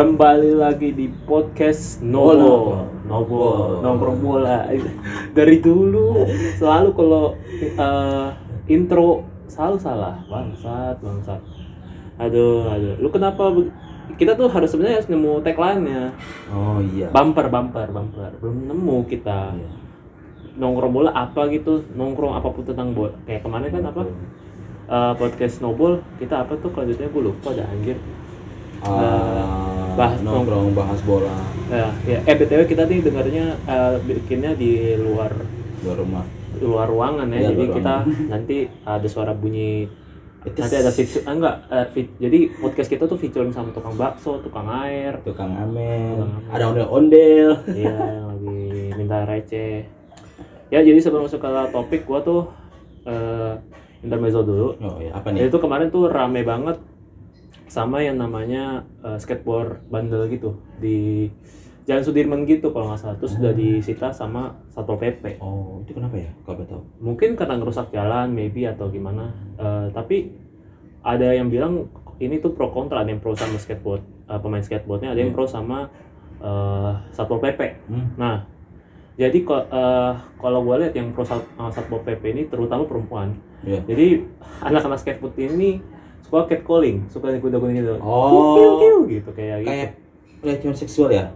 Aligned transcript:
Kembali 0.00 0.56
lagi 0.56 0.96
di 0.96 1.12
podcast 1.28 2.00
Nobo. 2.00 2.88
Nobo, 3.04 3.44
nongkrong 3.84 4.24
bola. 4.24 4.64
Dari 5.36 5.60
dulu 5.60 6.24
selalu 6.56 6.88
kalau 6.96 7.36
eh, 7.60 8.28
intro 8.72 9.28
selalu 9.44 9.76
salah. 9.76 10.16
Bangsat, 10.24 11.04
bangsat. 11.04 11.44
Aduh, 12.16 12.72
aduh. 12.72 12.96
Lu 12.96 13.12
kenapa 13.12 13.52
kita 14.16 14.40
tuh 14.40 14.48
harus 14.48 14.72
sebenarnya 14.72 15.04
harus 15.04 15.12
nemu 15.12 15.44
tagline-nya. 15.44 16.16
Oh 16.48 16.80
iya. 16.80 17.12
Bumper, 17.12 17.52
bumper, 17.52 17.92
bumper. 17.92 18.32
Belum 18.40 18.72
nemu 18.72 19.04
kita. 19.04 19.52
Iya. 19.52 19.68
Nongkrong 20.56 20.96
bola 20.96 21.12
apa 21.12 21.44
gitu, 21.52 21.84
nongkrong 21.92 22.40
apa 22.40 22.48
pun 22.48 22.64
tentang 22.64 22.96
bola. 22.96 23.12
Kayak 23.28 23.44
kemarin 23.44 23.68
kan 23.68 23.84
apa? 23.84 24.02
eh, 24.88 25.12
podcast 25.20 25.60
Snowball 25.60 26.00
kita 26.16 26.40
apa 26.40 26.56
tuh 26.56 26.72
kelanjutannya 26.72 27.12
gue 27.12 27.22
lupa 27.28 27.52
ada 27.52 27.68
anjir 27.68 28.00
Ah, 28.80 29.69
bahas 29.92 30.18
nongkrong 30.20 30.72
bahas 30.72 31.00
bola 31.00 31.34
Ya, 31.66 31.86
ya. 32.04 32.18
Eh 32.24 32.34
BTW 32.34 32.66
kita 32.66 32.82
nih 32.84 32.98
dengarnya 33.00 33.44
eh, 33.62 33.94
bikinnya 34.00 34.52
di 34.52 34.70
luar 34.96 35.30
di 35.76 35.86
rumah. 35.88 36.26
luar 36.58 36.86
ruangan 36.86 37.26
ya. 37.26 37.38
Iya, 37.38 37.48
jadi 37.48 37.62
luar 37.62 37.74
kita 37.74 37.94
nanti 38.32 38.56
ada 38.82 39.06
suara 39.06 39.32
bunyi 39.32 39.86
Itu 40.40 40.56
nanti 40.58 40.72
ada 40.74 40.90
fitur 40.90 41.20
ah, 41.22 41.32
enggak 41.32 41.56
eh, 41.68 41.86
fit- 41.90 42.16
jadi 42.16 42.38
podcast 42.56 42.88
kita 42.88 43.04
tuh 43.04 43.14
featuring 43.14 43.50
sama 43.50 43.70
tukang 43.70 43.94
bakso, 43.94 44.40
tukang 44.40 44.66
air. 44.68 45.20
tukang 45.20 45.52
amen. 45.52 46.26
ada 46.48 46.64
ondel-ondel. 46.66 47.60
Iya, 47.68 47.92
yang 47.92 48.26
lagi 48.26 48.60
minta 48.94 49.22
receh. 49.22 49.84
Ya, 50.66 50.80
jadi 50.80 50.96
sebelum 50.96 51.24
masuk 51.24 51.38
ke 51.38 51.50
topik 51.68 52.02
gua 52.02 52.18
tuh 52.20 52.48
eh 53.02 53.52
intermezzo 54.00 54.40
dulu. 54.40 54.80
Oh 54.80 54.96
iya, 54.98 55.12
apa 55.12 55.28
Jadi 55.28 55.38
nih? 55.38 55.50
itu 55.50 55.58
kemarin 55.58 55.88
tuh 55.88 56.08
rame 56.08 56.40
banget 56.40 56.80
sama 57.70 58.02
yang 58.02 58.18
namanya 58.18 58.82
eh, 59.06 59.18
skateboard 59.22 59.86
bandel 59.86 60.26
gitu 60.26 60.58
di 60.82 61.30
Jalan 61.86 62.02
Sudirman 62.02 62.42
gitu 62.44 62.74
kalau 62.74 62.92
nggak 62.92 63.00
salah 63.02 63.16
terus 63.18 63.34
udah 63.38 63.54
disita 63.54 64.10
sama 64.10 64.58
Satpol 64.70 64.98
PP. 64.98 65.38
Oh, 65.42 65.82
itu 65.82 65.94
kenapa 65.96 66.18
ya? 66.18 66.30
Kau 66.46 66.54
tahu? 66.54 66.82
Mungkin 66.98 67.38
karena 67.38 67.58
ngerusak 67.58 67.90
jalan 67.94 68.30
maybe 68.30 68.66
atau 68.66 68.90
gimana. 68.90 69.30
Eh, 69.58 69.86
tapi 69.94 70.34
ada 71.00 71.30
yang 71.30 71.48
bilang 71.48 71.88
ini 72.20 72.36
tuh 72.38 72.52
pro 72.52 72.68
kontra, 72.74 73.00
ada 73.00 73.10
yang 73.10 73.22
pro 73.22 73.32
sama 73.38 73.56
skateboard 73.56 74.02
eh, 74.02 74.38
pemain 74.42 74.62
skateboardnya, 74.62 75.14
ada 75.14 75.20
yang 75.22 75.32
pro 75.32 75.46
sama 75.46 75.88
eh, 76.42 76.92
Satpol 77.14 77.38
PP. 77.38 77.60
Hmm. 77.86 78.06
Nah, 78.18 78.44
jadi 79.14 79.38
eh, 79.46 80.12
kalau 80.42 80.60
gue 80.66 80.74
lihat 80.86 80.94
yang 80.94 81.10
pro 81.10 81.22
Sat- 81.26 81.48
Satpol 81.74 82.02
PP 82.02 82.22
ini 82.34 82.42
terutama 82.50 82.86
perempuan. 82.86 83.34
Iya. 83.66 83.82
Jadi 83.86 84.26
anak-anak 84.62 84.98
skateboard 85.00 85.38
ini 85.38 85.99
suka 86.30 86.46
catcalling, 86.46 86.96
suka 87.10 87.26
kuda-kuda 87.42 87.74
gitu. 87.74 87.94
Oh. 87.98 88.54
Kiu, 88.54 88.70
kiu, 88.78 88.98
gitu 89.18 89.30
kayak 89.34 89.66
gitu. 89.66 89.70
Kayak 89.74 89.90
pelecehan 90.38 90.76
seksual 90.78 91.10
ya? 91.10 91.26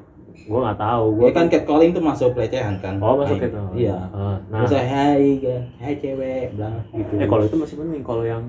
Gue 0.47 0.61
nggak 0.63 0.79
tahu. 0.79 1.05
Gue 1.19 1.27
Ya 1.27 1.33
kan 1.35 1.47
catcalling 1.51 1.91
tuh 1.91 2.03
masuk 2.07 2.31
pelecehan 2.39 2.79
kan? 2.79 2.95
Oh 3.03 3.19
masuk 3.19 3.43
gitu. 3.43 3.59
Iya. 3.75 3.99
Ah, 4.15 4.39
nah, 4.47 4.63
Terus 4.63 4.79
hai, 4.87 5.43
hai 5.83 5.95
cewek, 5.99 6.55
bilang 6.55 6.79
gitu. 6.95 7.13
eh 7.19 7.27
kalau 7.27 7.43
itu 7.43 7.57
masih 7.59 7.75
mending. 7.83 8.05
Kalau 8.07 8.23
yang 8.23 8.43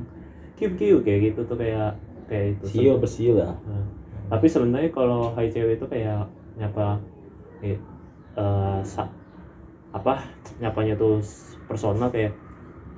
kiu 0.53 0.69
kiu 0.77 1.01
kayak 1.01 1.33
gitu 1.33 1.41
tuh 1.49 1.57
kayak 1.57 1.97
kayak 2.29 2.61
itu. 2.61 2.63
Sio 2.69 2.93
bersiul 3.01 3.41
lah. 3.41 3.57
Nah, 3.65 3.83
tapi 4.29 4.45
sebenarnya 4.45 4.93
kalau 4.93 5.33
hai 5.33 5.49
cewek 5.49 5.81
itu 5.81 5.85
kayak 5.89 6.29
nyapa 6.61 7.01
eh, 7.65 8.79
sa- 8.85 9.11
apa 9.95 10.27
nyapanya 10.59 10.93
tuh 10.99 11.23
personal 11.71 12.11
kayak 12.11 12.35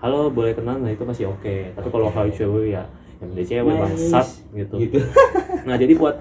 halo 0.02 0.34
boleh 0.34 0.54
kenal 0.58 0.82
nah 0.82 0.90
itu 0.90 1.06
masih 1.06 1.30
oke 1.30 1.74
tapi 1.78 1.88
kalau 1.94 2.10
hai 2.10 2.30
cewek 2.34 2.74
ya 2.74 2.84
dia 3.34 3.46
cewek 3.46 3.74
Nice. 3.74 3.82
bangsat 3.84 4.28
gitu 4.54 4.76
Gitu. 4.78 4.98
nah 5.68 5.76
jadi 5.76 5.94
buat 5.94 6.16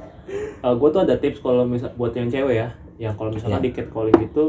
gue 0.67 0.89
tuh 0.91 1.01
ada 1.07 1.15
tips 1.15 1.39
kalau 1.39 1.63
misal 1.63 1.93
buat 1.95 2.11
yang 2.13 2.27
cewek 2.27 2.55
ya 2.57 2.69
yang 2.97 3.15
kalau 3.15 3.31
misalnya 3.31 3.61
Iya. 3.61 3.67
di 3.67 3.71
catcalling 3.73 4.19
itu 4.19 4.45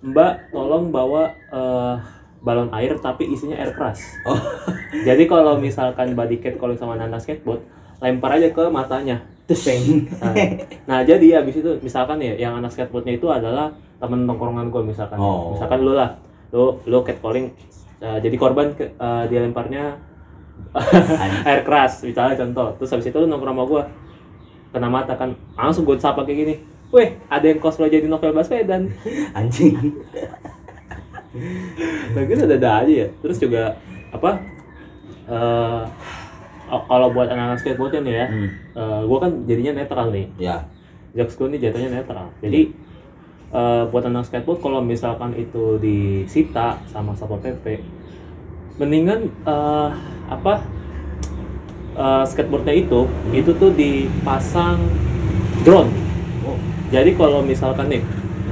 mbak 0.00 0.52
tolong 0.52 0.88
bawa 0.88 1.28
eh, 1.50 1.94
balon 2.40 2.72
air 2.72 2.96
tapi 2.96 3.28
isinya 3.28 3.56
air 3.56 3.72
keras 3.74 4.00
Oh. 4.24 4.36
jadi 5.08 5.24
kalau 5.26 5.58
misalkan 5.58 6.14
body 6.14 6.38
catcalling 6.38 6.78
sama 6.78 6.96
anak 6.96 7.20
skateboard 7.20 7.60
lempar 8.00 8.32
aja 8.32 8.48
ke 8.48 8.64
matanya. 8.72 9.20
Nah, 9.44 10.32
nah, 10.88 10.98
jadi 11.04 11.42
habis 11.42 11.60
itu 11.60 11.68
misalkan 11.84 12.16
ya 12.16 12.32
yang 12.32 12.56
anak 12.56 12.72
skateboardnya 12.72 13.20
itu 13.20 13.28
adalah 13.28 13.68
temen 14.00 14.24
tongkrongan 14.24 14.72
gue 14.72 14.82
misalkan. 14.88 15.20
Oh. 15.20 15.52
Misalkan 15.52 15.84
lu 15.84 15.92
lah, 15.92 16.16
lu 16.48 16.80
lu 16.88 17.04
catcalling 17.04 17.52
uh, 18.00 18.16
jadi 18.16 18.36
korban 18.40 18.72
ke, 18.72 18.96
uh, 18.96 19.28
dia 19.28 19.44
lemparnya 19.44 20.00
air 21.48 21.60
keras 21.66 22.02
misalnya 22.04 22.36
contoh. 22.38 22.68
Terus 22.80 22.90
habis 22.94 23.06
itu 23.10 23.16
lu 23.18 23.26
nongkrong 23.26 23.56
sama 23.56 23.64
gue 23.66 23.82
kena 24.70 24.88
mata 24.88 25.18
kan 25.18 25.34
langsung 25.58 25.82
gue 25.82 25.98
sapa 25.98 26.22
kayak 26.22 26.38
gini. 26.38 26.54
Weh, 26.90 27.14
ada 27.30 27.46
yang 27.46 27.62
cosplay 27.62 27.86
jadi 27.86 28.10
novel 28.10 28.34
Baswedan. 28.34 28.90
Anjing. 29.38 29.78
Nah, 32.14 32.22
gitu 32.26 32.42
ada 32.42 32.82
aja 32.82 32.92
ya. 33.06 33.08
Terus 33.22 33.38
juga 33.38 33.78
apa? 34.10 34.42
eh 35.30 35.82
oh, 36.66 36.82
kalau 36.90 37.14
buat 37.14 37.30
anak-anak 37.30 37.62
skateboardnya 37.62 38.02
nih 38.02 38.14
ya, 38.14 38.26
Hmm. 38.26 38.48
gue 39.06 39.18
kan 39.22 39.32
jadinya 39.46 39.72
netral 39.78 40.10
nih. 40.10 40.26
Ya. 40.38 40.66
Jokes 41.14 41.38
gue 41.38 41.46
ini 41.54 41.58
jatuhnya 41.62 42.02
netral. 42.02 42.34
Jadi 42.42 42.74
eh, 43.54 43.82
buat 43.86 44.02
anak 44.06 44.26
skateboard 44.26 44.58
kalau 44.58 44.82
misalkan 44.82 45.34
itu 45.38 45.78
disita 45.78 46.78
sama 46.90 47.14
satpol 47.14 47.38
pp, 47.38 47.78
mendingan 48.76 49.32
eh, 49.48 49.88
apa 50.30 50.62
eh, 51.96 52.24
skateboardnya 52.28 52.74
itu 52.76 53.08
itu 53.34 53.50
tuh 53.56 53.70
dipasang 53.74 54.78
drone. 55.66 55.90
Oh. 56.46 56.56
Jadi 56.94 57.14
kalau 57.18 57.42
misalkan 57.42 57.90
nih, 57.90 58.02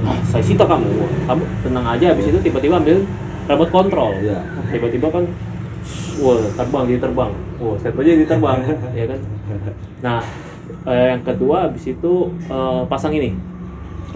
"Ah, 0.03 0.19
saya 0.27 0.43
sita 0.43 0.63
kamu, 0.67 0.87
kamu 1.25 1.43
tenang 1.63 1.85
aja. 1.87 2.05
Habis 2.13 2.31
itu 2.31 2.39
tiba-tiba 2.43 2.79
ambil 2.79 3.03
remote 3.49 3.71
control. 3.73 4.11
Iya. 4.21 4.39
Tiba-tiba 4.69 5.07
kan, 5.09 5.23
wah 6.21 6.37
terbang 6.53 6.83
jadi 6.85 7.01
terbang, 7.01 7.31
wah 7.57 7.75
skateboardnya 7.81 8.13
jadi 8.21 8.27
terbang, 8.29 8.57
ya 8.99 9.05
kan? 9.09 9.19
Nah, 10.05 10.19
eh, 10.85 11.05
yang 11.17 11.21
kedua 11.25 11.55
habis 11.67 11.83
itu 11.89 12.13
eh, 12.45 12.81
pasang 12.85 13.13
ini. 13.17 13.33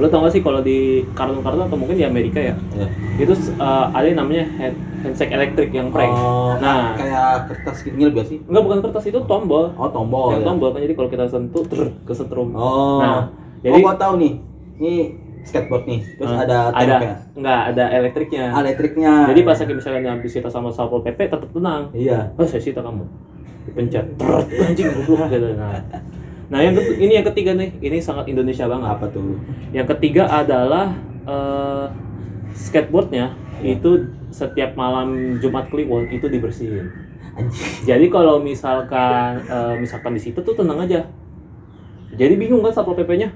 Lo 0.02 0.10
tau 0.10 0.26
gak 0.26 0.34
sih 0.34 0.42
kalau 0.42 0.66
di 0.66 1.06
kartun-kartun 1.14 1.70
atau 1.70 1.78
mungkin 1.78 1.94
di 1.94 2.06
Amerika 2.06 2.42
ya, 2.42 2.56
Ya. 2.74 2.88
itu 3.22 3.34
eh, 3.38 3.86
ada 3.94 4.06
yang 4.10 4.26
namanya 4.26 4.50
hand, 4.58 4.78
handshake 5.06 5.30
elektrik 5.30 5.70
yang 5.70 5.94
prank. 5.94 6.10
Oh, 6.10 6.58
nah, 6.58 6.98
kayak 6.98 7.46
kertas 7.54 7.86
gitu 7.86 7.94
gak 8.02 8.26
sih? 8.26 8.42
enggak 8.50 8.64
bukan 8.66 8.80
kertas 8.90 9.04
itu 9.14 9.20
tombol. 9.30 9.70
Oh, 9.78 9.90
tombol. 9.94 10.34
yang 10.34 10.42
ya. 10.42 10.48
tombol 10.50 10.70
kan 10.74 10.82
jadi 10.82 10.94
kalau 10.98 11.10
kita 11.14 11.26
sentuh 11.30 11.64
ter 11.70 11.94
kesetrum. 12.10 12.58
Oh. 12.58 13.06
Nah, 13.06 13.30
jadi 13.62 13.70
jadi 13.70 13.82
oh, 13.82 13.86
gua 13.86 13.96
tahu 14.02 14.14
nih. 14.18 14.34
Ini 14.82 14.94
skateboard 15.46 15.86
nih. 15.86 16.02
Terus 16.18 16.32
eh, 16.34 16.40
ada 16.42 16.58
ada 16.74 16.96
enggak 17.38 17.62
ada 17.76 17.84
elektriknya. 17.94 18.46
Elektriknya. 18.66 19.14
Jadi 19.30 19.40
pas 19.46 19.58
lagi 19.62 19.74
misalnya 19.78 20.10
habis 20.18 20.34
kita 20.34 20.50
sama 20.50 20.74
satpol 20.74 21.06
pp 21.06 21.20
tetap 21.30 21.50
tenang. 21.54 21.94
Iya. 21.94 22.34
Oh, 22.34 22.48
saya 22.50 22.64
sita 22.64 22.82
kamu. 22.82 23.06
Dipencet. 23.70 24.06
Anjing 24.58 24.90
goblok 24.90 25.30
gitu. 25.30 25.54
Nah. 25.54 25.78
Nah, 26.52 26.60
yang 26.60 26.76
ini 26.76 27.14
yang 27.20 27.28
ketiga 27.32 27.56
nih. 27.56 27.76
Ini 27.80 27.98
sangat 28.04 28.28
Indonesia 28.28 28.68
banget. 28.68 28.90
Apa 29.00 29.06
tuh? 29.12 29.40
Yang 29.72 29.88
ketiga 29.98 30.28
adalah 30.28 30.96
eh, 31.24 31.86
skateboardnya 32.54 33.34
itu 33.64 34.12
setiap 34.34 34.76
malam 34.76 35.40
Jumat 35.40 35.70
Kliwon 35.70 36.10
itu 36.12 36.28
dibersihin. 36.28 36.90
Jadi 37.88 38.06
kalau 38.14 38.38
misalkan 38.42 39.42
eh, 39.46 39.76
misalkan 39.80 40.14
di 40.14 40.22
situ 40.22 40.40
tuh 40.42 40.54
tenang 40.54 40.84
aja. 40.84 41.08
Jadi 42.14 42.34
bingung 42.38 42.62
kan 42.62 42.70
satpol 42.70 42.94
pp-nya. 42.94 43.34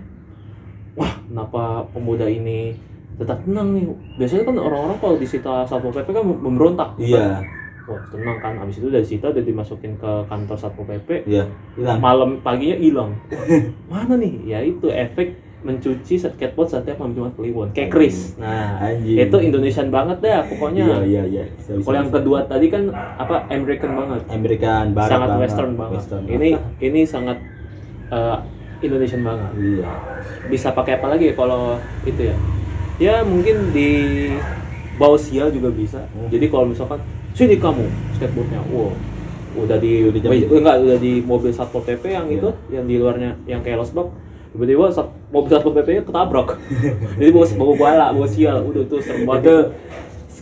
Wah, 0.93 1.17
kenapa 1.26 1.85
pemuda 1.93 2.29
ini 2.29 2.78
tetap 3.17 3.41
tenang 3.41 3.73
nih? 3.73 3.90
Biasanya 4.22 4.46
kan 4.46 4.55
orang-orang 4.61 4.97
kalau 5.02 5.16
disita 5.17 5.66
satpol 5.66 5.90
pp 5.90 6.14
kan 6.14 6.22
memberontak. 6.22 6.93
Iya. 7.02 7.41
Wah 7.87 8.03
tenang 8.11 8.37
kan, 8.43 8.53
abis 8.59 8.84
itu 8.84 8.91
dari 8.91 9.07
situ 9.07 9.23
udah 9.23 9.39
dimasukin 9.39 9.95
ke 9.95 10.11
kantor 10.28 10.57
satpol 10.59 10.84
pp. 10.84 11.23
Iya. 11.23 11.47
Hilang. 11.79 11.99
Malam 12.03 12.29
paginya 12.43 12.75
hilang. 12.75 13.11
Mana 13.91 14.19
nih? 14.19 14.34
Ya 14.43 14.59
itu 14.59 14.91
efek 14.91 15.39
mencuci 15.66 16.16
skateboard 16.22 16.69
setiap 16.69 17.01
malam 17.01 17.34
Kliwon. 17.34 17.73
Kayak 17.73 17.89
Chris. 17.89 18.37
Nah, 18.37 18.78
Anjing. 18.78 19.17
itu 19.17 19.37
Indonesian 19.41 19.89
banget 19.89 20.22
deh 20.22 20.31
pokoknya. 20.53 20.84
Iya, 20.85 20.97
iya, 21.03 21.23
iya. 21.25 21.43
Bisa, 21.49 21.72
bisa, 21.75 21.85
Kalau 21.87 21.97
yang 21.97 22.11
kedua 22.13 22.39
tadi 22.45 22.67
kan 22.69 22.84
apa 22.93 23.35
American 23.49 23.91
banget, 23.97 24.22
American 24.29 24.85
barat 24.93 25.09
sangat 25.09 25.28
banget. 25.28 25.41
Western 25.43 25.72
banget. 25.73 25.97
Western 25.97 26.23
Ini 26.29 26.49
ini 26.83 27.01
sangat 27.03 27.37
eh, 28.13 28.37
Indonesian 28.85 29.22
banget. 29.25 29.51
Iya. 29.57 29.90
Bisa 30.47 30.67
pakai 30.72 31.01
apa 31.01 31.07
lagi 31.09 31.33
ya 31.33 31.35
kalau 31.35 31.81
itu 32.05 32.22
ya? 32.22 32.35
Ya 33.01 33.16
mungkin 33.25 33.73
di 33.73 33.90
bawah 35.01 35.17
sial 35.17 35.49
juga 35.49 35.73
bisa. 35.73 36.05
Hmm. 36.13 36.29
Jadi 36.29 36.45
kalau 36.53 36.69
misalkan 36.69 37.01
sini 37.37 37.55
kamu 37.55 37.85
skateboardnya, 38.11 38.61
wow, 38.67 38.89
udah 39.55 39.78
di 39.78 39.91
Udah 40.03 40.19
jam- 40.19 40.31
Wih, 40.34 40.49
enggak 40.49 40.75
udah 40.81 40.97
di 40.97 41.13
mobil 41.22 41.51
satpol 41.51 41.81
pp 41.81 42.03
yang 42.07 42.25
Iya. 42.25 42.35
itu, 42.35 42.49
yang 42.69 42.85
di 42.85 42.95
luarnya 42.97 43.37
yang 43.45 43.61
kayak 43.61 43.78
losbak, 43.78 44.09
tiba-tiba 44.51 44.89
sat, 44.89 45.05
mobil 45.29 45.49
satpol 45.51 45.72
pp 45.72 45.87
nya 45.91 46.03
ketabrak. 46.03 46.57
Jadi 47.19 47.29
bawa 47.29 47.45
bawa 47.55 47.73
bala, 47.75 48.05
bawa 48.11 48.28
sial, 48.28 48.57
udah 48.63 48.84
tuh 48.84 48.99
serem 48.99 49.22
Itu 49.22 49.29
banget. 49.29 49.69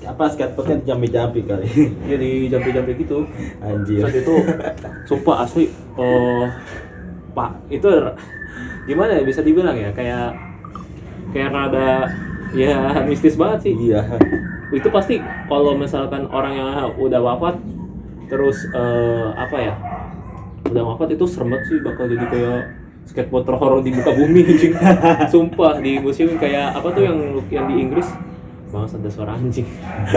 apa 0.05 0.23
skateboardnya 0.29 0.77
jampi-jampi 0.85 1.39
kali. 1.43 1.65
Dia 2.05 2.17
di 2.23 2.31
jampi-jampi 2.45 2.91
gitu. 2.95 3.25
Anjir. 3.59 3.99
Saat 4.01 4.15
itu 4.15 4.33
sumpah 5.03 5.43
asli 5.43 5.65
eh 5.97 6.45
Pak, 7.31 7.51
itu 7.67 7.89
gimana 8.85 9.11
ya 9.11 9.23
bisa 9.23 9.41
dibilang 9.41 9.73
ya 9.73 9.89
kayak 9.91 10.31
kayak 11.31 11.49
rada 11.49 12.07
ya 12.55 13.03
mistis 13.03 13.35
banget 13.35 13.69
sih. 13.69 13.75
Iya. 13.91 14.01
itu 14.73 14.89
pasti 14.89 15.21
kalau 15.47 15.77
misalkan 15.77 16.25
orang 16.33 16.53
yang 16.57 16.67
udah 16.97 17.21
wafat 17.21 17.55
terus 18.25 18.65
eh, 18.73 19.27
apa 19.37 19.57
ya 19.61 19.73
udah 20.65 20.83
wafat 20.95 21.13
itu 21.13 21.29
serem 21.29 21.53
banget 21.53 21.63
sih 21.69 21.77
bakal 21.85 22.09
jadi 22.09 22.25
kayak 22.25 22.61
skateboard 23.05 23.45
terhoror 23.45 23.79
di 23.85 23.93
muka 23.93 24.11
bumi 24.11 24.41
anjing. 24.43 24.73
Sumpah 25.33 25.77
di 25.77 26.01
museum 26.01 26.35
kayak 26.41 26.73
apa 26.73 26.87
tuh 26.89 27.05
yang 27.05 27.17
yang 27.53 27.65
di 27.69 27.75
Inggris? 27.77 28.09
Bangsa 28.73 28.97
ada 28.97 29.09
suara 29.13 29.37
anjing. 29.37 29.63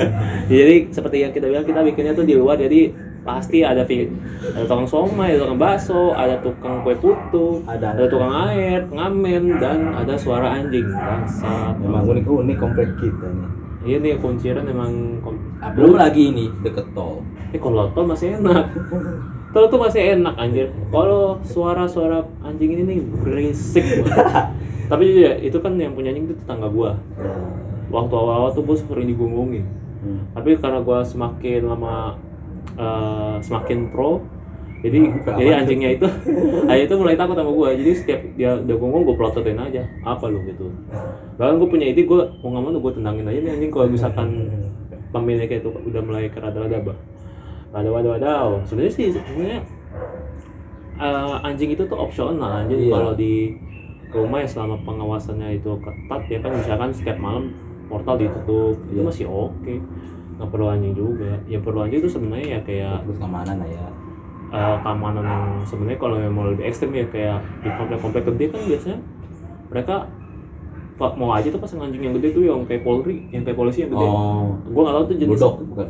Jadi 0.50 0.90
seperti 0.90 1.16
yang 1.22 1.32
kita 1.36 1.46
bilang 1.46 1.68
kita 1.68 1.84
bikinnya 1.84 2.16
tuh 2.16 2.24
di 2.24 2.34
luar 2.34 2.56
jadi 2.58 2.90
pasti 3.20 3.60
ada 3.60 3.82
ada 3.82 4.62
tukang 4.62 4.84
somai 4.84 5.32
ada 5.32 5.42
tukang 5.42 5.58
bakso 5.58 6.12
ada 6.12 6.38
tukang 6.38 6.80
kue 6.80 6.94
putu 6.94 7.60
Ada. 7.64 7.92
ada 7.92 8.04
tukang 8.06 8.32
air 8.46 8.86
ngamen 8.86 9.58
dan 9.58 9.92
ada 9.92 10.14
suara 10.14 10.54
anjing 10.54 10.86
bangsa 10.86 11.76
Memang 11.76 12.06
unik-unik 12.06 12.56
komplek 12.56 12.88
kita 12.96 13.26
nih. 13.26 13.48
iya 13.84 13.96
nih 13.98 14.16
kunciran 14.16 14.64
emang 14.64 14.92
kom- 15.20 15.40
Ah, 15.58 15.70
Belum 15.70 15.94
lagi 15.94 16.28
ini 16.28 16.46
deket 16.60 16.86
tol. 16.92 17.20
Eh 17.50 17.58
kalau 17.58 17.90
tol 17.90 18.04
masih 18.04 18.36
enak. 18.36 18.70
Tol 19.48 19.66
tuh 19.66 19.80
masih 19.80 20.14
enak 20.14 20.34
anjir. 20.36 20.68
Kalau 20.86 21.40
suara-suara 21.42 22.20
anjing 22.40 22.70
ini 22.70 22.82
nih 22.84 22.98
berisik 23.18 23.82
banget. 24.04 24.46
Tapi 24.92 25.04
ya, 25.18 25.32
itu 25.36 25.58
kan 25.58 25.74
yang 25.74 25.92
punya 25.92 26.12
anjing 26.12 26.28
itu 26.28 26.36
tetangga 26.36 26.68
gua. 26.68 26.94
Waktu 27.88 28.14
awal-awal 28.14 28.52
tuh 28.52 28.62
gua 28.62 28.76
sering 28.76 29.08
digonggongin. 29.08 29.64
Hmm. 29.98 30.20
Tapi 30.30 30.54
karena 30.54 30.78
gua 30.78 31.00
semakin 31.00 31.66
lama 31.66 32.14
eh, 32.76 33.36
semakin 33.40 33.88
pro, 33.88 34.20
jadi 34.78 34.98
Apa 35.24 35.38
jadi 35.38 35.50
anjingnya 35.58 35.90
itu 35.96 36.06
aja 36.70 36.82
itu 36.84 36.94
mulai 36.94 37.16
takut 37.16 37.34
sama 37.34 37.50
gua. 37.50 37.72
Jadi 37.72 37.92
setiap 37.94 38.20
dia 38.36 38.58
udah 38.58 38.76
gonggong 38.76 39.02
gua 39.08 39.16
pelototin 39.16 39.58
aja. 39.58 39.82
Apa 40.04 40.28
lu 40.28 40.42
gitu. 40.44 40.68
Bahkan 41.38 41.54
gua 41.56 41.68
punya 41.70 41.86
ide 41.88 42.04
gua 42.04 42.28
mau 42.44 42.52
nggak 42.52 42.62
mau 42.62 42.70
tuh 42.74 42.82
gua 42.82 42.92
tendangin 42.94 43.24
aja 43.26 43.38
nih 43.40 43.52
anjing 43.56 43.70
kalau 43.70 43.86
misalkan 43.88 44.28
pemiliknya 45.14 45.58
itu 45.58 45.70
udah 45.72 46.02
mulai 46.04 46.28
kerada-rada 46.28 46.78
bah 46.84 46.98
ada 47.68 47.88
wadah 47.88 48.10
wadaw 48.16 48.48
sebenarnya 48.64 48.92
sih 48.92 49.06
sebenarnya 49.12 49.60
eh, 50.98 51.34
anjing 51.44 51.70
itu 51.72 51.84
tuh 51.84 51.98
opsional 51.98 52.64
jadi 52.66 52.84
Iya. 52.88 52.92
kalau 52.96 53.12
di 53.12 53.56
rumah 54.08 54.40
ya 54.40 54.48
selama 54.48 54.76
pengawasannya 54.88 55.60
itu 55.60 55.76
ketat 55.84 56.22
ya 56.28 56.38
kan 56.40 56.50
misalkan 56.56 56.90
setiap 56.92 57.18
malam 57.20 57.52
portal 57.88 58.16
ditutup 58.16 58.76
itu 58.88 59.00
Iya. 59.00 59.04
masih 59.04 59.26
oke 59.28 59.74
nggak 60.38 60.48
perlu 60.48 60.66
anjing 60.68 60.94
juga 60.94 61.30
yang 61.44 61.60
perlu 61.60 61.78
anjing 61.80 61.98
itu 61.98 62.08
sebenarnya 62.08 62.46
ya 62.48 62.60
kayak 62.62 62.96
Terus 63.02 63.18
keamanan 63.18 63.56
lah 63.56 63.68
ya. 63.68 63.86
eh, 64.48 64.76
keamanan 64.80 65.24
yang 65.24 65.44
sebenarnya 65.62 65.98
kalau 65.98 66.16
yang 66.16 66.30
mau 66.30 66.46
lebih 66.46 66.64
ekstrim 66.64 66.90
ya 66.92 67.04
kayak 67.04 67.36
di 67.58 67.68
komplek-komplek 67.70 68.22
gede 68.24 68.44
kan 68.48 68.60
biasanya 68.62 68.98
mereka 69.68 69.94
pak 70.96 71.12
mau 71.14 71.30
aja 71.30 71.46
tuh 71.48 71.58
pasang 71.58 71.78
anjing 71.80 72.00
yang 72.00 72.14
gede 72.14 72.32
tuh 72.32 72.42
yang 72.42 72.62
kayak 72.64 72.82
polri 72.82 73.26
yang 73.28 73.42
kayak 73.42 73.54
polisi 73.54 73.82
yang 73.82 73.92
gede 73.92 74.02
Oh. 74.02 74.54
gua 74.64 74.80
nggak 74.80 74.94
tahu 74.94 75.04
tuh 75.04 75.16
jenis 75.16 75.30
Bulldog 75.32 75.54
bukan. 75.64 75.88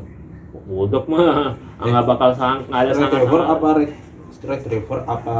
Bulldog 0.67 1.05
mah 1.06 1.53
nggak 1.79 2.05
bakal 2.06 2.31
sang 2.31 2.59
nggak 2.65 2.81
ada 2.83 2.91
sangat 2.91 3.11
Retriever 3.15 3.41
apa 3.47 3.69
re- 3.75 3.97
retriever 4.41 4.99
apa 5.03 5.37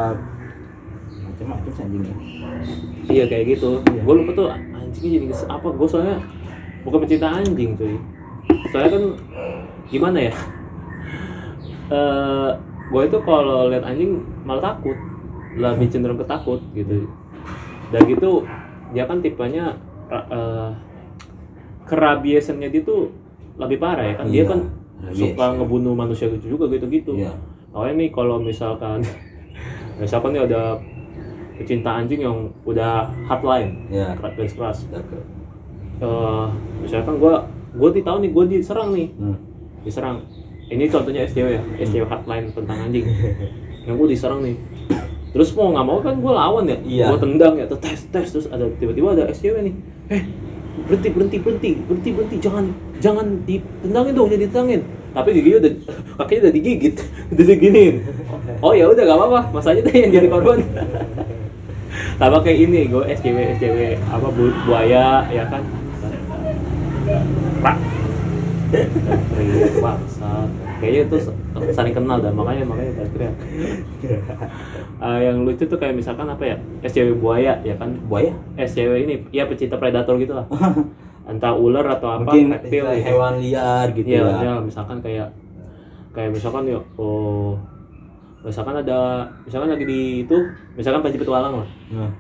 macam-macam 1.19 1.73
anjingnya. 1.77 2.15
iya 3.07 3.25
kayak 3.25 3.45
gitu 3.51 3.71
Iya. 3.85 4.01
gue 4.01 4.15
lupa 4.15 4.31
tuh 4.35 4.47
anjingnya 4.51 5.11
jadi 5.19 5.27
apa 5.49 5.69
gue 5.71 5.87
soalnya 5.87 6.17
bukan 6.81 6.99
pecinta 7.03 7.29
anjing 7.31 7.71
cuy 7.75 7.97
soalnya 8.69 8.91
kan 8.91 9.05
gimana 9.87 10.19
ya 10.21 10.33
eh 11.89 12.51
gue 12.89 13.03
itu 13.05 13.19
kalau 13.23 13.69
lihat 13.69 13.85
anjing 13.85 14.21
malah 14.45 14.73
takut 14.73 14.97
lebih 15.57 15.89
cenderung 15.89 16.17
ketakut 16.17 16.61
gitu 16.73 17.09
dan 17.89 18.01
gitu 18.05 18.45
dia 18.93 19.05
kan 19.05 19.21
tipenya 19.21 19.77
ra- 20.07 20.29
eh, 20.29 20.71
kerabiasannya 21.85 22.69
dia 22.69 22.83
tuh 22.83 23.13
lebih 23.57 23.77
parah 23.77 24.05
ya 24.05 24.15
kan 24.15 24.27
dia 24.27 24.37
Iya, 24.39 24.45
kan 24.47 24.61
rabies, 25.01 25.19
suka 25.19 25.45
ya. 25.45 25.55
ngebunuh 25.57 25.95
manusia 25.95 26.27
gitu 26.31 26.57
juga 26.57 26.69
gitu 26.69 26.87
gitu 26.87 27.13
Iya. 27.17 27.33
Makanya 27.69 27.95
nih 27.99 28.11
kalau 28.11 28.37
misalkan 28.39 29.01
misalkan 30.01 30.31
nih 30.33 30.45
ada 30.45 30.77
pecinta 31.55 31.91
anjing 31.93 32.21
yang 32.23 32.37
udah 32.63 33.09
hotline 33.27 33.89
Iya. 33.89 34.15
garis 34.17 34.55
keras 34.55 34.79
Dake. 34.89 35.19
Eh, 35.99 36.47
misalkan 36.81 37.17
gua 37.19 37.43
gua 37.79 37.91
di 37.95 38.03
tahu 38.03 38.17
nih 38.27 38.31
gua 38.35 38.45
diserang 38.45 38.91
nih. 38.93 39.09
Hmm. 39.15 39.37
diserang. 39.87 40.17
Ini 40.69 40.85
contohnya 40.93 41.25
SJW 41.25 41.49
ya 41.49 41.63
SJW 41.87 42.05
hotline 42.11 42.47
tentang 42.53 42.79
anjing. 42.83 43.07
Yang 43.87 43.95
gua 43.95 44.09
diserang 44.11 44.41
nih. 44.43 44.57
Terus 45.33 45.49
mau 45.55 45.71
nggak 45.71 45.87
mau 45.87 45.99
kan 46.03 46.15
gua 46.19 46.33
lawan 46.35 46.65
ya? 46.67 46.79
Iya. 46.83 47.07
gua 47.15 47.19
tendang 47.23 47.55
ya 47.57 47.65
tuh 47.71 47.79
tes 47.79 47.99
tes 48.11 48.27
terus 48.27 48.47
ada 48.51 48.67
tiba-tiba 48.77 49.15
ada 49.15 49.31
SJW 49.31 49.57
nih. 49.65 49.75
Eh 50.11 50.23
berhenti 50.89 51.09
berhenti 51.11 51.37
berhenti 51.39 51.71
berhenti 51.87 52.11
berhenti. 52.13 52.37
Jangan 52.43 52.65
jangan 52.99 53.27
ditendangin 53.47 54.13
dong 54.13 54.29
jadi 54.29 54.43
ditendangin. 54.45 54.81
Tapi 55.09 55.29
giginya 55.33 55.59
udah 55.65 55.73
kakinya 56.21 56.41
udah 56.45 56.53
digigit 56.53 56.95
udah 57.33 57.45
diginiin. 57.47 57.95
Oh 58.61 58.75
ya 58.75 58.91
udah 58.91 59.03
gak 59.07 59.19
apa-apa. 59.19 59.41
Mas 59.55 59.67
aja 59.71 59.81
deh 59.81 59.95
yang 59.95 60.13
jadi 60.13 60.27
korban. 60.29 60.61
Sama 62.19 62.43
kayak 62.43 62.59
ini 62.67 62.91
gue 62.91 63.03
SJW 63.15 63.39
SJW 63.59 63.79
apa 64.11 64.29
bu, 64.35 64.51
buaya 64.67 65.23
ya 65.31 65.47
kan 65.47 65.63
pak. 67.59 67.77
Kayaknya 70.79 71.01
itu 71.05 71.17
saling 71.71 71.91
kenal 71.91 72.21
dah 72.21 72.31
makanya 72.31 72.63
makanya 72.63 72.93
pada 72.95 73.09
teriak 73.11 73.35
Eh, 74.99 75.19
yang 75.25 75.47
lucu 75.47 75.63
tuh 75.63 75.79
kayak 75.79 75.95
misalkan 75.95 76.27
apa 76.27 76.43
ya? 76.45 76.57
SJW 76.83 77.17
buaya 77.17 77.55
ya 77.63 77.75
kan? 77.75 77.95
Buaya? 78.05 78.35
SJW 78.57 79.07
ini 79.07 79.15
ya 79.31 79.47
pecinta 79.47 79.79
predator 79.79 80.19
gitu 80.19 80.35
lah. 80.35 80.43
Entah 81.31 81.55
ular 81.55 81.87
atau 81.89 82.09
apa 82.11 82.27
Mungkin 82.27 82.51
reptil. 82.51 82.83
gitu. 82.83 83.05
hewan 83.05 83.39
liar 83.39 83.87
gitu 83.93 84.07
Iya, 84.09 84.27
ya. 84.27 84.37
ya, 84.43 84.53
misalkan 84.59 84.99
kayak 84.99 85.29
kayak 86.11 86.35
misalkan 86.35 86.67
ya 86.67 86.81
oh 86.97 87.55
misalkan 88.41 88.75
ada 88.77 89.23
misalkan 89.45 89.71
lagi 89.71 89.85
di 89.85 90.01
itu 90.25 90.37
misalkan 90.75 90.99
panji 91.01 91.15
petualang 91.17 91.63
lah. 91.63 91.69
Nah, 91.95 92.11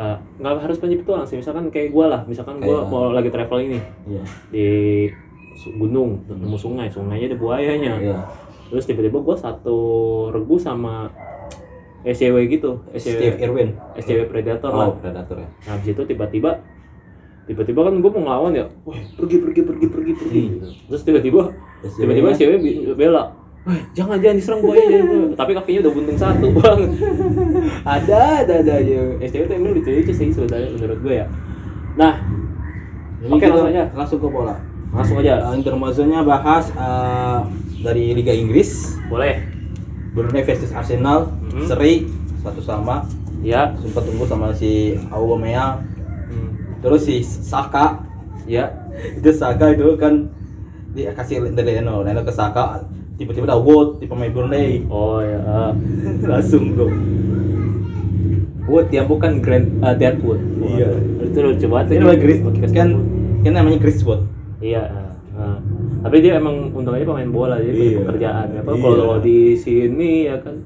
Eh, 0.00 0.16
nggak 0.40 0.64
harus 0.64 0.80
panji 0.80 0.96
petualang 0.96 1.28
sih. 1.28 1.36
Misalkan 1.36 1.68
kayak 1.68 1.92
gua 1.92 2.06
lah. 2.08 2.20
Misalkan 2.24 2.56
gua 2.56 2.80
Kayak- 2.80 2.88
mau 2.88 3.12
lagi 3.12 3.28
traveling 3.28 3.68
nih. 3.76 3.82
iya. 4.08 4.22
di 4.48 4.66
su- 5.52 5.76
gunung. 5.76 6.24
Ketemu 6.24 6.56
sungai. 6.56 6.88
Sungainya 6.88 7.28
ada 7.28 7.36
buayanya. 7.36 7.94
Iya. 7.96 8.18
terus 8.70 8.86
tiba-tiba 8.86 9.18
gua 9.18 9.34
satu 9.34 9.78
regu 10.30 10.54
sama 10.54 11.10
SCW 12.00 12.46
gitu. 12.48 12.78
Steve 12.94 13.34
SCW 13.34 13.44
Irwin. 13.44 13.68
SCW 13.94 14.24
predator 14.24 14.70
lah. 14.70 14.88
Oh, 14.88 14.96
predator 14.96 15.36
ya. 15.36 15.48
Nah, 15.66 15.74
habis 15.74 15.90
itu 15.90 16.02
tiba-tiba 16.06 16.62
tiba-tiba 17.44 17.82
kan 17.82 17.98
gue 17.98 18.10
mau 18.14 18.22
ngelawan 18.22 18.52
ya, 18.54 18.70
wah 18.86 18.94
pergi 18.94 19.42
pergi 19.42 19.60
pergi 19.66 19.86
pergi 19.90 20.12
pergi. 20.14 20.42
Hmm. 20.54 20.70
Terus 20.86 21.02
tiba-tiba 21.02 21.50
tiba-tiba 21.82 22.30
bi- 22.62 22.94
bela, 22.94 23.34
Wah, 23.60 23.76
jangan 23.92 24.16
jangan 24.18 24.36
diserang 24.36 24.60
buaya 24.64 24.82
buaya." 24.88 25.36
Tapi 25.36 25.50
kakinya 25.52 25.80
udah 25.84 25.92
buntung 25.92 26.18
satu 26.18 26.46
bang. 26.50 26.80
ada 27.98 28.20
ada 28.40 28.54
ada 28.60 28.72
aja. 28.78 29.00
SCW 29.20 29.42
tuh 29.44 29.54
emang 29.54 29.72
lucu-lucu 29.74 30.12
sih 30.12 30.28
sebenarnya 30.30 30.68
menurut 30.72 30.98
gue 31.00 31.14
ya. 31.16 31.26
Nah 31.94 32.14
Oke, 33.20 33.36
kita 33.38 33.52
langsung 33.52 33.68
aja. 33.68 33.84
Langsung 33.92 34.18
ke 34.18 34.28
bola. 34.28 34.56
langsung 34.90 35.16
aja, 35.18 35.38
Uh, 35.38 35.54
intermezzonya 35.54 36.26
bahas 36.26 36.66
uh, 36.74 37.46
dari 37.78 38.10
Liga 38.10 38.32
Inggris, 38.32 38.98
boleh. 39.06 39.38
Burnley 40.10 40.42
versus 40.42 40.74
Arsenal, 40.74 41.30
Mhm. 41.46 41.62
seri 41.64 42.10
satu 42.36 42.58
sama. 42.58 43.06
Ya, 43.40 43.70
Sempat 43.78 44.02
tunggu 44.02 44.26
sama 44.26 44.50
si 44.50 44.98
Aubameyang, 45.08 45.78
Hmm. 46.26 46.50
terus 46.80 47.06
si 47.06 47.22
Saka. 47.22 48.02
ya, 48.44 48.66
Itu 49.22 49.30
Saka 49.30 49.70
itu 49.70 49.94
kan 49.94 50.26
dia 50.90 51.14
kasih 51.14 51.54
dari 51.54 51.78
Leno, 51.78 52.02
Leno 52.02 52.20
ke 52.20 52.32
Saka, 52.32 52.82
tiba-tiba 53.20 53.44
ada 53.44 53.60
Wood 53.60 54.00
di 54.00 54.08
pemain 54.08 54.32
Burnley. 54.32 54.88
oh 54.88 55.20
ya. 55.20 55.38
ah. 55.44 55.72
Langsung 56.24 56.72
bro. 56.72 56.88
Wood 58.64 58.88
ya 58.88 59.04
bukan 59.04 59.44
Grand 59.44 59.68
uh, 59.84 59.92
Deadwood. 59.92 60.40
Iya. 60.64 60.88
Itu 61.28 61.38
lucu 61.44 61.66
banget. 61.68 61.86
Ini 61.92 62.00
namanya 62.00 62.20
Chris, 62.24 62.38
kan 62.72 62.88
kan 63.44 63.52
namanya 63.52 63.78
Chris 63.78 64.00
Wood. 64.08 64.24
Iya. 64.64 64.88
nah. 65.36 65.60
Tapi 66.00 66.16
dia 66.24 66.40
emang 66.40 66.72
untungnya 66.72 67.04
pemain 67.04 67.28
bola 67.28 67.60
jadi 67.60 67.76
Iya. 67.76 67.98
pekerjaan. 68.00 68.46
Apa 68.56 68.70
Iya. 68.72 68.80
kalau 68.80 69.16
di 69.20 69.38
sini 69.52 70.10
ya 70.24 70.40
kan, 70.40 70.56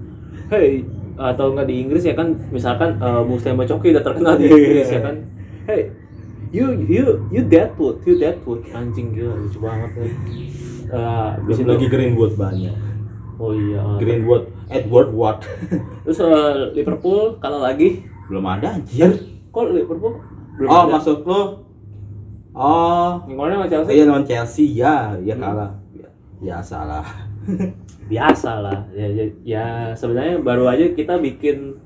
hey 0.55 0.87
atau 1.15 1.55
enggak 1.55 1.67
di 1.67 1.75
Inggris 1.83 2.03
ya 2.07 2.15
kan, 2.15 2.39
misalkan 2.51 2.99
uh, 2.99 3.23
Muslim 3.23 3.59
Coki 3.59 3.91
udah 3.95 4.03
terkenal 4.03 4.35
di 4.39 4.47
Iya. 4.47 4.55
Inggris 4.55 4.89
ya 4.91 5.01
kan, 5.03 5.17
hey 5.67 5.83
you 6.55 6.71
you 6.87 7.07
you 7.35 7.43
Deadwood, 7.47 7.99
you 8.07 8.15
Deadwood, 8.15 8.63
anjing 8.71 9.11
gila 9.11 9.35
lucu 9.43 9.59
banget 9.59 9.91
ya. 9.99 10.07
Uh, 10.95 11.67
lagi 11.67 11.87
Greenwood 11.91 12.39
banyak. 12.39 12.77
Oh 13.35 13.51
iya. 13.51 13.83
Greenwood, 13.99 14.47
Edward 14.71 15.11
Watt. 15.11 15.43
Terus 16.07 16.19
uh, 16.23 16.71
Liverpool 16.71 17.43
kalah 17.43 17.75
lagi. 17.75 18.07
Belum 18.31 18.47
ada 18.47 18.79
anjir. 18.79 19.11
Kok 19.51 19.75
Liverpool 19.75 20.23
belum 20.55 20.69
Oh, 20.71 20.87
ada? 20.87 20.93
maksud 20.95 21.27
lo? 21.27 21.67
Oh, 22.55 23.19
kemarin 23.27 23.59
sama 23.59 23.67
Chelsea? 23.67 23.93
iya 23.93 24.05
lawan 24.07 24.23
Chelsea 24.23 24.67
ya, 24.73 25.19
ya 25.19 25.35
Hmm. 25.35 25.43
kalah. 25.43 25.71
Ya, 25.91 26.09
biasa 26.39 26.79
lah. 26.87 27.07
biasa 28.05 28.51
lah 28.61 28.79
ya, 28.93 29.07
ya, 29.09 29.25
ya 29.43 29.65
sebenarnya 29.97 30.37
baru 30.39 30.69
aja 30.69 30.93
kita 30.93 31.17
bikin 31.17 31.81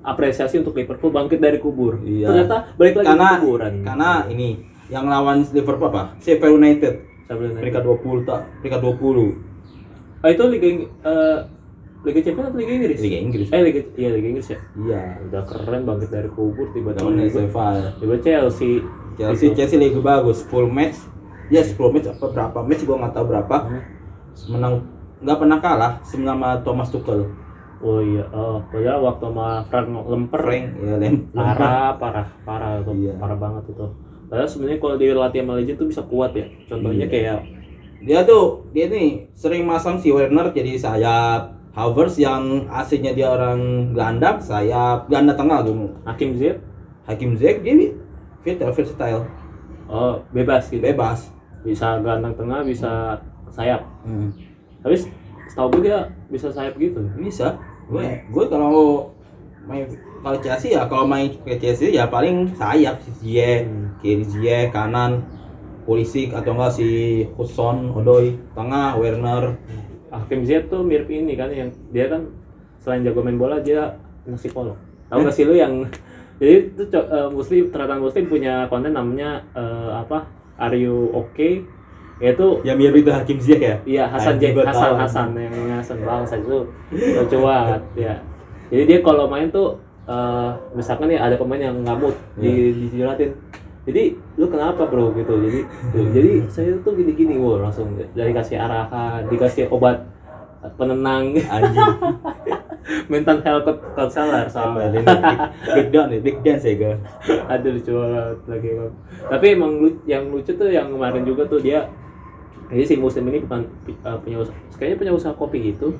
apresiasi 0.00 0.60
untuk 0.60 0.76
Liverpool 0.76 1.10
bangkit 1.10 1.40
dari 1.40 1.58
kubur. 1.58 1.98
Iya. 2.00 2.28
Ternyata 2.30 2.56
balik 2.76 2.94
lagi 3.00 3.06
karena 3.08 3.28
ke 3.28 3.40
kuburan. 3.40 3.74
karena 3.82 4.10
ini 4.28 4.48
yang 4.86 5.04
lawan 5.04 5.42
Liverpool 5.42 5.88
apa? 5.88 6.14
Sheffield 6.20 6.60
United. 6.60 6.94
Peringkat 7.26 7.82
20 7.82 8.22
tak, 8.22 8.40
peringkat 8.60 8.80
20. 8.80 9.32
Ah, 10.20 10.28
itu 10.28 10.44
Liga 10.46 10.66
Ing- 10.66 10.88
eh, 11.02 11.38
Liga 12.02 12.20
Champions 12.20 12.48
atau 12.48 12.58
Liga 12.58 12.72
Inggris? 12.74 12.98
Liga 12.98 13.18
Inggris. 13.18 13.48
Eh 13.48 13.60
Liga 13.60 13.80
iya 13.94 14.08
Liga 14.12 14.28
Inggris 14.30 14.48
ya. 14.50 14.58
Iya. 14.74 15.02
Udah 15.22 15.42
keren 15.42 15.82
bangkit 15.82 16.10
dari 16.10 16.28
kubur 16.28 16.68
tiba-tiba 16.70 17.08
Sheffield. 17.26 17.96
tiba 17.98 18.16
Chelsea. 18.18 18.72
Chelsea 19.14 19.46
Gitu. 19.46 19.56
Chelsea 19.56 19.76
lagi 19.78 20.00
bagus, 20.00 20.44
full 20.44 20.66
match. 20.66 21.00
Ya 21.46 21.60
10 21.60 21.76
match 21.90 22.08
apa 22.08 22.24
berapa 22.26 22.58
match 22.60 22.82
gua 22.82 22.96
nggak 22.98 23.14
tahu 23.14 23.24
berapa. 23.26 23.56
Menang 24.46 24.74
nggak 25.20 25.38
pernah 25.38 25.58
kalah 25.58 25.92
sama 26.02 26.60
Thomas 26.60 26.88
Tuchel. 26.88 27.24
Oh 27.78 28.00
iya, 28.00 28.24
oh, 28.30 28.64
padahal 28.66 29.00
waktu 29.02 29.24
sama 29.28 29.48
Frank 29.68 29.86
Lemper 30.08 30.40
Frank 30.40 30.64
ya 30.78 30.96
lem. 30.96 31.28
parah, 31.30 31.92
parah, 31.94 32.26
parah 32.40 32.80
itu, 32.80 32.92
Iya. 32.96 33.12
parah 33.20 33.36
banget 33.36 33.64
itu. 33.68 33.86
Padahal 34.28 34.48
sebenarnya 34.48 34.78
kalau 34.80 34.96
dilatih 34.96 35.40
sama 35.44 35.52
legend 35.60 35.78
tuh 35.78 35.88
bisa 35.88 36.02
kuat 36.04 36.32
ya. 36.34 36.46
Contohnya 36.66 37.06
Iya. 37.06 37.12
kayak 37.12 37.38
Dia 38.04 38.20
tuh 38.28 38.68
dia 38.76 38.84
nih 38.92 39.32
sering 39.32 39.64
masang 39.64 39.96
si 39.96 40.12
Werner 40.12 40.52
jadi 40.52 40.76
sayap. 40.76 41.56
Havertz 41.74 42.22
yang 42.22 42.70
aslinya 42.70 43.10
dia 43.10 43.34
orang 43.34 43.90
gelandang, 43.90 44.38
sayap, 44.38 45.10
ganda 45.10 45.34
tengah 45.34 45.66
gitu. 45.66 45.90
Hakim 46.06 46.30
Ziyech, 46.38 46.62
Hakim 47.02 47.34
Ziyech 47.34 47.66
dia 47.66 47.74
fit 48.46 48.60
versatile, 48.62 49.26
oh 49.90 50.22
bebas 50.30 50.70
gitu. 50.70 50.78
bebas. 50.84 51.34
Bisa 51.66 51.98
gelandang 51.98 52.36
tengah, 52.38 52.62
bisa 52.62 53.18
sayap. 53.50 53.82
Hmm. 54.06 54.30
Tapi 54.86 54.94
setahu 55.50 55.80
gue 55.80 55.90
dia 55.90 56.06
bisa 56.30 56.46
sayap 56.52 56.78
gitu. 56.78 57.02
Bisa. 57.18 57.58
Gue 57.90 58.22
gue 58.22 58.44
kalau 58.46 59.10
main 59.66 59.88
kalau 60.24 60.38
Chelsea 60.40 60.72
ya 60.72 60.88
kalau 60.88 61.04
main 61.04 61.28
ke 61.28 61.60
Chelsea 61.60 61.92
ya 61.92 62.08
paling 62.08 62.48
sayap 62.56 62.96
si 63.04 63.10
Ziyech, 63.20 63.68
Hmm. 63.68 63.92
kiri 64.00 64.24
Ziyech, 64.24 64.72
kanan 64.72 65.20
Pulisic 65.84 66.32
atau 66.32 66.56
enggak 66.56 66.72
si 66.72 66.88
Hudson, 67.36 67.92
Odoi, 67.92 68.32
tengah 68.56 68.96
Werner. 68.96 69.52
Hakim 70.08 70.40
Ziyech 70.40 70.72
tuh 70.72 70.80
mirip 70.80 71.12
ini 71.12 71.36
kan 71.36 71.52
yang 71.52 71.68
dia 71.92 72.08
kan 72.08 72.24
selain 72.80 73.04
jago 73.04 73.20
main 73.20 73.36
bola 73.36 73.60
dia 73.60 74.00
anak 74.24 74.40
psikolog. 74.40 74.80
Tahu 75.12 75.28
gak 75.28 75.34
sih 75.36 75.44
lu 75.44 75.52
yang 75.52 75.84
jadi 76.40 76.72
itu 76.72 76.82
co- 76.88 77.04
eh, 77.06 77.28
muslim 77.28 77.68
ternyata 77.68 78.00
muslim 78.00 78.24
punya 78.24 78.64
konten 78.66 78.96
namanya 78.96 79.44
eh, 79.52 79.90
apa 79.92 80.24
Are 80.56 80.72
you 80.72 81.12
okay? 81.12 81.60
Yaitu 82.16 82.62
Ya 82.64 82.72
mirip 82.72 83.04
itu 83.04 83.10
Hakim 83.12 83.36
Ziyech 83.36 83.60
ya. 83.60 83.76
Iya 83.84 84.04
Hasan 84.08 84.40
gua 84.40 84.64
Hasan. 84.64 84.96
Hasan 84.96 85.28
yang 85.36 85.52
Hasan 85.76 85.98
bangsa 86.00 86.40
itu 86.40 86.64
lucu 86.88 87.36
banget 87.42 87.82
ya. 87.92 88.14
Jadi 88.72 88.82
dia 88.88 88.98
kalau 89.04 89.28
main 89.28 89.52
tuh 89.52 89.76
eh, 90.08 90.50
misalkan 90.76 91.10
nih 91.10 91.20
ada 91.20 91.36
pemain 91.36 91.60
yang 91.70 91.76
ngamuk 91.84 92.14
di 92.36 92.72
dijelatin. 92.88 93.32
Jadi 93.84 94.16
lu 94.40 94.48
kenapa 94.48 94.88
bro 94.88 95.12
gitu. 95.12 95.34
Jadi 95.44 95.60
tuh, 95.92 96.06
jadi 96.16 96.30
saya 96.48 96.70
tuh 96.80 96.92
gini-gini 96.96 97.36
wow 97.36 97.68
langsung 97.68 97.92
dari 98.16 98.32
kasih 98.32 98.56
arahan, 98.56 99.28
dikasih 99.28 99.68
obat 99.68 100.04
penenang, 100.80 101.36
Anjing. 101.44 101.92
mental 103.08 103.40
health 103.40 103.68
counselor 103.96 104.44
Sama 104.48 104.92
big, 104.92 105.88
down 105.88 106.12
nih, 106.12 106.20
big 106.20 106.36
dance 106.44 106.64
ya 106.64 106.74
ga. 106.76 106.92
Aduh 107.52 107.76
lucu 107.76 107.92
banget 107.92 108.38
lagi 108.48 108.68
Bang. 108.76 108.92
Tapi 109.32 109.46
emang 109.56 109.72
yang 110.04 110.28
lucu 110.28 110.52
tuh 110.52 110.68
yang 110.68 110.92
kemarin 110.92 111.24
juga 111.24 111.48
tuh 111.48 111.60
dia 111.60 111.88
jadi 112.72 112.84
si 112.88 112.94
muslim 112.96 113.28
ini 113.28 113.44
bukan 113.44 113.68
uh, 114.08 114.16
punya 114.24 114.40
usaha, 114.40 114.56
kayaknya 114.80 114.96
punya 114.96 115.12
usaha 115.12 115.32
kopi 115.36 115.76
gitu 115.76 115.92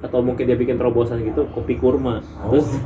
atau 0.00 0.24
mungkin 0.24 0.48
dia 0.48 0.56
bikin 0.56 0.80
terobosan 0.80 1.20
gitu 1.20 1.44
kopi 1.52 1.76
kurma 1.76 2.24
terus 2.48 2.80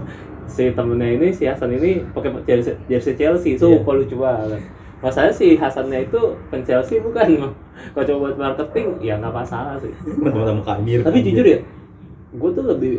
si 0.46 0.70
temennya 0.70 1.08
ini 1.10 1.28
si 1.28 1.44
Hasan 1.44 1.72
ini 1.72 2.04
pakai 2.10 2.30
jersey, 2.44 2.74
jersey 2.84 3.14
Chelsea 3.14 3.54
so 3.54 3.68
Iya. 3.70 3.80
lucu 3.82 4.16
banget 4.16 4.60
masalahnya 4.98 5.32
si 5.32 5.54
Hasannya 5.54 5.98
itu 6.02 6.20
pen 6.48 6.62
Chelsea 6.62 6.96
bukan 6.98 7.52
kalau 7.90 8.04
coba 8.04 8.18
buat 8.22 8.36
marketing 8.38 8.86
ya 9.00 9.16
nggak 9.16 9.34
masalah 9.34 9.76
sih 9.76 9.92
Teman-teman 10.00 10.62
tapi 10.62 10.84
anjing. 11.10 11.24
jujur 11.26 11.46
ya 11.46 11.58
gue 12.32 12.50
tuh 12.50 12.64
lebih 12.64 12.92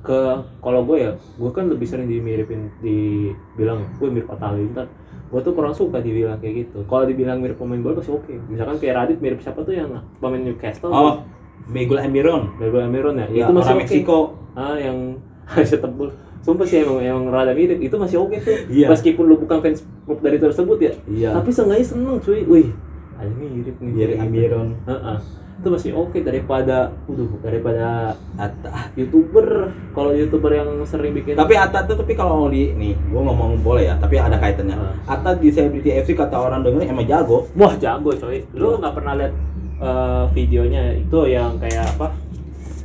ke 0.00 0.20
kalau 0.58 0.84
gue 0.84 0.96
ya 1.00 1.10
gue 1.14 1.50
kan 1.50 1.64
lebih 1.64 1.86
sering 1.86 2.06
dimiripin 2.06 2.68
dibilang 2.78 3.88
gue 3.94 4.08
mirip 4.10 4.28
Atta 4.28 4.52
Halilintar 4.52 4.86
gue 5.24 5.40
tuh 5.40 5.52
kurang 5.52 5.72
suka 5.72 5.98
dibilang 5.98 6.36
kayak 6.38 6.68
gitu 6.68 6.84
kalau 6.84 7.02
dibilang 7.02 7.40
mirip 7.40 7.56
pemain 7.56 7.80
bola 7.80 7.96
pasti 7.96 8.12
oke 8.12 8.30
misalkan 8.46 8.76
kayak 8.76 8.94
Radit 8.94 9.18
mirip 9.18 9.40
siapa 9.40 9.60
tuh 9.60 9.72
yang 9.72 9.90
pemain 10.18 10.38
Newcastle 10.38 10.88
Oh, 10.88 11.24
Miguel 11.64 11.96
Amiron. 11.98 12.52
Gabriel 12.54 12.84
Amiron 12.84 13.16
ya, 13.16 13.26
Ya, 13.26 13.44
itu 13.44 13.52
masih 13.54 13.72
oke. 13.72 13.80
Meksiko. 13.80 14.18
ah 14.52 14.76
yang 14.76 15.16
bisa 15.56 15.76
tebul 15.76 16.12
sumpah 16.44 16.62
sih 16.62 16.78
emang 16.78 17.00
emang 17.00 17.24
rada 17.28 17.50
mirip 17.50 17.80
itu 17.80 17.96
masih 17.96 18.20
oke 18.20 18.36
tuh 18.38 18.52
Iya. 18.68 18.92
meskipun 18.92 19.24
lu 19.24 19.40
bukan 19.40 19.58
fans 19.58 19.80
klub 20.04 20.20
dari 20.20 20.36
tersebut 20.36 20.78
ya 20.78 20.92
Iya. 21.06 21.30
tapi 21.34 21.48
seenggaknya 21.48 21.82
seneng 21.82 22.20
cuy 22.20 22.44
wih 22.44 22.68
ada 23.14 23.32
mirip 23.32 23.76
nih 23.78 23.90
Mirip 23.90 24.14
gitu. 24.14 24.22
Amiron. 24.22 24.68
Heeh. 24.84 25.18
itu 25.54 25.68
masih 25.70 25.90
oke 25.94 26.18
daripada 26.20 26.92
udah 27.06 27.24
daripada 27.40 28.12
Atta. 28.36 28.90
youtuber 28.92 29.70
kalau 29.90 30.12
youtuber 30.12 30.52
yang 30.52 30.68
sering 30.84 31.14
bikin 31.14 31.32
Tapi 31.32 31.54
Atta 31.54 31.80
tuh 31.82 31.94
tapi 31.94 32.12
kalau 32.12 32.50
di 32.50 32.74
nih, 32.74 32.92
gua 33.08 33.24
ngomong 33.24 33.62
boleh 33.62 33.88
ya, 33.88 33.94
tapi 33.96 34.18
ada 34.18 34.36
kaitannya. 34.36 34.76
Ah. 34.76 34.92
Atta 35.08 35.32
di 35.32 35.48
Celebrity 35.48 35.94
FC 35.94 36.12
kata 36.12 36.36
orang 36.36 36.60
denger 36.60 36.84
emang 36.84 37.06
jago. 37.06 37.48
wah 37.54 37.72
jago 37.78 38.12
coy 38.12 38.44
lu 38.52 38.76
nggak 38.76 38.92
pernah 38.92 39.14
lihat 39.14 39.32
eh, 39.78 40.24
videonya 40.34 40.82
itu 40.98 41.18
yang 41.24 41.56
kayak 41.56 41.86
apa 41.96 42.06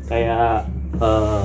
kayak 0.07 0.63
eh, 0.95 1.43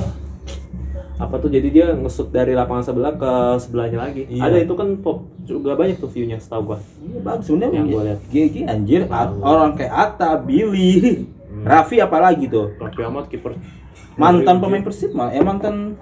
apa 1.15 1.35
tuh 1.37 1.47
jadi 1.47 1.67
dia 1.69 1.87
ngesut 1.91 2.27
dari 2.27 2.51
lapangan 2.51 2.83
sebelah 2.83 3.13
ke 3.13 3.31
sebelahnya 3.57 3.99
lagi 4.01 4.27
Iya. 4.27 4.41
ada 4.41 4.57
itu 4.57 4.73
kan 4.73 4.99
pop 4.99 5.17
juga 5.41 5.73
banyak 5.73 5.95
tuh 5.95 6.07
viewnya 6.07 6.35
setahu 6.35 6.69
gua 6.69 6.77
Iya 6.99 7.19
bagus 7.21 7.45
sebenarnya. 7.45 7.77
Yang 7.77 7.87
gua 7.89 8.01
lihat. 8.03 8.19
GG 8.27 8.55
anjir 8.65 9.01
A- 9.07 9.31
orang 9.33 9.71
kayak 9.73 9.93
Atta, 9.93 10.35
Billy, 10.37 11.23
Hmm. 11.45 11.63
Raffi 11.63 11.97
apalagi 11.97 12.45
tuh. 12.45 12.67
Raffi 12.75 12.99
Ahmad 12.99 13.25
kiper 13.25 13.55
Mantan 14.15 14.59
pemain 14.59 14.79
Persib 14.81 15.11
mah, 15.11 15.27
eh 15.29 15.39
mantan 15.39 15.95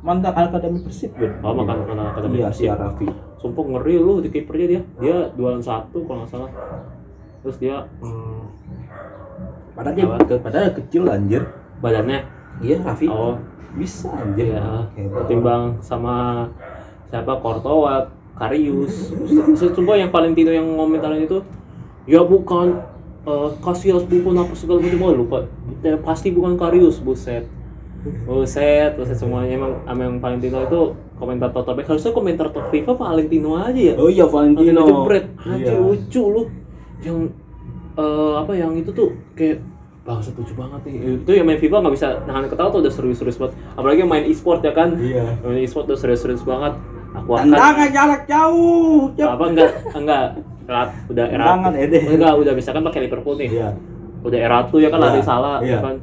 mantan 0.00 0.28
akademi 0.30 0.80
Persib 0.80 1.12
kan. 1.12 1.40
oh 1.40 1.52
makan 1.54 1.76
makan 1.82 1.96
akademi 2.10 2.36
Iya 2.38 2.48
si 2.50 2.64
Raffi. 2.64 3.08
sumpah 3.36 3.64
ngeri 3.66 3.96
lu 3.96 4.20
di 4.20 4.28
kipernya 4.28 4.66
dia 4.68 4.80
dia 4.98 5.16
dua 5.30 5.50
lawan 5.50 5.60
satu 5.62 6.04
kalau 6.04 6.20
nggak 6.20 6.30
salah 6.30 6.50
terus 7.40 7.56
dia 7.56 7.80
hmm, 7.98 8.40
Padahal 9.72 9.94
dia 9.94 10.04
padahal 10.36 10.68
kecil 10.74 11.02
anjir. 11.06 11.42
badannya 11.80 12.20
Iya 12.60 12.76
Raffi. 12.82 13.08
oh 13.08 13.40
Bisa 13.76 14.10
anjir. 14.10 14.54
Iya, 14.54 14.90
Hebat. 14.98 15.26
ketimbang 15.26 15.78
sama 15.82 16.46
siapa 17.10 17.38
Kortowa, 17.38 18.10
Karius. 18.34 19.14
Sumpah 19.54 19.96
yang 19.98 20.10
Valentino 20.10 20.50
yang 20.50 20.66
ngomentarin 20.74 21.26
itu, 21.26 21.42
ya 22.06 22.22
bukan 22.22 22.82
uh, 23.26 23.50
Casillas 23.62 24.06
bukan 24.06 24.42
apa 24.42 24.52
segala 24.58 24.82
macam 24.82 25.02
oh, 25.06 25.14
lupa. 25.14 25.38
Ya, 25.82 25.94
pasti 26.00 26.34
bukan 26.34 26.58
Karius, 26.58 26.98
buset. 26.98 27.46
Buset, 28.24 28.96
buset 28.96 29.16
semuanya 29.20 29.60
emang 29.60 29.72
sama 29.84 30.00
yang 30.08 30.16
Valentino 30.24 30.58
itu 30.64 30.80
komentar 31.20 31.52
Toto 31.52 31.76
Back 31.76 31.84
harusnya 31.84 32.16
komentar 32.16 32.48
top 32.48 32.72
FIFA 32.72 32.96
Valentino 32.96 33.60
aja 33.60 33.76
ya. 33.76 33.94
Oh 34.00 34.08
iya 34.08 34.24
Valentino. 34.24 34.88
Jebret, 34.88 35.36
anjir 35.36 35.76
Iya. 35.76 35.84
lucu 35.84 36.22
lu. 36.24 36.42
Yang 37.04 37.18
eh, 38.00 38.32
apa 38.40 38.52
yang 38.56 38.72
itu 38.80 38.88
tuh 38.96 39.12
kayak 39.36 39.60
bangsa 40.00 40.32
lucu 40.32 40.54
banget 40.56 40.80
nih. 40.88 40.94
Itu 41.22 41.30
yang 41.36 41.46
main 41.46 41.60
FIFA 41.60 41.76
nggak 41.84 41.94
bisa 41.94 42.08
nahan 42.24 42.48
ketawa 42.48 42.68
tuh 42.72 42.80
udah 42.80 42.92
serius-serius 42.92 43.36
banget. 43.36 43.54
Apalagi 43.76 43.98
yang 44.02 44.10
main 44.10 44.24
e-sport 44.26 44.60
ya 44.64 44.72
kan. 44.72 44.96
Iya. 44.96 45.38
Main 45.44 45.60
e-sport 45.60 45.84
tuh 45.86 45.98
serius-serius 46.00 46.42
banget. 46.42 46.74
Aku 47.10 47.30
akan 47.36 47.50
Tendangan 47.50 47.88
jarak 47.90 48.22
jauh. 48.30 49.10
Cep. 49.18 49.28
apa 49.28 49.44
enggak 49.50 49.70
enggak 49.98 50.24
Erat, 50.70 50.90
udah 51.10 51.26
era 51.26 51.44
enggak 51.58 52.32
udah 52.38 52.52
misalkan 52.54 52.82
pakai 52.86 53.00
Liverpool 53.10 53.34
nih 53.34 53.50
Iya. 53.50 53.74
udah 54.22 54.38
era 54.38 54.58
tuh 54.70 54.78
ya 54.78 54.86
kan 54.86 55.02
Iya, 55.02 55.06
lari 55.10 55.22
salah 55.26 55.56
iya. 55.66 55.70
ya 55.74 55.78
kan 55.82 55.94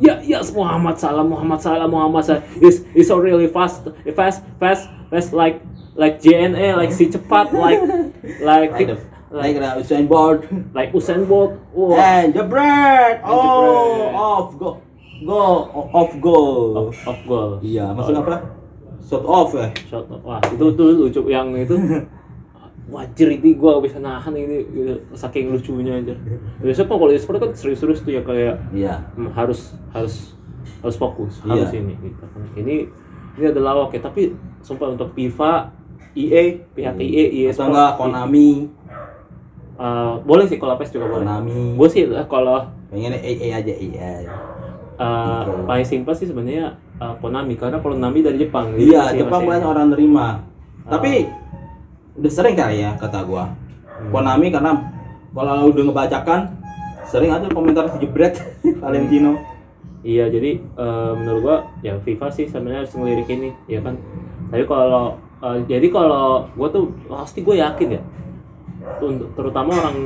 ya 0.00 0.14
yes 0.24 0.48
Muhammad 0.56 0.96
Salah 0.96 1.20
Muhammad 1.20 1.60
Salah 1.60 1.84
Muhammad 1.84 2.24
Salah 2.24 2.40
is 2.56 2.88
is 2.96 3.04
so 3.04 3.20
really 3.20 3.46
fast 3.52 3.84
fast 4.16 4.40
fast 4.56 4.88
fast 5.12 5.30
like 5.36 5.60
like 5.92 6.24
JNE 6.24 6.72
like 6.80 6.90
si 6.90 7.12
cepat 7.12 7.52
like 7.52 7.84
like 8.40 8.72
Like 8.72 8.88
the 8.88 8.96
like 9.34 9.54
like 9.54 9.74
the 9.74 9.82
Usain 9.82 10.04
Bolt. 10.06 10.40
like 10.72 10.90
Usain 10.90 11.22
Bolt 11.24 11.52
wah 11.74 11.96
And 11.96 12.30
jebret. 12.30 13.18
And 13.20 13.26
Oh, 13.26 13.42
jebret. 13.42 14.14
off 14.14 14.48
go. 14.54 14.70
Go 15.24 15.40
off 15.90 16.12
goal. 16.20 16.56
off, 16.76 16.98
off 17.06 17.20
goal 17.24 17.50
Iya, 17.58 17.90
maksud 17.90 18.14
apa? 18.14 18.44
Shot 19.00 19.24
off 19.24 19.50
ya. 19.52 19.68
shot 19.86 20.04
wah 20.20 20.40
itu 20.44 20.64
tuh 20.70 20.86
lucu 20.98 21.20
yang 21.26 21.52
itu 21.52 21.76
wajir 22.84 23.32
ini 23.32 23.56
gua 23.56 23.80
bisa 23.80 23.96
nahan 23.96 24.36
ini 24.36 24.60
gitu. 24.66 25.00
saking 25.14 25.48
lucunya 25.48 25.96
aja 25.96 26.12
biasanya 26.60 26.84
kalau 26.86 27.08
di 27.08 27.16
sport 27.16 27.40
kan 27.40 27.50
serius-serius 27.50 28.04
tuh 28.04 28.12
ya 28.12 28.20
kayak 28.20 28.60
Iya. 28.70 29.00
hmm, 29.16 29.32
harus 29.32 29.72
harus 29.88 30.36
harus 30.80 30.92
fokus 30.94 31.40
Iya. 31.42 31.64
harus 31.64 31.72
ini 31.72 31.94
gitu 31.96 32.24
ini 32.54 32.74
ini 33.34 33.44
adalah 33.48 33.88
oke 33.88 33.96
tapi 33.96 34.36
sumpah 34.60 34.92
untuk 34.92 35.16
FIFA 35.16 35.72
EA 36.12 36.60
pihak 36.70 36.94
EA 36.94 37.24
EA 37.26 37.48
Atau 37.48 37.56
Sport, 37.56 37.68
enggak 37.72 37.90
Konami. 37.96 38.50
Eh, 39.78 40.12
boleh 40.22 40.44
sih 40.46 40.58
kalau 40.58 40.78
PES 40.78 40.94
juga 40.94 41.06
boleh 41.10 41.26
Konami. 41.26 41.78
gue 41.78 41.88
sih 41.90 42.02
eh, 42.06 42.26
kalau 42.30 42.64
Pengen 42.94 43.18
EA 43.18 43.58
aja 43.58 43.74
iya. 43.74 44.22
eh, 44.94 45.42
paling 45.66 45.86
simpel 45.86 46.14
sih 46.14 46.30
sebenarnya 46.30 46.78
uh, 47.00 47.14
Konami 47.18 47.54
karena 47.58 47.78
Konami 47.82 48.20
dari 48.22 48.38
Jepang. 48.38 48.74
Iya, 48.76 49.14
Jepang 49.14 49.46
banyak 49.46 49.66
orang 49.66 49.88
nerima. 49.94 50.44
Oh. 50.86 50.98
Tapi 50.98 51.26
udah 52.14 52.32
sering 52.32 52.54
kali 52.54 52.84
ya 52.84 52.94
kata 52.94 53.26
gua. 53.26 53.50
Hmm. 53.50 54.10
Konami 54.14 54.52
karena 54.54 54.72
kalau 55.34 55.70
udah 55.70 55.82
ngebacakan 55.90 56.40
sering 57.10 57.30
ada 57.34 57.50
komentar 57.50 57.90
jebret 57.98 58.38
Valentino. 58.82 59.38
Iya, 60.04 60.28
jadi 60.28 60.60
eh, 60.60 61.12
menurut 61.16 61.40
gua 61.40 61.56
ya 61.80 61.96
FIFA 61.96 62.28
sih 62.28 62.44
sebenarnya 62.44 62.84
harus 62.84 62.92
ngelirik 62.92 63.28
ini, 63.32 63.50
ya 63.64 63.80
kan. 63.80 63.96
Tapi 64.52 64.64
kalau 64.68 65.16
eh, 65.40 65.58
jadi 65.64 65.88
kalau 65.88 66.44
gua 66.52 66.68
tuh 66.68 66.92
pasti 67.08 67.40
gue 67.40 67.56
yakin 67.56 67.88
ya, 67.96 68.02
untuk 69.00 69.28
terutama 69.34 69.72
orang 69.74 69.98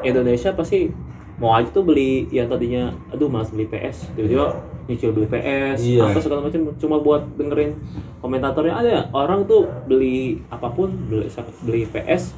Indonesia 0.00 0.52
pasti 0.52 0.90
mau 1.34 1.50
aja 1.52 1.66
tuh 1.68 1.82
beli 1.82 2.30
yang 2.30 2.46
tadinya 2.46 2.94
aduh 3.10 3.26
malas 3.26 3.50
beli 3.50 3.66
PS 3.66 4.14
tiba-tiba 4.14 4.54
nyicil 4.86 5.10
beli 5.10 5.26
PS 5.26 5.78
Iya. 5.82 6.06
apa 6.06 6.18
segala 6.18 6.46
macam 6.46 6.70
cuma 6.76 6.96
buat 7.00 7.22
dengerin 7.34 7.74
komentatornya 8.20 8.74
ada 8.74 8.90
ya, 8.90 9.02
orang 9.10 9.42
tuh 9.44 9.66
beli 9.84 10.38
apa 10.46 10.70
pun 10.70 10.92
beli 11.08 11.26
beli 11.64 11.82
PS 11.86 12.36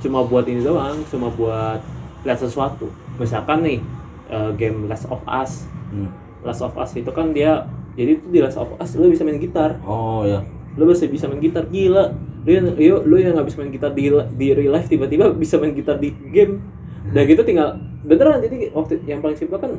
cuma 0.00 0.26
buat 0.26 0.42
ini 0.44 0.60
doang 0.60 0.98
cuma 1.06 1.30
buat 1.30 1.78
lihat 2.22 2.38
sesuatu 2.38 2.90
misalkan 3.16 3.62
nih 3.62 3.78
eh, 4.26 4.50
game 4.56 4.86
Last 4.86 5.06
of 5.06 5.22
Us 5.24 5.68
Hmm. 5.92 6.08
Last 6.40 6.64
of 6.64 6.72
Us 6.72 6.96
itu 6.96 7.12
kan 7.12 7.36
dia 7.36 7.68
jadi 7.92 8.16
itu 8.16 8.24
di 8.32 8.40
Last 8.40 8.56
of 8.56 8.72
Us 8.80 8.96
lu 8.96 9.12
bisa 9.12 9.22
main 9.22 9.36
gitar 9.36 9.76
Oh 9.84 10.24
ya. 10.24 10.40
Lu 10.74 10.86
bisa 10.86 11.04
bisa 11.04 11.24
main 11.26 11.38
gitar 11.38 11.64
gila. 11.66 12.12
Lu 12.42 12.50
yang 12.50 12.66
yuk, 12.74 13.00
lu 13.04 13.16
yang 13.16 13.32
nggak 13.32 13.46
bisa 13.46 13.56
main 13.58 13.70
gitar 13.70 13.90
di 13.90 14.08
di 14.34 14.46
real 14.50 14.72
life 14.72 14.86
tiba-tiba 14.86 15.30
bisa 15.30 15.56
main 15.56 15.72
gitar 15.72 15.96
di 15.96 16.10
game. 16.28 16.58
Dan 17.04 17.22
gitu 17.24 17.42
tinggal 17.42 17.76
beneran 18.02 18.38
jadi 18.38 18.70
waktu 18.70 18.98
yang 19.04 19.18
paling 19.18 19.34
simpel 19.34 19.58
kan 19.58 19.74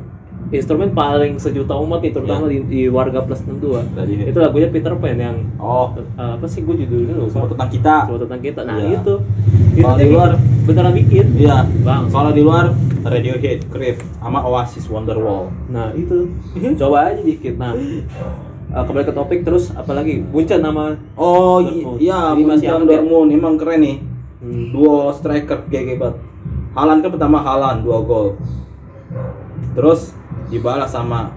instrumen 0.50 0.92
paling 0.92 1.36
sejuta 1.36 1.74
umat 1.74 2.00
nih 2.00 2.12
terutama 2.12 2.46
di, 2.46 2.62
di 2.62 2.82
warga 2.86 3.20
plus 3.20 3.42
62 3.42 3.96
Tadi 3.96 4.14
itu 4.22 4.38
lagunya 4.38 4.70
Peter 4.70 4.94
Pan 4.94 5.18
yang 5.18 5.38
Oh, 5.58 5.92
eh, 5.96 6.04
apa 6.16 6.46
sih 6.46 6.62
gue 6.62 6.76
judulnya 6.78 7.16
lupa. 7.16 7.32
Semua 7.32 7.48
tentang 7.50 7.70
kita. 7.70 7.96
Semua 8.06 8.20
tentang 8.22 8.42
kita. 8.44 8.62
Nah 8.64 8.76
Iya. 8.78 8.90
itu. 8.98 9.14
Itu 9.74 9.92
di 9.98 10.06
luar- 10.08 10.38
beneran 10.64 10.94
bikin. 10.94 11.26
Iya. 11.36 11.58
bang. 11.82 12.04
Kalau 12.08 12.32
di 12.32 12.42
luar 12.44 12.66
Radiohead, 13.04 13.68
Crave, 13.68 14.00
sama 14.16 14.40
Oasis 14.44 14.86
Wonderwall. 14.86 15.50
Nah 15.68 15.92
itu. 15.94 16.30
Coba 16.80 17.10
aja 17.10 17.20
dikit. 17.20 17.56
Nah 17.56 17.74
eh, 18.74 18.84
kembali 18.84 19.06
ke 19.06 19.14
topik 19.14 19.40
terus 19.46 19.70
apalagi 19.78 20.26
Buncan 20.26 20.66
nama 20.66 20.98
Oh 21.14 21.62
iya, 21.62 22.34
ya? 22.90 23.06
Dortmund 23.06 23.30
emang 23.30 23.56
keren 23.56 23.80
nih. 23.86 23.98
Hmm. 24.42 24.74
Duo 24.74 25.14
striker 25.14 25.64
GG 25.70 26.02
banget. 26.02 26.18
Halan 26.74 27.06
kan 27.06 27.10
pertama 27.14 27.38
Halan 27.40 27.86
dua 27.86 28.02
gol. 28.02 28.36
Terus 29.78 30.18
dibalas 30.50 30.90
sama 30.90 31.32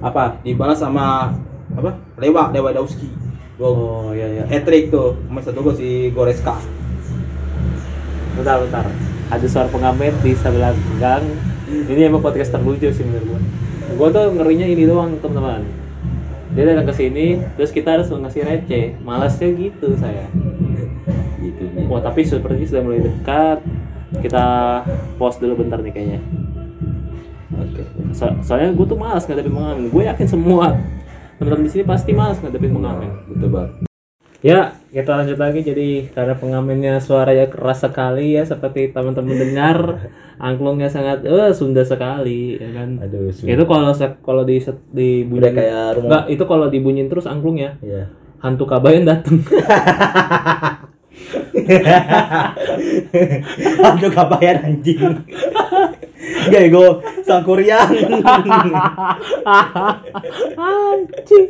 apa? 0.00 0.40
Dibalas 0.40 0.80
sama 0.80 1.30
apa? 1.76 1.90
Lewa 2.16 2.50
Lewandowski. 2.50 3.12
Dua 3.60 3.68
Oh 3.70 4.10
iya 4.16 4.26
iya. 4.40 4.44
hat 4.48 4.64
trick 4.64 4.88
tuh. 4.88 5.14
Sama 5.28 5.38
satu 5.44 5.60
gol 5.60 5.76
si 5.76 6.08
Goreska. 6.10 6.56
Bentar 8.34 8.64
bentar. 8.64 8.88
Ada 9.28 9.46
suara 9.46 9.68
pengamen 9.68 10.12
di 10.24 10.32
sebelah 10.34 10.72
gang. 10.98 11.24
Ini 11.64 12.08
emang 12.08 12.20
podcast 12.24 12.52
terlucu 12.52 12.90
sih 12.92 13.04
menurut 13.04 13.36
gua. 13.36 13.40
Gua 13.94 14.08
tuh 14.10 14.24
ngerinya 14.34 14.66
ini 14.66 14.84
doang 14.88 15.16
teman-teman. 15.22 15.83
Dia 16.54 16.70
datang 16.70 16.86
ke 16.86 16.94
sini, 16.94 17.42
terus 17.58 17.74
kita 17.74 17.98
harus 17.98 18.06
ngasih 18.06 18.46
receh. 18.46 18.94
Malasnya 19.02 19.50
gitu 19.58 19.98
saya. 19.98 20.30
Gitu. 21.42 21.62
Wah 21.90 22.00
tapi 22.00 22.22
seperti 22.22 22.70
sudah 22.70 22.82
mulai 22.86 23.02
dekat. 23.02 23.58
Kita 24.22 24.46
pause 25.18 25.42
dulu 25.42 25.66
bentar 25.66 25.82
nih 25.82 25.90
kayaknya. 25.90 26.20
Oke. 27.58 27.82
So- 28.14 28.38
soalnya 28.46 28.70
gue 28.70 28.86
tuh 28.86 28.98
malas 28.98 29.26
ngadepin 29.26 29.50
pengamen. 29.50 29.90
Gue 29.90 30.06
yakin 30.06 30.26
semua 30.30 30.78
teman-teman 31.42 31.66
di 31.66 31.70
sini 31.74 31.82
pasti 31.82 32.14
malas 32.14 32.38
ngadepin 32.38 32.70
pengamen. 32.70 33.10
Betul 33.26 33.50
banget. 33.50 33.93
Ya, 34.44 34.76
kita 34.92 35.16
lanjut 35.16 35.40
lagi. 35.40 35.64
Jadi 35.64 36.12
karena 36.12 36.36
pengamennya 36.36 37.00
suaranya 37.00 37.48
keras 37.48 37.80
sekali 37.80 38.36
ya, 38.36 38.44
seperti 38.44 38.92
teman-teman 38.92 39.40
dengar, 39.40 40.04
angklungnya 40.36 40.92
sangat 40.92 41.24
eh 41.24 41.48
Sunda 41.56 41.80
sekali, 41.80 42.60
ya 42.60 42.68
kan. 42.76 43.00
Aduh, 43.00 43.32
Itu 43.32 43.64
kalau 43.64 43.96
kalau 44.20 44.44
di 44.44 44.60
dibunyi 44.92 45.48
kayak 45.48 45.96
rumah. 45.96 46.28
Enggak, 46.28 46.28
itu 46.28 46.44
kalau 46.44 46.68
dibunyiin 46.68 47.08
terus 47.08 47.24
angklungnya, 47.24 47.80
Iya. 47.80 48.12
hantu 48.44 48.68
kabayan 48.68 49.08
dateng. 49.08 49.40
Aduh 53.80 54.12
kabayan 54.12 54.60
anjing. 54.60 55.24
Gak 56.52 56.62
ego 56.68 57.00
sangkuriang. 57.24 57.88
Anjing. 60.60 61.48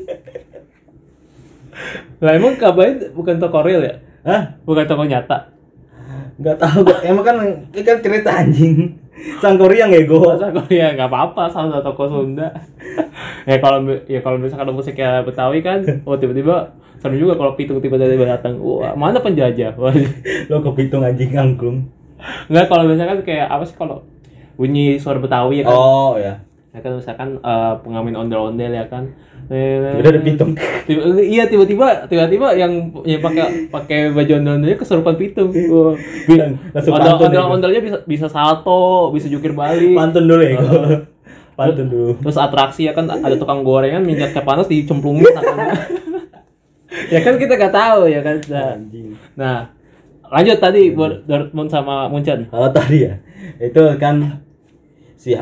Lah 2.22 2.32
emang 2.34 2.56
kabayan 2.56 3.12
bukan 3.12 3.36
toko 3.42 3.60
real 3.62 3.82
ya? 3.82 3.94
Hah? 4.24 4.56
Bukan 4.64 4.84
toko 4.88 5.04
nyata. 5.04 5.54
Gak 6.40 6.58
tahu 6.58 6.82
gua. 6.82 6.98
Emang 7.06 7.24
kan 7.24 7.36
ini 7.44 7.82
kan 7.86 7.98
cerita 8.02 8.30
anjing. 8.34 8.98
Sangkuriang 9.38 9.94
ego. 9.94 10.18
Masa 10.26 10.50
kok 10.50 10.66
ya 10.68 10.90
nggak 10.98 11.06
apa-apa 11.06 11.46
satu 11.46 11.78
toko 11.80 12.10
Sunda. 12.10 12.50
ya 13.48 13.56
kalau 13.62 13.86
ya 14.10 14.20
kalau 14.20 14.42
misalkan 14.42 14.74
musiknya 14.74 15.22
Betawi 15.22 15.62
kan, 15.62 15.80
oh 16.02 16.18
tiba-tiba 16.18 16.74
seru 16.98 17.14
juga 17.14 17.38
kalau 17.38 17.54
pitung 17.54 17.78
tiba-tiba 17.78 18.26
datang. 18.26 18.58
Wah, 18.58 18.96
mana 18.98 19.22
penjajah? 19.22 19.78
Wah, 19.78 19.94
Lo 20.50 20.64
kepitung 20.66 21.06
anjing 21.06 21.30
angklung. 21.38 21.86
Enggak 22.50 22.66
kalau 22.72 22.88
misalkan 22.88 23.22
kayak 23.22 23.46
apa 23.46 23.64
sih 23.68 23.76
kalau 23.76 24.02
bunyi 24.58 24.98
suara 24.98 25.22
Betawi 25.22 25.62
ya 25.62 25.70
kan? 25.70 25.76
Oh 25.78 26.18
ya. 26.18 26.42
Ya 26.74 26.82
kan 26.82 26.98
misalkan 26.98 27.38
eh, 27.38 27.74
pengamen 27.86 28.18
ondel-ondel 28.18 28.74
ya 28.74 28.84
kan. 28.90 29.14
Udah 29.48 30.10
ada 30.10 30.20
pitung. 30.20 30.52
Tiba, 30.88 31.00
iya 31.20 31.44
tiba-tiba 31.44 32.08
tiba-tiba 32.08 32.52
yang 32.56 32.92
yang 33.04 33.20
pakai 33.20 33.68
pakai 33.68 33.98
baju 34.12 34.32
ondel-ondelnya 34.36 34.76
kesurupan 34.76 35.16
pitung. 35.16 35.48
Langsung 35.52 36.92
ondel- 36.92 37.16
pantun 37.16 37.28
ya, 37.32 37.40
ondel-ondelnya 37.44 37.80
bisa 37.80 37.96
bisa 38.04 38.26
salto, 38.28 39.12
bisa 39.12 39.28
jukir 39.28 39.52
balik. 39.52 39.96
Pantun 39.96 40.24
dulu 40.24 40.42
ego. 40.44 40.68
Pantun 41.54 41.86
dulu. 41.88 42.10
Terus 42.20 42.36
atraksi 42.36 42.84
ya 42.84 42.92
kan 42.92 43.08
ada 43.08 43.36
tukang 43.36 43.62
gorengan 43.62 44.02
minyaknya 44.02 44.42
panas 44.42 44.66
dicemplungin 44.66 45.24
ya 47.14 47.20
kan 47.20 47.34
kita 47.36 47.54
nggak 47.56 47.74
tahu 47.74 48.08
ya 48.08 48.20
kan. 48.20 48.36
Nah. 48.48 48.72
Nah, 49.34 49.58
lanjut 50.30 50.58
tadi 50.58 50.90
buat 50.90 51.24
Dortmund 51.26 51.68
sama 51.68 52.08
Munchen. 52.08 52.48
Oh 52.50 52.70
tadi 52.70 53.06
ya. 53.06 53.20
Itu 53.60 53.82
kan 54.00 54.40
si 55.14 55.36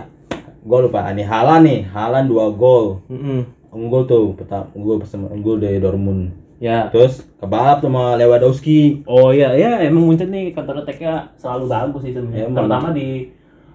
gue 0.63 0.79
lupa 0.79 1.11
ini 1.11 1.27
Halan 1.27 1.67
nih. 1.67 1.81
Halan 1.91 2.31
dua 2.31 2.51
gol. 2.55 3.03
Mm-mm. 3.11 3.62
Unggul 3.73 4.05
tuh, 4.05 4.37
pertama 4.37 4.69
unggul 4.77 5.01
bersama 5.01 5.33
unggul 5.33 5.57
dari 5.57 5.81
Dortmund. 5.81 6.37
Ya. 6.61 6.93
Terus 6.93 7.27
kebalap 7.41 7.81
sama 7.81 8.15
Lewandowski. 8.21 9.03
Oh 9.09 9.33
iya, 9.33 9.57
ya 9.57 9.81
emang 9.83 10.07
Munchen 10.07 10.29
nih 10.31 10.53
counter 10.53 10.85
attack-nya 10.85 11.33
selalu 11.41 11.65
bagus 11.67 12.01
sih 12.05 12.13
sebenarnya. 12.13 12.47
Emang. 12.47 12.57
Terutama 12.63 12.89
di 12.95 13.09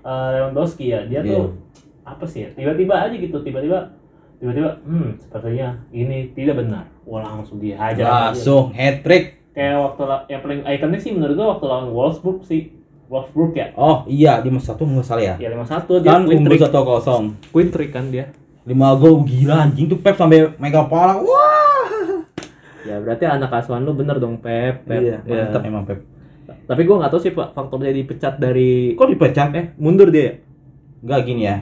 eh, 0.06 0.28
Lewandowski 0.38 0.86
ya. 0.94 1.02
Dia 1.10 1.20
tuh 1.26 1.58
apa 2.08 2.24
sih 2.24 2.48
ya? 2.48 2.50
Tiba-tiba 2.54 2.96
aja 2.96 3.16
gitu, 3.18 3.42
tiba-tiba 3.44 3.92
tiba-tiba 4.38 4.70
hmm 4.86 5.18
sepertinya 5.18 5.82
ini 5.90 6.30
tidak 6.38 6.62
benar. 6.62 6.86
Wah 7.04 7.26
langsung 7.26 7.58
dihajar. 7.58 8.06
aja. 8.06 8.32
Langsung 8.32 8.72
hat 8.72 9.02
trick. 9.02 9.42
Kayak 9.58 9.82
waktu 9.82 10.04
yang 10.30 10.42
paling 10.46 10.62
ikonik 10.64 11.02
sih 11.02 11.12
menurut 11.12 11.34
gua 11.34 11.48
waktu 11.58 11.66
lawan 11.66 11.90
Wolfsburg 11.92 12.46
sih. 12.46 12.72
Wolfsburg 13.10 13.52
ya. 13.58 13.74
Oh 13.74 14.06
iya, 14.08 14.40
di 14.46 14.54
satu 14.62 14.86
nggak 14.86 15.04
salah 15.04 15.36
ya. 15.36 15.36
Ya 15.42 15.50
5-1 15.52 16.06
dia 16.06 16.12
Kan 16.14 16.24
unggul 16.30 16.56
satu 16.56 16.80
kosong. 16.86 17.24
Queen 17.52 17.68
trick 17.74 17.92
kan 17.92 18.14
dia. 18.14 18.32
Lima 18.68 18.92
gol 18.94 19.24
gila 19.24 19.64
anjing 19.64 19.88
tuh 19.88 19.96
Pep 19.96 20.14
sampai 20.14 20.52
megang 20.58 20.86
kepala. 20.86 21.18
Wah. 21.18 21.88
Ya 22.84 23.00
berarti 23.00 23.24
anak 23.24 23.52
asuhan 23.54 23.82
lu 23.82 23.92
bener 23.92 24.16
dong 24.18 24.38
Pep. 24.38 24.84
Pep. 24.84 25.00
Iya, 25.00 25.18
Ya. 25.24 25.48
mantap 25.48 25.64
emang 25.64 25.84
Pep. 25.84 26.04
Tapi 26.68 26.84
gua 26.84 27.00
nggak 27.00 27.10
tahu 27.10 27.22
sih 27.22 27.32
Pak 27.32 27.52
faktor 27.52 27.80
dia 27.80 27.92
dipecat 27.92 28.36
dari 28.36 28.92
Kok 28.94 29.08
dipecat? 29.08 29.50
eh 29.54 29.66
mundur 29.78 30.08
dia 30.08 30.20
ya? 30.22 30.34
Enggak 31.00 31.20
gini 31.24 31.44
ya. 31.44 31.58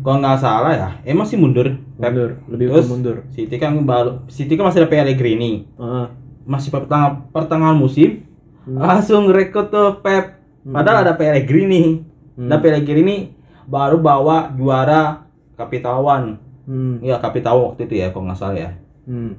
Kalau 0.00 0.20
nggak 0.20 0.36
salah 0.36 0.72
ya, 0.72 0.88
emang 1.02 1.24
sih 1.24 1.36
mundur. 1.36 1.76
Pep. 1.94 2.08
Mundur, 2.08 2.30
lebih 2.46 2.66
Terus 2.70 2.88
mundur. 2.88 3.16
City 3.30 3.56
kan 3.56 3.76
baru 3.78 4.24
City 4.26 4.52
kan 4.54 4.64
masih 4.64 4.80
ada 4.80 4.90
Pellegrini. 4.90 5.64
Heeh. 5.70 6.06
Masih 6.44 6.68
pertengahan, 6.68 7.24
pertengahan 7.28 7.72
musim 7.74 8.24
Hmm. 8.64 8.80
langsung 8.80 9.28
rekrut 9.28 9.68
tuh 9.68 10.00
Pep. 10.00 10.40
Padahal 10.62 11.04
ada 11.04 11.12
Pellegrini. 11.12 12.00
Hmm. 12.34 12.48
Dan 12.48 12.58
Pellegrini 12.58 13.32
baru 13.64 13.96
bawa 13.96 14.48
juara 14.50 15.23
Kapitawan. 15.54 16.38
Hmm. 16.64 16.98
Iya, 17.00 17.18
Kapitawan 17.18 17.72
waktu 17.72 17.84
itu 17.84 17.94
ya, 17.96 18.08
kalau 18.08 18.24
nggak 18.26 18.38
salah 18.38 18.56
ya. 18.56 18.70
Hmm. 19.04 19.36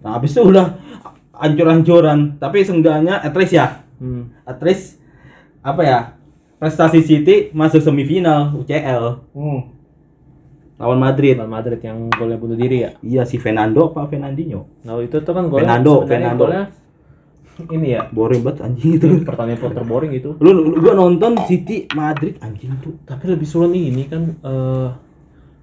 Nah, 0.00 0.16
habis 0.16 0.32
itu 0.32 0.42
udah 0.42 0.76
ancur-ancuran. 1.32 2.36
Tapi 2.36 2.62
seenggaknya 2.62 3.18
at 3.18 3.34
least 3.34 3.52
ya, 3.52 3.82
Hmm. 3.96 4.30
at 4.42 4.58
least 4.60 4.98
apa 5.60 5.82
ya? 5.82 5.98
Prestasi 6.54 7.00
City 7.00 7.50
masuk 7.50 7.78
semifinal 7.78 8.54
UCL 8.54 9.20
Hmm. 9.32 9.60
lawan 10.74 10.98
Madrid. 10.98 11.36
Real 11.36 11.46
Madrid 11.46 11.78
yang 11.78 12.08
golnya 12.10 12.34
bunuh 12.34 12.54
diri 12.54 12.80
ya. 12.80 12.90
Iya 12.98 13.22
si 13.22 13.36
Fernando 13.36 13.88
apa 13.88 14.06
Fernandinho? 14.06 14.64
Nah 14.82 14.96
itu 14.98 15.20
tuh 15.20 15.30
kan 15.30 15.46
golnya 15.46 15.76
Fernando, 15.78 15.94
Fernando. 16.04 16.42
golnya 16.42 16.64
ini 17.70 17.94
ya 17.94 18.02
Boring 18.08 18.42
banget 18.42 18.66
anjing 18.66 18.98
itu. 18.98 19.06
pertandingan 19.22 19.60
paling 19.60 19.76
terboring 19.76 20.12
itu. 20.12 20.30
Lu, 20.40 20.50
lu 20.50 20.74
gua 20.76 20.94
nonton 20.96 21.38
City 21.44 21.86
Madrid 21.92 22.34
anjing 22.40 22.74
tuh. 22.80 22.98
Tapi 23.04 23.24
lebih 23.28 23.46
sulit 23.46 23.70
ini 23.70 24.08
kan 24.08 24.22
eh 24.40 24.88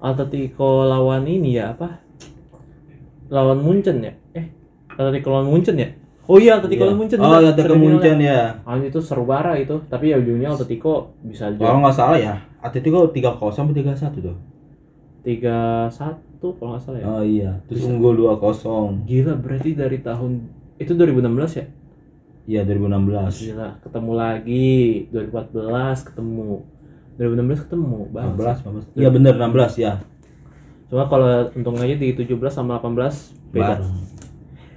Atletico 0.02 0.90
lawan 0.90 1.30
ini 1.30 1.62
ya 1.62 1.78
apa? 1.78 2.02
Lawan 3.30 3.62
Munchen 3.62 4.02
ya? 4.02 4.14
Eh, 4.34 4.50
Atletico 4.98 5.30
lawan 5.30 5.54
Munchen 5.54 5.78
ya? 5.78 5.90
Oh 6.26 6.42
iya, 6.42 6.58
Atletico 6.58 6.90
lawan 6.90 7.06
Munchen. 7.06 7.22
Oh, 7.22 7.38
juga. 7.38 7.54
ya 7.54 7.78
Munchen 7.78 8.18
ya. 8.18 8.42
Ah, 8.66 8.82
itu 8.82 8.98
seru 8.98 9.30
bara 9.30 9.54
itu. 9.62 9.78
Tapi 9.86 10.10
ya 10.10 10.18
ujungnya 10.18 10.58
Atletico 10.58 11.14
bisa 11.22 11.54
Kalau 11.54 11.78
juara 11.78 11.78
nggak 11.86 11.96
salah 11.96 12.18
ya, 12.18 12.34
Atletico 12.66 13.14
3-0 13.14 13.38
atau 13.38 13.54
3-1 13.54 14.26
tuh. 14.26 14.38
tiga 15.22 15.86
satu 15.94 16.58
kalau 16.58 16.74
nggak 16.74 16.82
salah 16.82 16.98
ya. 16.98 17.06
Oh 17.06 17.22
iya, 17.22 17.52
terus 17.70 17.86
unggul 17.86 18.18
2-0. 18.18 19.06
Gila 19.06 19.38
berarti 19.38 19.78
dari 19.78 20.02
tahun 20.02 20.50
itu 20.82 20.98
2016 20.98 21.62
ya? 21.62 21.66
Iya, 22.50 22.62
2016. 22.66 23.54
Gila, 23.54 23.70
ketemu 23.86 24.12
lagi 24.18 25.06
2014 25.14 26.10
ketemu 26.10 26.66
2016 27.24 27.64
ketemu 27.64 28.10
bang 28.10 28.34
16, 28.34 28.66
15. 28.90 28.98
Iya 28.98 29.10
bener 29.10 29.34
16 29.36 29.78
ya. 29.78 29.94
cuma 30.88 31.06
kalau 31.06 31.30
untung 31.54 31.78
aja 31.78 31.94
di 31.94 32.12
17 32.12 32.28
sama 32.50 32.76
18 32.76 32.92
beda 33.50 33.80
Bareng. 33.80 33.96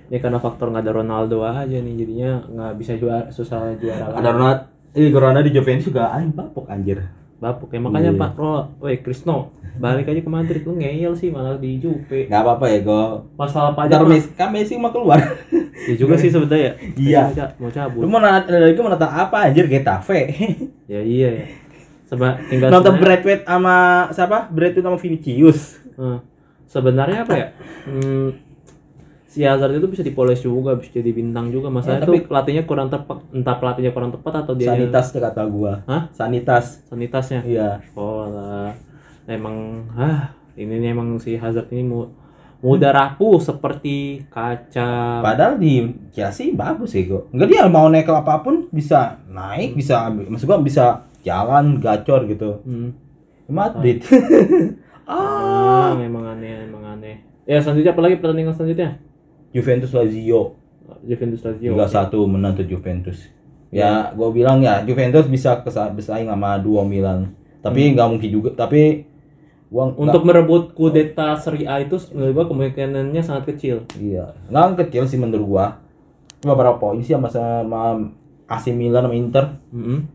ini 0.06 0.18
karena 0.20 0.38
faktor 0.38 0.68
nggak 0.68 0.84
ada 0.84 0.92
Ronaldo 0.94 1.42
aja 1.42 1.74
nih 1.74 1.94
jadinya 1.96 2.30
nggak 2.46 2.72
bisa 2.76 2.92
juara 2.94 3.26
susah 3.28 3.74
juara 3.74 4.12
Ada 4.12 4.30
Ronaldo, 4.30 4.60
eh 4.92 5.10
Ronaldo 5.10 5.42
di 5.42 5.52
Juventus 5.52 5.86
juga 5.86 6.12
anjing 6.12 6.30
bapuk 6.32 6.66
anjir. 6.66 7.02
bapuk 7.36 7.66
ya 7.68 7.78
makanya 7.78 8.08
Iya. 8.08 8.20
Pak 8.20 8.32
Ro 8.34 8.52
weh 8.78 8.96
Krisno 8.96 9.50
balik 9.74 10.06
aja 10.06 10.16
ke 10.16 10.30
Madrid 10.30 10.62
lu 10.62 10.78
ngeyel 10.78 11.12
sih 11.12 11.28
malah 11.28 11.58
di 11.58 11.76
Juve 11.76 12.24
Gak 12.24 12.40
apa-apa 12.40 12.64
ya, 12.68 12.78
go. 12.80 13.26
masalah 13.34 13.74
pajak 13.74 14.06
Messi, 14.06 14.30
kan 14.32 14.48
Messi 14.48 14.78
mau 14.78 14.88
keluar. 14.88 15.18
ya 15.84 15.94
juga 15.94 16.14
sih 16.14 16.30
sebenarnya 16.30 16.62
ya 16.62 16.72
Iya. 16.94 17.20
mau, 17.20 17.34
ca- 17.34 17.54
mau 17.58 17.70
cabut 17.72 18.00
Lu 18.00 18.06
mau 18.06 18.20
nonton 18.22 18.54
lagi 18.54 18.78
mau 18.78 18.86
nonton 18.88 19.10
apa 19.10 19.36
anjir 19.44 19.66
Getafe? 19.66 20.20
ya 20.86 21.02
iya 21.02 21.28
ya 21.34 21.46
Seba, 22.04 22.36
tinggal 22.44 22.68
nonton 22.68 22.94
sebenarnya- 22.94 23.02
Brad 23.02 23.20
Pitt 23.22 23.40
sama 23.44 23.76
siapa? 24.10 24.38
Brad 24.48 24.72
Pitt 24.72 24.84
sama 24.84 24.98
Vinicius. 24.98 25.60
Hmm. 25.94 26.18
Sebenarnya 26.64 27.18
apa 27.22 27.32
ya? 27.32 27.46
Hmm, 27.84 28.28
si 29.24 29.40
Hazard 29.40 29.72
itu 29.72 29.86
bisa 29.86 30.02
dipoles 30.02 30.38
juga, 30.38 30.74
bisa 30.74 30.90
jadi 30.92 31.10
bintang 31.10 31.48
juga. 31.48 31.68
Masalahnya 31.68 32.02
Ya, 32.02 32.06
tapi- 32.06 32.18
tuh 32.18 32.26
pelatihnya 32.26 32.64
kurang 32.64 32.88
tepat, 32.88 33.18
entah 33.30 33.56
pelatihnya 33.56 33.90
kurang 33.90 34.10
tepat 34.10 34.32
atau 34.42 34.52
dia 34.52 34.70
Sanitas 34.70 35.06
tuh 35.08 35.20
kata 35.20 35.42
gua. 35.46 35.80
Hah? 35.84 36.10
Sanitas. 36.10 36.82
sanitasnya. 36.84 37.40
Iya. 37.42 37.80
Oh 37.94 38.26
lah, 38.26 38.74
emang 39.24 39.88
ah 39.94 40.28
ini 40.54 40.78
nih 40.78 40.92
emang 40.92 41.16
si 41.16 41.34
Hazard 41.34 41.70
ini 41.70 41.82
mu, 41.82 42.10
mudah 42.64 42.90
rapuh 42.96 43.36
seperti 43.36 44.24
kaca. 44.32 45.20
Padahal 45.20 45.60
di 45.60 45.84
Chelsea 46.16 46.56
bagus 46.56 46.96
sih 46.96 47.04
kok. 47.04 47.28
Enggak 47.36 47.48
dia 47.52 47.62
mau 47.68 47.92
naik 47.92 48.08
apa 48.08 48.40
pun 48.40 48.72
bisa 48.72 49.20
naik, 49.28 49.76
bisa 49.76 50.08
maksud 50.08 50.48
gua 50.48 50.64
bisa 50.64 51.04
jalan 51.20 51.76
gacor 51.76 52.24
gitu. 52.24 52.64
Hmm. 52.64 52.96
Madrid. 53.52 54.00
Ah, 55.04 55.92
memang 55.92 56.24
aneh, 56.24 56.64
memang 56.64 56.96
aneh. 56.96 57.20
Ya 57.44 57.60
selanjutnya 57.60 57.92
apa 57.92 58.00
lagi 58.08 58.16
pertandingan 58.24 58.56
selanjutnya? 58.56 58.96
Juventus 59.52 59.92
Lazio. 59.92 60.56
Juventus 61.04 61.44
Lazio. 61.44 61.76
3-1 61.76 62.32
menang 62.32 62.56
tuh 62.56 62.64
Juventus. 62.64 63.28
Ya, 63.68 64.16
gue 64.16 64.28
bilang 64.32 64.64
ya 64.64 64.80
Juventus 64.80 65.28
bisa 65.28 65.60
bersaing 65.60 66.24
sama 66.24 66.56
dua 66.56 66.88
Milan. 66.88 67.36
Tapi 67.60 67.92
nggak 67.92 68.08
mungkin 68.16 68.30
juga. 68.32 68.50
Tapi 68.56 69.04
gua 69.74 69.90
nggak- 69.90 69.98
Untuk 69.98 70.22
merebut 70.22 70.62
kudeta 70.70 71.34
Serie 71.34 71.66
A 71.66 71.82
itu 71.82 71.98
menurut 72.14 72.32
gua 72.32 72.44
kemungkinannya 72.46 73.18
sangat 73.18 73.50
kecil. 73.50 73.82
iya 73.98 74.30
nggak 74.46 74.86
kecil 74.86 75.02
sih 75.04 75.18
menurut 75.18 75.42
gua. 75.44 75.66
Cuma 76.38 76.54
berapa 76.54 76.78
poin 76.78 77.02
sih 77.02 77.10
sama 77.10 77.26
sama 77.26 77.98
AC 78.46 78.70
Milan 78.70 79.02
sama 79.02 79.16
Inter. 79.16 79.44
Mm-mm. 79.68 80.06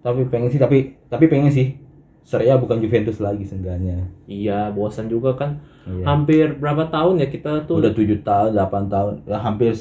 Tapi 0.00 0.26
pengen 0.26 0.50
sih 0.50 0.58
tapi 0.58 0.98
tapi 1.06 1.28
pengen 1.28 1.48
sih 1.48 1.78
Serie 2.20 2.50
A 2.50 2.58
bukan 2.58 2.80
Juventus 2.80 3.16
lagi 3.16 3.44
seenggaknya. 3.44 4.10
Iya, 4.26 4.70
bosan 4.70 5.06
juga 5.06 5.32
kan. 5.34 5.62
Iya. 5.84 6.04
Hampir 6.04 6.56
berapa 6.56 6.86
tahun 6.86 7.16
ya 7.18 7.26
kita 7.26 7.64
tuh 7.64 7.80
Udah 7.80 7.90
7 7.90 8.20
tahun, 8.20 8.50
8 8.52 8.86
tahun, 8.86 9.12
ya 9.24 9.38
hampir 9.38 9.72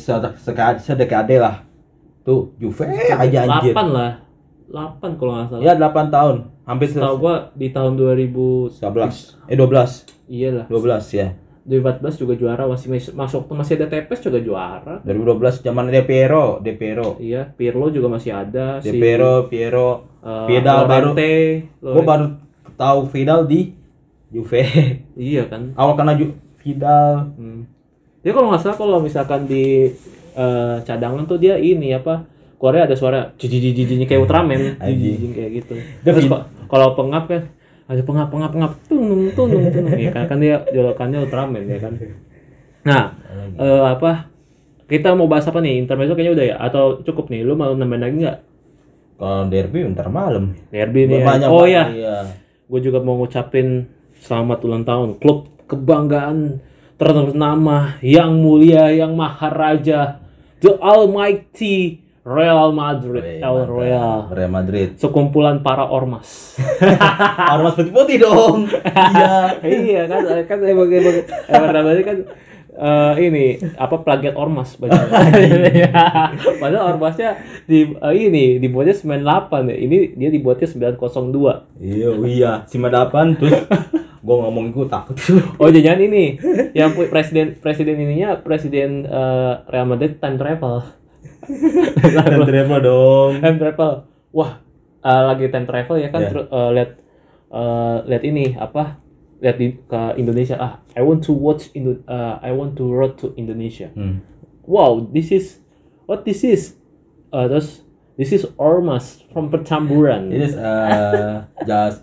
sedekade 0.77 1.35
lah. 1.35 1.67
Tuh, 2.23 2.55
Juve 2.55 2.87
aja 2.87 3.39
anjir. 3.43 3.75
8 3.75 3.91
lah. 3.91 4.11
8 4.69 5.17
kalau 5.17 5.31
nggak 5.33 5.47
salah. 5.49 5.61
Ya 5.61 5.73
8 5.73 6.13
tahun, 6.13 6.35
hampir 6.63 6.87
Tahu 6.93 7.15
gua 7.17 7.49
di 7.57 7.67
tahun 7.73 7.97
2000 7.97 8.69
11. 8.77 9.49
Eh 9.49 9.57
12. 9.57 10.05
iyalah. 10.29 10.65
12 10.69 11.17
ya. 11.17 11.29
2014 11.69 12.17
juga 12.17 12.33
juara 12.33 12.65
masih 12.65 12.89
masuk 13.13 13.45
tuh 13.45 13.53
masih 13.53 13.77
ada 13.77 13.85
Tepes 13.85 14.25
juga 14.25 14.41
juara. 14.41 15.05
2012 15.05 15.61
zaman 15.61 15.93
De 15.93 16.01
Piero, 16.01 16.57
De 16.57 16.73
Piero. 16.73 17.13
Iya, 17.21 17.45
Pirlo 17.53 17.93
juga 17.93 18.09
masih 18.09 18.33
ada 18.33 18.81
De 18.81 18.89
si 18.89 18.97
Piero, 18.97 19.45
Piero. 19.45 20.09
eh, 20.25 20.45
Vidal 20.49 20.89
baru 20.89 21.13
Lorente. 21.13 21.33
baru 22.01 22.25
tahu 22.73 22.99
Vidal 23.13 23.45
di 23.45 23.77
Juve. 24.33 24.65
Iya 25.29 25.45
kan. 25.45 25.73
Awal 25.77 25.93
kena 25.93 26.13
Ju 26.17 26.33
Vidal. 26.57 27.37
Hmm. 27.37 27.69
Dia 28.25 28.31
kalau 28.33 28.49
nggak 28.49 28.61
salah 28.65 28.77
kalau 28.77 28.97
misalkan 28.97 29.45
di 29.45 29.93
eh, 30.33 30.75
cadangan 30.81 31.29
tuh 31.29 31.37
dia 31.37 31.53
ini 31.61 31.93
apa 31.93 32.25
Korea 32.59 32.83
ada 32.83 32.93
suara 32.93 33.31
jijik 33.33 33.71
kayak 34.03 34.19
Ultraman, 34.19 34.75
Anjing. 34.83 35.15
jijik 35.15 35.31
kayak 35.31 35.51
gitu. 35.57 35.73
Terus 36.03 36.27
kok- 36.27 36.45
kalau 36.67 36.91
pengap 36.93 37.25
kan 37.25 37.47
ada 37.87 38.01
pengap 38.03 38.27
pengap 38.27 38.51
pengap 38.51 38.71
tunung 38.85 39.31
tunung 39.33 39.65
tunung 39.71 39.95
ya 39.95 40.11
kan, 40.11 40.27
kan 40.27 40.37
dia 40.37 40.61
jolokannya 40.67 41.23
Ultraman 41.23 41.63
ya 41.63 41.79
kan. 41.79 41.93
Nah, 42.79 43.03
eh, 43.55 43.83
apa 43.87 44.27
kita 44.85 45.13
mau 45.13 45.25
bahas 45.25 45.45
apa 45.45 45.57
nih? 45.57 45.79
Intermezzo 45.79 46.13
kayaknya 46.13 46.33
udah 46.33 46.45
ya 46.45 46.55
atau 46.59 46.83
cukup 46.99 47.29
nih? 47.29 47.41
Lu 47.41 47.55
mau 47.55 47.71
nambahin 47.71 48.01
lagi 48.01 48.15
nggak? 48.19 48.37
Kalau 49.15 49.43
derby 49.47 49.79
ntar 49.87 50.07
malam. 50.07 50.55
Derby 50.67 51.05
nih. 51.05 51.17
ya. 51.17 51.25
Oh 51.45 51.63
banget, 51.63 51.69
ya, 51.69 51.83
Iya. 51.89 52.15
gue 52.65 52.79
juga 52.81 52.99
mau 52.99 53.15
ngucapin 53.15 53.87
selamat 54.19 54.59
ulang 54.61 54.83
tahun 54.83 55.09
klub 55.15 55.47
kebanggaan 55.65 56.59
ternama 56.95 57.95
yang 57.99 58.35
mulia 58.35 58.91
yang 58.91 59.13
maharaja 59.13 60.19
the 60.59 60.75
almighty 60.77 62.03
Real 62.29 62.69
Madrid 62.69 63.41
El 63.41 63.57
Real 63.65 64.29
Real 64.29 64.51
Madrid. 64.53 64.89
sekumpulan 65.01 65.65
para 65.65 65.89
ormas 65.89 66.53
Ormas 67.57 67.73
putih-putih 67.73 68.17
dong. 68.21 68.69
iya. 68.69 69.57
iya 69.81 70.01
kan 70.05 70.21
kan 70.45 70.57
emang 70.61 70.85
emang 70.87 71.25
emang 71.25 71.69
namanya 71.73 72.03
kan 72.05 72.17
eh, 72.69 73.13
ini 73.19 73.45
apa 73.75 73.99
plagiat 73.99 74.37
ormas 74.37 74.77
bajunya. 74.77 75.89
padahal 76.61 76.95
ormasnya 76.95 77.41
di 77.65 77.91
eh, 77.91 78.13
ini 78.15 78.61
dibuatnya 78.61 78.93
98 78.93 79.73
ya 79.73 79.75
ini 79.75 79.97
dia 80.13 80.29
dibuatnya 80.29 80.67
902 80.69 81.81
Iya, 81.81 82.09
iya. 82.23 82.51
Cima 82.69 82.87
delapan 82.87 83.33
terus 83.33 83.57
gua 84.19 84.45
ngomong 84.45 84.69
gua 84.69 84.85
takut. 84.85 85.15
Oh 85.57 85.71
jangan 85.71 86.03
ini 86.03 86.35
yang 86.75 86.91
presiden 87.07 87.55
presiden 87.57 87.95
ininya 87.97 88.37
presiden 88.39 89.03
eh, 89.03 89.53
Real 89.65 89.87
Madrid 89.87 90.19
time 90.19 90.37
travel. 90.37 90.98
Dan 91.49 92.45
travel 92.45 92.79
dong. 92.79 93.31
time 93.41 93.57
travel. 93.57 93.91
Wah 94.29 94.51
eh, 95.01 95.21
lagi 95.25 95.49
time 95.49 95.65
travel 95.65 95.97
ya 95.97 96.09
kan 96.09 96.21
Ya. 96.21 96.29
terus 96.29 96.45
eh, 96.47 96.69
lihat 96.75 96.91
eh, 97.49 97.97
lihat 98.05 98.23
ini 98.23 98.45
apa 98.53 99.01
lihat 99.39 99.55
di 99.55 99.79
ke 99.87 100.01
Indonesia 100.15 100.59
ah 100.59 100.73
I 100.93 101.01
want 101.01 101.23
to 101.25 101.33
watch 101.33 101.71
Indo 101.73 101.97
eh, 102.03 102.35
I 102.43 102.51
want 102.51 102.77
to 102.77 102.85
road 102.85 103.17
to 103.23 103.33
Indonesia. 103.33 103.89
Hmm. 103.95 104.21
Wow 104.63 105.01
this 105.09 105.31
is 105.31 105.57
what 106.05 106.23
this 106.23 106.43
is 106.43 106.77
Eh, 107.29 107.45
terus 107.45 107.85
this 108.17 108.33
is 108.33 108.41
Ormas 108.57 109.21
from 109.29 109.53
Petamburan. 109.53 110.33
It 110.33 110.49
is 110.49 110.57
uh, 110.57 111.45
just 111.61 112.01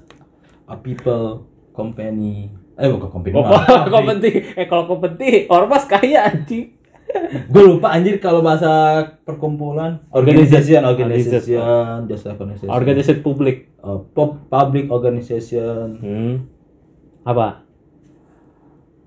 a 0.70 0.78
people 0.78 1.42
company. 1.74 2.54
Eh 2.78 2.86
bukan 2.86 3.10
company. 3.10 3.34
Oh, 3.34 3.42
kompeti, 3.90 4.54
eh 4.54 4.70
kalau 4.70 4.86
kompeti 4.86 5.50
Ormas 5.50 5.82
kaya 5.82 6.30
anjing. 6.30 6.75
Gue 7.46 7.62
lupa 7.64 7.90
anjir 7.90 8.16
kalau 8.16 8.40
bahasa 8.40 8.68
perkumpulan 9.22 10.00
organization 10.08 10.82
organization 10.82 12.06
just 12.06 12.24
organization 12.24 12.68
Organisasi 12.68 13.20
publik. 13.20 13.72
Uh, 13.78 14.02
pop 14.08 14.46
public 14.46 14.86
organization 14.88 15.96
Hmm. 15.96 16.34
Apa? 17.22 17.66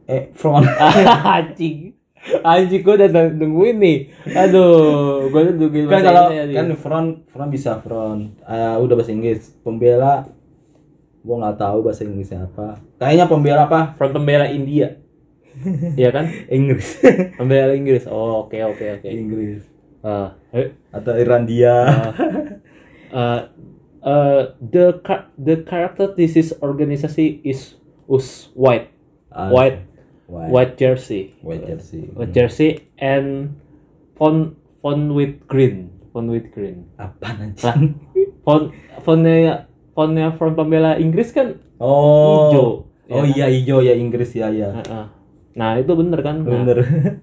eh 0.06 0.34
front 0.34 0.66
Anjing. 1.38 1.94
Anjing 2.42 2.82
gue 2.82 2.96
udah 2.96 3.10
nung- 3.10 3.36
nungguin 3.38 3.78
nih. 3.78 3.98
Aduh, 4.28 5.30
gue 5.30 5.40
udah 5.40 5.54
nungguin 5.56 5.86
kan 5.86 6.02
kalau 6.02 6.26
kan 6.30 6.68
front 6.76 7.10
front 7.26 7.50
bisa 7.50 7.78
front 7.78 8.36
Eh, 8.42 8.76
udah 8.76 8.94
bahasa 8.94 9.10
Inggris 9.10 9.54
pembela 9.60 10.26
gue 11.20 11.36
nggak 11.36 11.58
tahu 11.58 11.84
bahasa 11.84 12.04
Inggrisnya 12.04 12.46
apa 12.46 12.80
kayaknya 12.96 13.26
pembela 13.26 13.62
apa 13.66 13.94
Front 13.94 14.12
pembela 14.14 14.48
India. 14.48 14.98
Iya 16.00 16.10
kan? 16.16 16.26
Inggris. 16.48 17.02
Pembela 17.36 17.74
Inggris. 17.76 18.08
Oh, 18.08 18.48
oke 18.48 18.56
oke 18.64 18.86
oke. 19.00 19.08
Inggris. 19.10 19.66
Ah, 20.00 20.40
eh, 20.56 20.72
atau 20.96 21.12
Irlandia. 21.20 21.76
Uh, 23.10 23.42
uh, 24.00 24.42
the 24.62 25.02
car- 25.04 25.28
the 25.36 25.66
character 25.66 26.08
this 26.14 26.38
is 26.40 26.56
organisasi 26.62 27.44
is 27.44 27.76
us 28.08 28.48
white. 28.56 28.94
Ah, 29.34 29.52
white. 29.52 29.84
White. 30.30 30.52
White 30.54 30.74
jersey. 30.78 31.34
White 31.42 31.66
jersey. 31.66 32.06
White 32.14 32.32
jersey 32.32 32.72
and 33.02 33.58
font 34.16 34.56
font 34.80 35.12
with 35.12 35.42
green. 35.50 35.90
Font 36.14 36.30
with 36.30 36.54
green. 36.54 36.86
Apa 36.96 37.34
nanti? 37.36 37.66
Font 38.46 38.72
fontnya 39.04 39.66
fontnya 39.98 40.32
front 40.38 40.54
pembela 40.56 40.96
Inggris 41.02 41.34
kan? 41.34 41.58
Oh. 41.82 42.54
Hijau. 42.54 42.68
Oh 43.10 43.26
iya 43.26 43.50
hijau. 43.50 43.82
Ya 43.82 43.98
Inggris 43.98 44.32
ya 44.38 44.54
ya. 44.54 44.70
Heeh. 44.80 45.06
Nah 45.60 45.76
itu 45.76 45.92
bener 45.92 46.20
kan? 46.22 46.40
Nah, 46.40 46.64
Bener. 46.64 46.78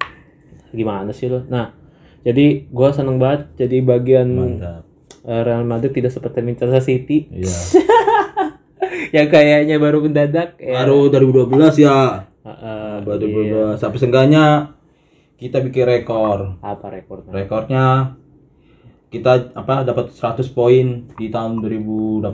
gimana 0.70 1.09
sih 1.11 1.27
lo? 1.27 1.40
Nah 1.46 1.72
jadi 2.20 2.68
gua 2.68 2.92
seneng 2.92 3.16
banget 3.16 3.49
jadi 3.57 3.81
bagian 3.81 4.29
Mantap. 4.29 4.85
eh, 5.22 5.40
Real 5.40 5.64
Madrid 5.64 5.90
tidak 5.90 6.12
seperti 6.12 6.38
Manchester 6.38 6.83
City 6.83 7.33
Iya. 7.33 7.55
yang 9.16 9.27
kayaknya 9.27 9.77
baru 9.77 9.99
mendadak 10.01 10.59
ya. 10.59 10.83
Baru 10.83 11.09
2012 11.09 11.49
ya. 11.79 12.29
Heeh, 12.42 12.94
Baru 13.03 13.25
iya. 13.25 13.75
2012. 13.75 13.81
Sampai 13.81 13.99
seenggaknya 13.99 14.44
kita 15.37 15.61
bikin 15.61 15.85
rekor. 15.85 16.57
apa 16.61 16.87
rekornya? 16.88 17.31
Rekornya 17.31 17.85
kita 19.07 19.55
apa 19.55 19.81
dapat 19.83 20.11
100 20.11 20.44
poin 20.51 20.87
di 21.14 21.27
tahun 21.29 21.62
2018 21.62 22.27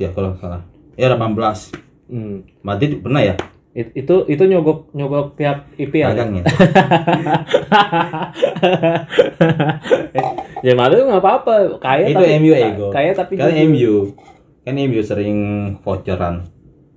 ya 0.00 0.10
kalau 0.10 0.34
salah. 0.34 0.62
Ya 0.94 1.10
18. 1.10 1.74
Hmm. 2.06 2.44
Madrid 2.60 3.00
pernah 3.00 3.22
ya? 3.22 3.34
It- 3.74 3.92
itu 3.92 4.14
itu 4.24 4.42
nyogok 4.44 4.88
nyogok 4.92 5.34
tiap 5.34 5.66
IPL 5.74 5.98
ya? 5.98 6.08
Dagang 6.14 6.30
ya. 6.38 6.42
ya 10.62 10.72
malu 10.74 10.94
nggak 11.04 11.18
apa-apa 11.18 11.54
kaya 11.78 12.06
Itu 12.06 12.16
tapi 12.16 12.26
MU 12.38 12.52
ego. 12.52 12.86
kaya 12.90 13.10
tapi 13.12 13.34
kan. 13.34 13.50
MU. 13.50 14.14
Kan 14.62 14.74
MU 14.78 15.00
sering 15.02 15.38
voucheran. 15.80 16.46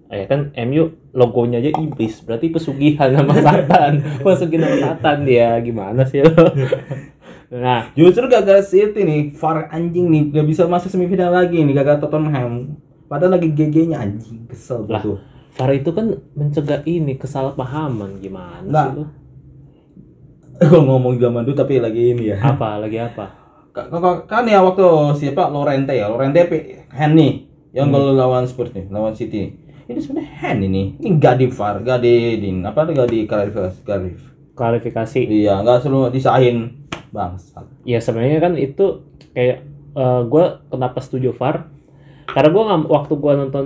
ya 0.08 0.24
kan 0.24 0.54
MU 0.64 0.88
logonya 1.12 1.58
aja 1.58 1.74
iblis 1.76 2.22
berarti 2.22 2.48
pesugihan 2.48 3.12
sama 3.12 3.34
satan 3.44 4.00
pesugihan 4.24 4.64
sama 4.64 4.78
satan 4.96 5.28
dia 5.28 5.60
gimana 5.60 6.00
sih 6.06 6.24
lo 6.24 6.32
nah 7.52 7.92
Justru 7.92 8.24
gagal 8.26 8.64
City 8.64 9.02
nih, 9.02 9.34
VAR 9.34 9.68
anjing 9.68 10.08
nih, 10.08 10.22
gak 10.32 10.46
bisa 10.46 10.64
masuk 10.64 10.90
semifinal 10.90 11.34
lagi 11.34 11.58
nih, 11.58 11.74
gagal 11.74 12.00
Tottenham. 12.00 12.78
Padahal 13.06 13.36
lagi 13.36 13.50
GG-nya 13.50 13.98
anjing, 13.98 14.46
kesel 14.46 14.84
Lah. 14.84 15.00
VAR 15.58 15.72
itu 15.74 15.90
kan 15.90 16.06
mencegah 16.32 16.86
ini 16.86 17.14
kesalahpahaman. 17.16 18.18
Gimana 18.18 18.64
Nggak. 18.64 18.86
sih 18.86 18.96
lo 18.96 19.06
Gue 20.64 20.82
ngomong 20.82 21.18
zaman 21.18 21.42
dulu 21.42 21.54
tapi 21.54 21.78
lagi 21.78 22.14
ini 22.14 22.30
ya. 22.30 22.38
apa? 22.44 22.78
Lagi 22.78 22.98
apa? 22.98 23.26
Ka- 23.70 23.90
ka- 23.90 24.26
Kan 24.26 24.46
ya 24.46 24.58
waktu 24.60 24.86
siapa? 25.14 25.50
Lorente 25.50 25.94
ya, 25.94 26.10
Lorente 26.10 26.42
hand 26.90 27.14
nih, 27.14 27.46
yang 27.72 27.90
gol 27.90 28.14
lawan 28.14 28.46
Spurs 28.46 28.74
nih, 28.74 28.90
lawan 28.90 29.14
City. 29.14 29.54
Ini 29.86 29.98
sebenarnya 29.98 30.34
hand 30.36 30.62
ini, 30.62 30.98
ini 30.98 31.16
gak 31.16 31.38
di 31.38 31.48
VAR, 31.48 31.80
gak 31.80 32.02
di, 32.02 32.14
di 32.38 32.50
apa, 32.60 32.84
gak 32.86 33.06
di 33.06 33.24
klarifikasi, 33.24 33.78
klarif. 33.82 34.18
klarifikasi. 34.52 35.22
Iya, 35.24 35.62
gak 35.62 35.80
selalu 35.80 36.10
disahin. 36.12 36.58
Bangsat. 37.08 37.64
ya 37.88 38.04
sebenarnya 38.04 38.42
kan 38.42 38.60
itu 38.60 39.00
kayak 39.32 39.64
gue 40.28 40.44
kenapa 40.68 41.00
setuju 41.00 41.32
VAR? 41.32 41.70
Karena 42.28 42.50
gue 42.50 42.64
waktu 42.90 43.14
gue 43.14 43.34
nonton 43.38 43.66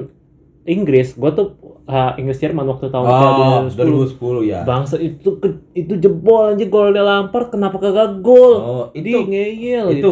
Inggris 0.64 1.14
gue 1.14 1.32
tuh 1.32 1.48
uh, 1.84 2.14
Inggris 2.16 2.38
Jerman 2.38 2.66
waktu 2.66 2.88
tahun 2.88 3.04
Oh, 3.04 3.66
2010 3.66 4.18
2010 4.46 4.46
ya. 4.48 4.60
bangsa 4.62 4.96
itu 4.96 5.36
ke- 5.36 5.66
itu 5.74 5.98
jebol 5.98 6.50
anjir 6.50 6.68
golnya 6.68 7.02
Lampard 7.02 7.50
kenapa 7.50 7.78
kagak 7.78 8.22
gol? 8.22 8.54
Oh, 8.54 8.86
di 8.92 9.02
itu 9.08 9.20
ngeyel 9.24 9.86
itu 9.90 9.98
itu 9.98 10.12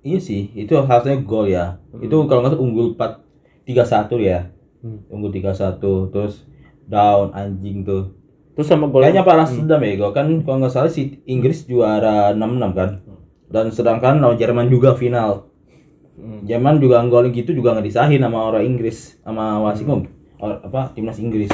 iya 0.00 0.18
sih 0.18 0.54
itu 0.54 0.72
harusnya 0.72 1.18
gol 1.18 1.46
ya. 1.46 1.82
Itu 1.94 2.24
kalau 2.24 2.42
nggak 2.42 2.56
unggul 2.56 2.94
4 2.94 3.26
3-1 3.66 4.14
ya. 4.20 4.40
Hmm. 4.78 5.02
unggul 5.08 5.28
3-1 5.28 5.82
terus 6.08 6.46
down 6.84 7.30
anjing 7.32 7.82
tuh. 7.82 8.14
Terus 8.54 8.66
sama 8.66 8.86
gol 8.86 9.02
kayaknya 9.02 9.22
parah 9.22 9.44
sedam 9.44 9.78
ya 9.80 9.94
gol 9.96 10.12
kan 10.12 10.26
kalau 10.40 10.62
nggak 10.62 10.70
salah 10.70 10.88
si 10.88 11.18
Inggris 11.24 11.64
juara 11.64 12.30
6-6 12.30 12.70
kan? 12.72 12.90
Dan 13.48 13.66
sedangkan 13.68 14.18
lawan 14.18 14.36
Jerman 14.36 14.68
juga 14.68 14.94
final 14.94 15.50
Hmm. 16.18 16.42
Jerman 16.42 16.82
juga 16.82 16.98
golin 17.06 17.30
gitu 17.30 17.54
juga 17.54 17.78
nggak 17.78 17.86
disahin 17.86 18.18
sama 18.18 18.50
orang 18.50 18.66
Inggris 18.66 19.22
sama 19.22 19.62
wasit 19.62 19.86
or- 19.86 20.60
apa 20.66 20.90
timnas 20.92 21.22
Inggris. 21.22 21.50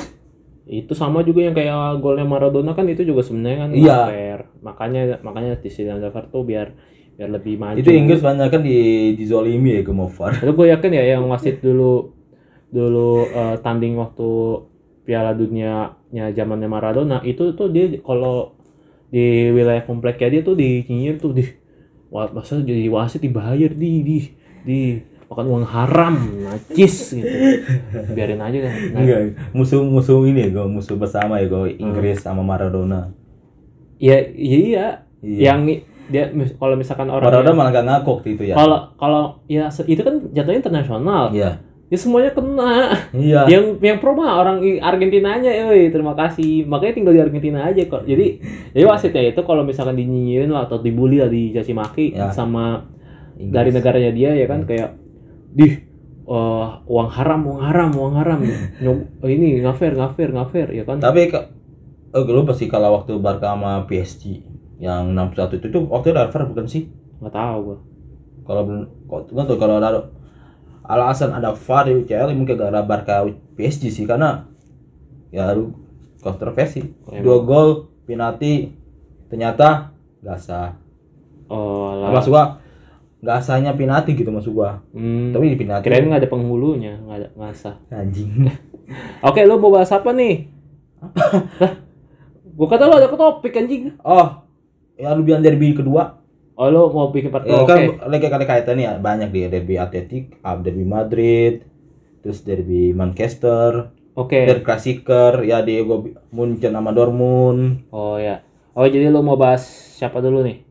Itu 0.64 0.96
sama 0.96 1.20
juga 1.20 1.44
yang 1.44 1.52
kayak 1.52 2.00
golnya 2.00 2.24
Maradona 2.24 2.72
kan 2.72 2.88
itu 2.88 3.04
juga 3.04 3.20
sebenarnya 3.20 3.58
kan 3.60 3.70
Iya. 3.76 3.98
fair. 4.08 4.38
Makanya 4.64 5.02
makanya 5.20 5.60
di 5.60 5.68
sini 5.68 5.92
ada 5.92 6.08
VAR 6.08 6.32
tuh 6.32 6.48
biar 6.48 6.72
biar 7.14 7.28
lebih 7.28 7.60
maju. 7.60 7.76
Itu 7.76 7.92
Inggris 7.92 8.24
banyak 8.24 8.48
kan 8.48 8.64
di 8.64 9.12
dizolimi 9.14 9.76
ya 9.78 9.82
ke 9.84 9.92
Movar 9.92 10.32
Itu 10.40 10.56
gue 10.56 10.66
yakin 10.72 10.90
ya 10.96 11.04
yang 11.20 11.28
wasit 11.28 11.60
dulu 11.60 12.16
dulu 12.72 13.28
eh, 13.28 13.56
tanding 13.60 13.94
waktu 14.00 14.28
Piala 15.04 15.36
Dunia 15.36 15.92
nya 16.10 16.32
zamannya 16.32 16.66
Maradona 16.66 17.20
itu 17.20 17.52
tuh 17.52 17.68
dia 17.68 18.00
kalau 18.00 18.56
di 19.12 19.52
wilayah 19.52 19.84
kompleknya 19.84 20.40
dia 20.40 20.42
tuh 20.42 20.56
dinyir 20.56 21.20
tuh 21.20 21.36
di 21.36 21.44
masa 22.10 22.58
jadi 22.62 22.86
wasit 22.90 23.22
dibayar 23.22 23.70
di 23.70 23.92
di 24.02 24.16
di 24.64 24.98
makan 25.24 25.46
uang 25.46 25.64
haram 25.64 26.14
najis 26.42 27.16
gitu. 27.16 27.26
Biarin 28.12 28.38
aja 28.38 28.58
kan 28.60 28.72
Nah, 28.92 29.00
enggak 29.02 29.20
musuh-musuh 29.50 30.24
ini 30.24 30.46
ya 30.46 30.48
gue 30.52 30.66
musuh 30.68 30.94
bersama 30.94 31.38
ya 31.38 31.48
gue 31.48 31.76
Inggris 31.76 32.20
sama 32.20 32.40
Maradona. 32.40 33.10
Ya 33.96 34.20
iya, 34.28 35.06
Iya. 35.22 35.40
yang 35.52 35.64
i- 35.66 35.82
dia 36.04 36.28
kalau 36.54 36.76
misalkan 36.76 37.08
orang 37.08 37.24
Maradona 37.24 37.56
malah 37.56 37.72
gak 37.72 37.86
ngakok 37.86 38.14
waktu 38.20 38.28
itu 38.36 38.42
ya? 38.44 38.54
Kalau 38.54 38.78
kalau 38.94 39.22
ya 39.46 39.72
itu 39.72 40.02
kan 40.04 40.14
jatuhnya 40.30 40.60
internasional. 40.60 41.32
Iya. 41.32 41.64
Ya 41.88 41.96
semuanya 41.96 42.32
kena. 42.32 42.92
Iya. 43.16 43.40
Yang 43.48 43.64
yang 43.80 43.98
pro 43.98 44.12
mah 44.12 44.36
orang 44.36 44.60
I- 44.60 44.80
Argentinanya 44.80 45.48
euy 45.48 45.88
terima 45.88 46.12
kasih. 46.12 46.64
Makanya 46.64 46.92
tinggal 46.92 47.14
di 47.16 47.22
Argentina 47.22 47.64
aja 47.64 47.80
kok. 47.84 48.04
Jadi 48.04 48.40
jadi 48.70 48.84
wasitnya 48.84 49.22
itu 49.24 49.40
kalau 49.42 49.64
misalkan 49.64 49.96
dinyinyirin 49.96 50.48
lah 50.48 50.68
atau 50.68 50.76
dibully 50.78 51.24
lah 51.24 51.28
dicaci 51.28 51.72
maki 51.72 52.06
Ya. 52.12 52.28
sama 52.28 52.84
Inggris. 53.44 53.54
dari 53.54 53.70
negaranya 53.72 54.12
dia 54.16 54.30
ya 54.32 54.46
kan 54.48 54.64
kayak 54.64 54.96
di 55.54 55.66
eh, 56.24 56.66
uang 56.88 57.08
haram 57.12 57.40
uang 57.44 57.60
haram 57.60 57.90
uang 57.92 58.14
haram. 58.16 58.40
Nyom- 58.82 59.06
oh, 59.20 59.28
ini 59.28 59.60
nggak 59.60 59.76
fair 59.76 59.92
nggak 59.92 60.12
fair 60.16 60.30
nggak 60.32 60.48
fair 60.50 60.68
ya 60.72 60.84
kan? 60.88 60.98
Tapi 60.98 61.28
ke 61.28 61.40
oh, 62.14 62.22
lu 62.24 62.42
pasti 62.48 62.70
kalau 62.70 62.96
waktu 62.96 63.18
Barca 63.20 63.52
sama 63.52 63.84
PSG 63.84 64.40
yang 64.80 65.14
61 65.14 65.60
itu 65.60 65.66
tuh 65.70 65.82
waktu 65.90 66.10
itu 66.10 66.18
ada 66.18 66.46
bukan 66.46 66.66
sih? 66.66 66.88
Nggak 67.20 67.34
tahu 67.34 67.58
gua. 67.62 67.78
Kalau 68.44 68.62
belum 68.68 68.82
kok 69.08 69.20
tuh 69.28 69.56
kalau 69.56 69.80
ada 69.80 70.10
alasan 70.84 71.32
ada 71.32 71.56
VAR 71.56 71.88
di 71.88 71.92
UCL 71.96 72.28
mungkin 72.36 72.60
gak 72.60 72.68
ada 72.68 72.84
Barca 72.84 73.24
PSG 73.56 73.88
sih 73.88 74.04
karena 74.04 74.44
ya 75.32 75.48
lu 75.56 75.72
kontroversi. 76.20 76.84
Emang. 77.08 77.24
dua 77.24 77.36
gol 77.40 77.68
penalti 78.04 78.68
ternyata 79.32 79.96
gak 80.20 80.38
sah. 80.40 80.76
Oh 81.48 81.96
lah. 81.96 82.12
Maksud 82.12 82.30
gua 82.32 82.60
gak 83.24 83.40
sahnya 83.40 83.72
penalti 83.72 84.12
gitu 84.12 84.28
maksud 84.28 84.52
gua. 84.52 84.84
Hmm, 84.92 85.32
tapi 85.32 85.56
di 85.56 85.58
penalti 85.58 85.88
kirain 85.88 86.04
nggak 86.04 86.20
ada 86.20 86.30
penghulunya 86.30 87.00
nggak 87.00 87.16
ada 87.16 87.28
nggak 87.32 87.52
sah 87.56 87.76
anjing. 87.88 88.52
Oke 89.26 89.40
lu 89.48 89.56
mau 89.56 89.72
bahas 89.72 89.88
apa 89.90 90.12
nih? 90.12 90.52
Lah, 91.00 91.72
gua 92.52 92.66
kata 92.68 92.84
lu 92.84 92.94
ada 93.00 93.08
ke 93.08 93.16
topik 93.16 93.56
anjing. 93.56 93.96
Oh 94.04 94.44
ya 94.94 95.10
lu 95.16 95.24
bilang 95.26 95.42
derby 95.42 95.74
kedua. 95.74 96.20
Oh 96.54 96.70
lu 96.70 96.86
mau 96.94 97.10
bikin 97.10 97.34
part 97.34 97.42
ya, 97.42 97.66
oke. 97.66 97.66
kan 97.66 97.80
lagi 98.06 98.30
kali 98.30 98.44
kaitan 98.46 98.78
ya 98.78 98.94
banyak 98.94 99.34
dia 99.34 99.50
derby 99.50 99.74
Atletik 99.74 100.38
ah, 100.46 100.54
derby 100.54 100.86
Madrid 100.86 101.66
terus 102.22 102.46
derby 102.46 102.94
Manchester 102.94 103.90
oke. 104.14 104.38
Derby 104.38 104.62
Klasiker 104.62 105.42
ya 105.42 105.66
di 105.66 105.82
gua 105.82 105.98
bi- 105.98 106.14
Munchen 106.30 106.70
sama 106.70 106.94
Dortmund. 106.94 107.90
Oh 107.90 108.20
ya. 108.20 108.44
Oh 108.74 108.86
jadi 108.86 109.10
lu 109.10 109.22
mau 109.22 109.34
bahas 109.34 109.66
siapa 109.98 110.22
dulu 110.22 110.42
nih? 110.46 110.63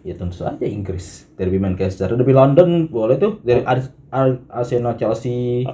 Ya 0.00 0.14
tentu 0.14 0.32
saja 0.34 0.62
Inggris 0.62 1.28
derby 1.34 1.56
Manchester 1.56 2.08
derby 2.10 2.30
London 2.30 2.86
boleh 2.86 3.16
tuh 3.16 3.36
dari 3.40 3.60
Ars- 3.62 3.92
Ar- 4.08 4.42
Arsenal 4.48 4.94
Chelsea 4.94 5.64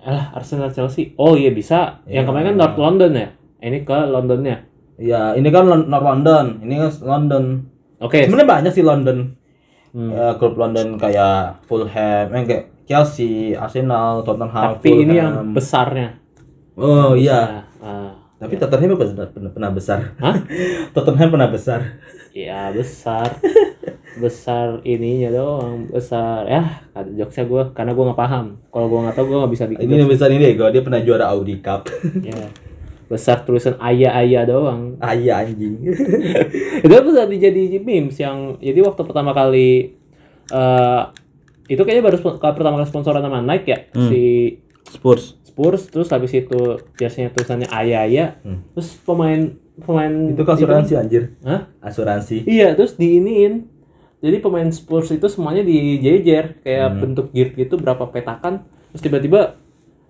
Alah 0.00 0.32
Arsenal 0.34 0.68
Chelsea. 0.68 1.16
Oh 1.16 1.32
iya 1.32 1.48
bisa. 1.48 2.04
Yang 2.04 2.12
Iya. 2.12 2.28
kemarin 2.28 2.46
kan 2.46 2.56
North 2.58 2.76
London 2.78 3.12
ya. 3.14 3.28
Ini 3.58 3.78
ke 3.82 3.98
Londonnya. 4.04 4.56
ya 4.94 5.32
ini 5.32 5.48
kan 5.48 5.64
North 5.66 5.88
London 6.04 6.60
ini 6.60 6.76
kan 6.76 6.86
London 7.02 7.44
Oke. 7.98 8.22
sebenarnya 8.22 8.46
banyak 8.48 8.72
sih 8.72 8.84
London 8.84 9.34
Hmm. 9.90 10.10
Ya, 10.10 10.34
klub 10.34 10.54
London 10.54 10.94
kayak 10.96 11.62
Fulham 11.64 12.26
eh, 12.28 12.42
kayak 12.44 12.64
Chelsea 12.84 13.54
Arsenal 13.54 14.22
Tottenham 14.22 14.74
Tapi 14.76 14.90
ini 15.00 15.14
yang 15.14 15.32
Fulham. 15.34 15.50
besarnya. 15.50 16.08
oh 16.74 17.14
iya 17.14 17.64
Nah, 17.80 17.80
ah. 17.80 18.10
Tapi 18.36 18.54
Tottenham 18.54 18.94
pernah, 18.94 19.26
pernah, 19.26 19.50
pernah 19.50 19.70
besar. 19.72 19.98
Hah? 20.18 20.36
Tottenham 20.94 21.28
pernah 21.28 21.48
besar. 21.48 21.80
Ya 22.34 22.74
besar. 22.74 23.38
besar 24.22 24.82
ininya 24.82 25.30
doang. 25.30 25.86
Besar. 25.86 26.50
Ya, 26.50 26.82
ada 26.90 27.06
jokesnya 27.14 27.46
gue 27.46 27.62
karena 27.70 27.94
gue 27.94 28.04
nggak 28.10 28.18
paham. 28.18 28.58
Kalau 28.74 28.86
gue 28.90 28.98
nggak 29.06 29.14
tahu 29.14 29.24
gue 29.30 29.38
nggak 29.38 29.52
bisa 29.54 29.64
bikin. 29.70 29.86
Ini 29.86 30.02
yang 30.02 30.10
besar 30.10 30.28
ini 30.34 30.50
ya, 30.50 30.66
dia 30.74 30.82
pernah 30.82 30.98
juara 30.98 31.30
Audi 31.30 31.62
Cup. 31.62 31.86
Ya. 32.26 32.50
Besar 33.06 33.46
tulisan 33.46 33.78
ayah-ayah 33.78 34.50
doang. 34.50 34.98
Ayah 34.98 35.46
anjing. 35.46 35.78
itu 36.84 36.90
bisa 36.90 37.22
dijadi 37.30 37.78
memes 37.78 38.18
yang 38.18 38.58
jadi 38.58 38.82
waktu 38.82 39.02
pertama 39.06 39.30
kali 39.30 39.94
eh 40.44 41.02
itu 41.64 41.80
kayaknya 41.80 42.04
baru 42.04 42.18
pertama 42.36 42.76
kali 42.76 42.88
sponsoran 42.90 43.24
sama 43.24 43.40
Nike 43.40 43.70
ya 43.70 43.78
Hmm. 43.94 44.10
si 44.10 44.22
Spurs. 44.90 45.38
Spurs 45.46 45.88
terus 45.88 46.12
habis 46.12 46.34
itu 46.34 46.60
jersey 46.98 47.30
tulisannya 47.30 47.70
ayah 47.72 48.04
ayah 48.04 48.28
Hmm. 48.44 48.60
terus 48.76 48.98
pemain 49.00 49.56
pemain 49.76 50.12
Itu 50.28 50.40
ke 50.40 50.52
asuransi 50.52 50.92
anjir. 50.94 51.22
Hah? 51.40 51.66
Asuransi. 51.80 52.44
iya 52.44 52.72
terus 52.72 52.94
diiniin 52.94 53.66
jadi 54.18 54.38
pemain 54.38 54.64
Spurs 54.68 55.10
itu 55.10 55.26
semuanya 55.26 55.60
dijejer 55.60 56.60
kayak 56.60 56.88
Hmm. 56.88 57.00
bentuk 57.00 57.26
gear 57.30 57.52
gitu 57.52 57.74
berapa 57.74 58.06
petakan 58.06 58.62
terus 58.88 59.02
tiba-tiba 59.02 59.58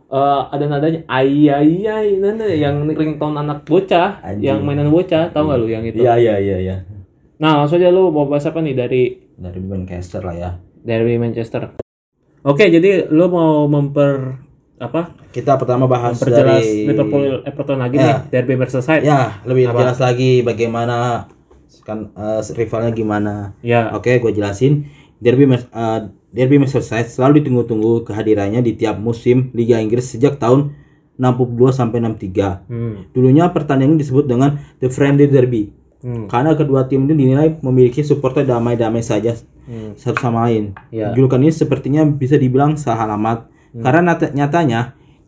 eh, 0.07 0.42
ada 0.46 0.64
nadanya 0.64 1.03
ai 1.07 1.48
ai 1.48 1.83
ai 1.83 2.09
nana 2.14 2.46
yang 2.46 2.85
ringtone 2.85 3.35
anak 3.35 3.64
bocah 3.64 4.20
Anjing. 4.20 4.44
yang 4.44 4.61
mainan 4.61 4.87
bocah 4.87 5.29
tahu 5.29 5.42
nggak 5.44 5.59
lu 5.59 5.66
yang 5.66 5.83
itu 5.83 5.98
Iya 5.98 6.14
iya 6.14 6.35
iya 6.37 6.57
iya. 6.61 6.77
nah 7.37 7.59
langsung 7.59 7.77
aja 7.77 7.88
lu 7.88 8.09
mau 8.09 8.24
bahas 8.24 8.44
apa 8.44 8.61
nih 8.61 8.72
dari 8.72 9.03
Dari 9.35 9.59
Manchester 9.59 10.22
lah 10.22 10.37
ya. 10.37 10.50
dari 10.79 11.16
Manchester 11.16 11.74
oke 12.44 12.64
jadi 12.64 13.09
lu 13.09 13.27
mau 13.27 13.66
memper 13.66 14.38
apa 14.77 15.15
Kita 15.31 15.55
pertama 15.55 15.87
bahas 15.87 16.19
perjelas 16.19 16.61
dari 16.61 16.85
Liverpool 16.85 17.43
Everton 17.43 17.79
lagi 17.79 17.95
Ya. 17.95 18.03
nih 18.03 18.17
derby 18.33 18.55
Merseyside 18.55 19.03
Ya, 19.03 19.39
lebih 19.43 19.69
Apa? 19.69 19.79
jelas 19.81 19.99
lagi 19.99 20.41
bagaimana 20.41 21.27
kan 21.83 22.11
eh, 22.11 22.41
rivalnya 22.55 22.91
gimana. 22.91 23.35
ya 23.61 23.93
Oke, 23.93 24.17
gue 24.17 24.33
jelasin. 24.33 24.89
Derby 25.17 25.45
Mer- 25.45 25.69
eh, 25.69 26.01
Derby 26.31 26.57
Merseyside 26.57 27.07
selalu 27.07 27.41
ditunggu-tunggu 27.41 28.03
kehadirannya 28.05 28.61
di 28.61 28.75
tiap 28.75 28.97
musim 28.97 29.53
Liga 29.53 29.79
Inggris 29.79 30.09
sejak 30.09 30.37
tahun 30.37 30.75
62 31.15 31.71
sampai 31.71 31.99
63. 32.01 32.67
hmm. 32.67 33.13
Dulunya 33.13 33.47
pertandingan 33.49 33.95
disebut 33.95 34.25
dengan 34.25 34.59
The 34.79 34.89
Friendly 34.89 35.29
Derby 35.29 35.71
Hmm. 36.01 36.27
karena 36.27 36.53
kedua 36.53 36.85
tim 36.85 37.05
ini 37.05 37.17
dinilai 37.17 37.57
memiliki 37.61 38.03
supporter 38.03 38.45
damai-damai 38.45 39.01
saja 39.01 39.33
Hmm. 39.65 39.95
satu 39.95 40.21
sama 40.21 40.45
lain. 40.45 40.77
Ya. 40.89 41.13
Julukan 41.13 41.39
ini 41.39 41.49
sepertinya 41.49 42.05
bisa 42.05 42.35
dibilang 42.35 42.77
salah 42.77 43.17
alamat 43.75 44.19
karena 44.23 44.31
nyatanya 44.33 44.81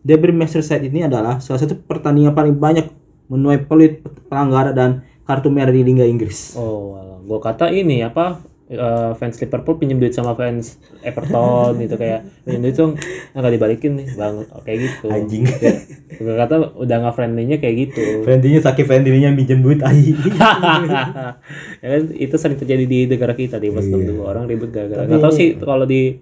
Derby 0.07 0.31
Merseyside 0.31 0.87
ini 0.87 1.03
adalah 1.03 1.43
salah 1.43 1.59
satu 1.59 1.75
pertandingan 1.75 2.31
paling 2.31 2.55
banyak 2.55 2.87
menuai 3.27 3.59
peluit 3.67 3.99
pelanggaran 4.31 4.71
dan 4.71 4.91
kartu 5.27 5.51
merah 5.51 5.75
di 5.75 5.83
Liga 5.83 6.07
Inggris. 6.07 6.55
Oh, 6.55 6.95
alah. 6.95 7.19
gua 7.27 7.43
kata 7.43 7.67
ini 7.67 7.99
apa 7.99 8.39
eh, 8.71 9.11
fans 9.19 9.35
Liverpool 9.35 9.75
pinjam 9.75 9.99
duit 9.99 10.15
sama 10.15 10.31
fans 10.31 10.79
Everton 11.03 11.75
gitu 11.83 11.99
kayak 11.99 12.23
pinjam 12.47 12.61
duit 12.63 12.75
dong 12.79 12.95
nggak 13.35 13.51
dibalikin 13.51 13.99
nih 13.99 14.07
bang 14.15 14.35
kayak 14.63 14.77
gitu. 14.79 15.07
Anjing. 15.11 15.43
Gua 16.23 16.35
kata 16.39 16.55
udah 16.79 16.95
nggak 17.03 17.15
friendly-nya 17.19 17.57
kayak 17.59 17.75
gitu. 17.91 18.23
Friendly-nya 18.23 18.63
sakit 18.63 18.87
friendly-nya 18.87 19.35
minjem 19.35 19.59
duit 19.59 19.83
ai. 19.83 20.15
ya 21.83 21.87
kan 21.91 22.03
itu 22.15 22.35
sering 22.39 22.55
terjadi 22.55 22.87
di 22.87 22.99
negara 23.11 23.35
kita 23.35 23.59
di 23.59 23.75
Boston 23.75 23.99
Iya. 23.99 24.07
dulu 24.15 24.21
orang 24.23 24.47
ribut 24.47 24.71
gara-gara. 24.71 25.03
Nggak 25.03 25.19
tahu 25.19 25.33
sih 25.35 25.59
kalau 25.59 25.83
di 25.83 26.15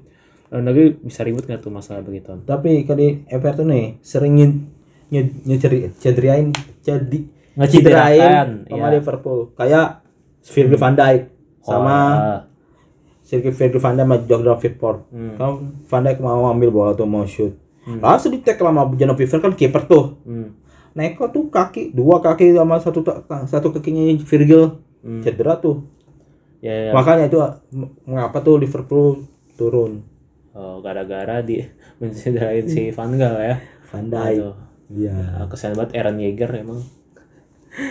luar 0.56 0.64
negeri 0.64 0.96
bisa 0.98 1.22
ribut 1.22 1.44
nggak 1.44 1.60
tuh 1.60 1.70
masalah 1.70 2.00
begitu. 2.00 2.32
Tapi 2.40 2.88
kalau 2.88 2.98
di 2.98 3.28
Everton 3.28 3.68
nih 3.68 4.00
sering 4.00 4.34
nye- 4.34 4.64
nye- 5.10 5.36
nyeceri 5.44 5.92
cederain 5.94 6.56
jadi 6.80 7.20
Ngeciderain, 7.56 8.68
sama 8.68 8.88
iya. 8.88 8.94
Liverpool. 8.94 9.52
Kayak 9.52 10.04
Virgil 10.44 10.76
van 10.76 10.94
Dijk 10.94 11.22
sama 11.62 11.96
Oh, 11.96 12.38
Virgil 13.26 13.52
van 13.76 13.96
Dijk 13.96 14.04
sama 14.04 14.16
Jordan 14.22 14.58
Pickford. 14.58 15.00
Hmm. 15.08 15.34
Kan 15.36 15.52
Van 15.84 16.04
Dijk 16.04 16.20
mau 16.20 16.46
ambil 16.46 16.70
bola 16.70 16.92
tuh 16.92 17.04
mau 17.04 17.24
shoot. 17.24 17.56
Langsung 17.86 18.32
di 18.32 18.40
tackle 18.40 18.66
sama 18.66 18.92
Jordan 18.92 19.16
Pickford 19.16 19.42
kan 19.42 19.54
kiper 19.54 19.84
tuh. 19.86 20.20
hmm. 20.24 20.50
Neko 20.96 21.28
tuh 21.28 21.48
kaki 21.48 21.92
dua 21.92 22.20
kaki 22.20 22.52
sama 22.52 22.80
satu 22.80 23.04
satu 23.46 23.72
kakinya 23.72 24.16
Virgil 24.18 24.80
Hmm. 25.00 25.20
cedera 25.22 25.56
tuh. 25.56 25.84
Ya, 26.60 26.90
ya. 26.90 26.92
Makanya 26.92 27.30
itu 27.30 27.38
mengapa 28.04 28.42
tuh 28.42 28.58
Liverpool 28.58 29.24
turun. 29.54 30.02
Oh, 30.56 30.80
gara-gara 30.80 31.44
di 31.44 31.60
mencederain 32.00 32.64
si 32.66 32.88
Van 32.90 33.12
Gaal 33.12 33.38
ya. 33.38 33.56
Van 33.92 34.08
Dijk. 34.08 34.56
Iya. 34.88 35.18
Ah, 35.36 35.46
kesian 35.52 35.76
banget 35.76 36.00
Aaron 36.00 36.18
Yeager 36.18 36.52
emang. 36.56 36.80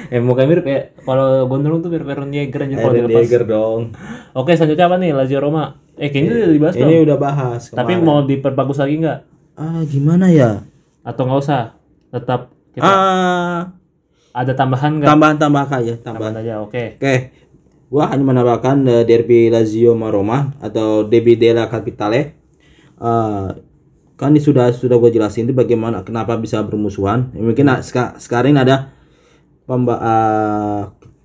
Eh 0.08 0.16
mukanya 0.16 0.48
mirip 0.48 0.64
ya. 0.64 0.80
Kalau 0.96 1.44
gondrong 1.44 1.84
tuh 1.84 1.92
mirip 1.92 2.08
Aaron 2.08 2.32
Yeager 2.32 2.64
aja 2.64 2.76
kalau 2.80 2.96
dilepas. 2.96 3.20
Jaeger 3.20 3.44
dong. 3.44 3.92
Oke, 4.32 4.56
selanjutnya 4.56 4.88
apa 4.88 4.96
nih? 4.96 5.12
Lazio 5.12 5.44
Roma. 5.44 5.76
Eh, 6.00 6.08
kayaknya 6.08 6.40
udah 6.40 6.52
dibahas 6.56 6.74
Ini 6.74 6.84
dong. 6.88 7.04
udah 7.04 7.18
bahas. 7.20 7.62
Tapi 7.68 7.92
kemarin. 7.92 8.06
mau 8.08 8.18
diperbagus 8.24 8.80
lagi 8.80 8.94
nggak? 9.04 9.18
ah 9.54 9.84
gimana 9.84 10.26
ya? 10.32 10.64
Atau 11.04 11.28
nggak 11.28 11.36
usah? 11.38 11.76
Tetap 12.08 12.48
kita 12.72 12.80
Ah 12.82 13.60
ada 14.34 14.52
tambahan 14.56 14.98
nggak? 14.98 15.06
tambahan-tambahan 15.06 15.68
aja, 15.78 15.94
tambahan. 16.00 16.32
Tambahan 16.32 16.34
aja, 16.42 16.54
oke. 16.64 16.84
Oke. 16.98 17.14
Gua 17.86 18.10
hanya 18.10 18.24
menambahkan 18.24 18.76
eh, 18.88 19.02
derby 19.04 19.46
Lazio 19.46 19.92
sama 19.94 20.08
Roma 20.10 20.50
atau 20.58 21.04
derby 21.04 21.36
della 21.36 21.68
Capitale. 21.68 22.34
Eh, 23.00 23.48
kan 24.14 24.30
ini 24.30 24.38
sudah 24.38 24.70
sudah 24.70 24.96
gue 25.02 25.10
jelasin 25.10 25.50
itu 25.50 25.54
bagaimana 25.56 26.06
kenapa 26.06 26.38
bisa 26.38 26.62
bermusuhan. 26.62 27.34
Ya, 27.34 27.42
mungkin 27.42 27.66
ah, 27.70 27.82
seka- 27.82 28.14
sekarang 28.22 28.54
ada 28.54 28.94
pemba 29.66 29.96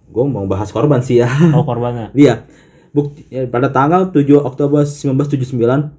gue 0.09 0.25
mau 0.25 0.45
bahas 0.49 0.73
korban 0.73 1.01
sih 1.05 1.21
ya. 1.21 1.29
Oh 1.53 1.61
korbannya. 1.65 2.09
Iya. 2.17 2.49
Bukti 2.89 3.29
ya, 3.29 3.45
pada 3.45 3.69
tanggal 3.69 4.09
7 4.09 4.41
Oktober 4.41 4.81
1979 4.81 5.93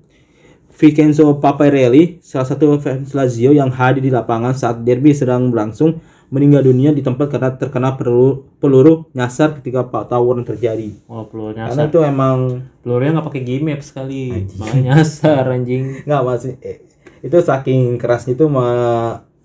Vincenzo 0.74 1.38
Paparelli, 1.38 2.18
salah 2.24 2.48
satu 2.48 2.80
fans 2.82 3.14
Lazio 3.14 3.52
yang 3.54 3.70
hadir 3.70 4.02
di 4.02 4.10
lapangan 4.10 4.56
saat 4.56 4.82
derby 4.82 5.12
sedang 5.12 5.52
berlangsung, 5.52 6.00
meninggal 6.30 6.62
dunia 6.62 6.90
di 6.90 7.02
tempat 7.02 7.26
karena 7.26 7.50
terkena 7.52 7.98
peluru, 7.98 8.46
peluru 8.56 9.10
nyasar 9.12 9.58
ketika 9.58 9.84
pak 9.84 10.08
tawuran 10.08 10.46
terjadi. 10.46 10.94
Oh 11.06 11.26
peluru 11.26 11.52
Karena 11.54 11.68
nyasar. 11.74 11.90
itu 11.90 11.98
emang 12.00 12.38
Pelurunya 12.80 13.10
nggak 13.12 13.26
pakai 13.26 13.42
gimap 13.42 13.80
sekali. 13.82 14.46
Makanya 14.56 14.82
nyasar 14.96 15.44
anjing. 15.46 16.06
nggak 16.06 16.22
masih 16.22 16.54
eh, 16.62 16.86
itu 17.20 17.36
saking 17.36 17.98
kerasnya 17.98 18.32
itu 18.32 18.46
sama 18.46 18.66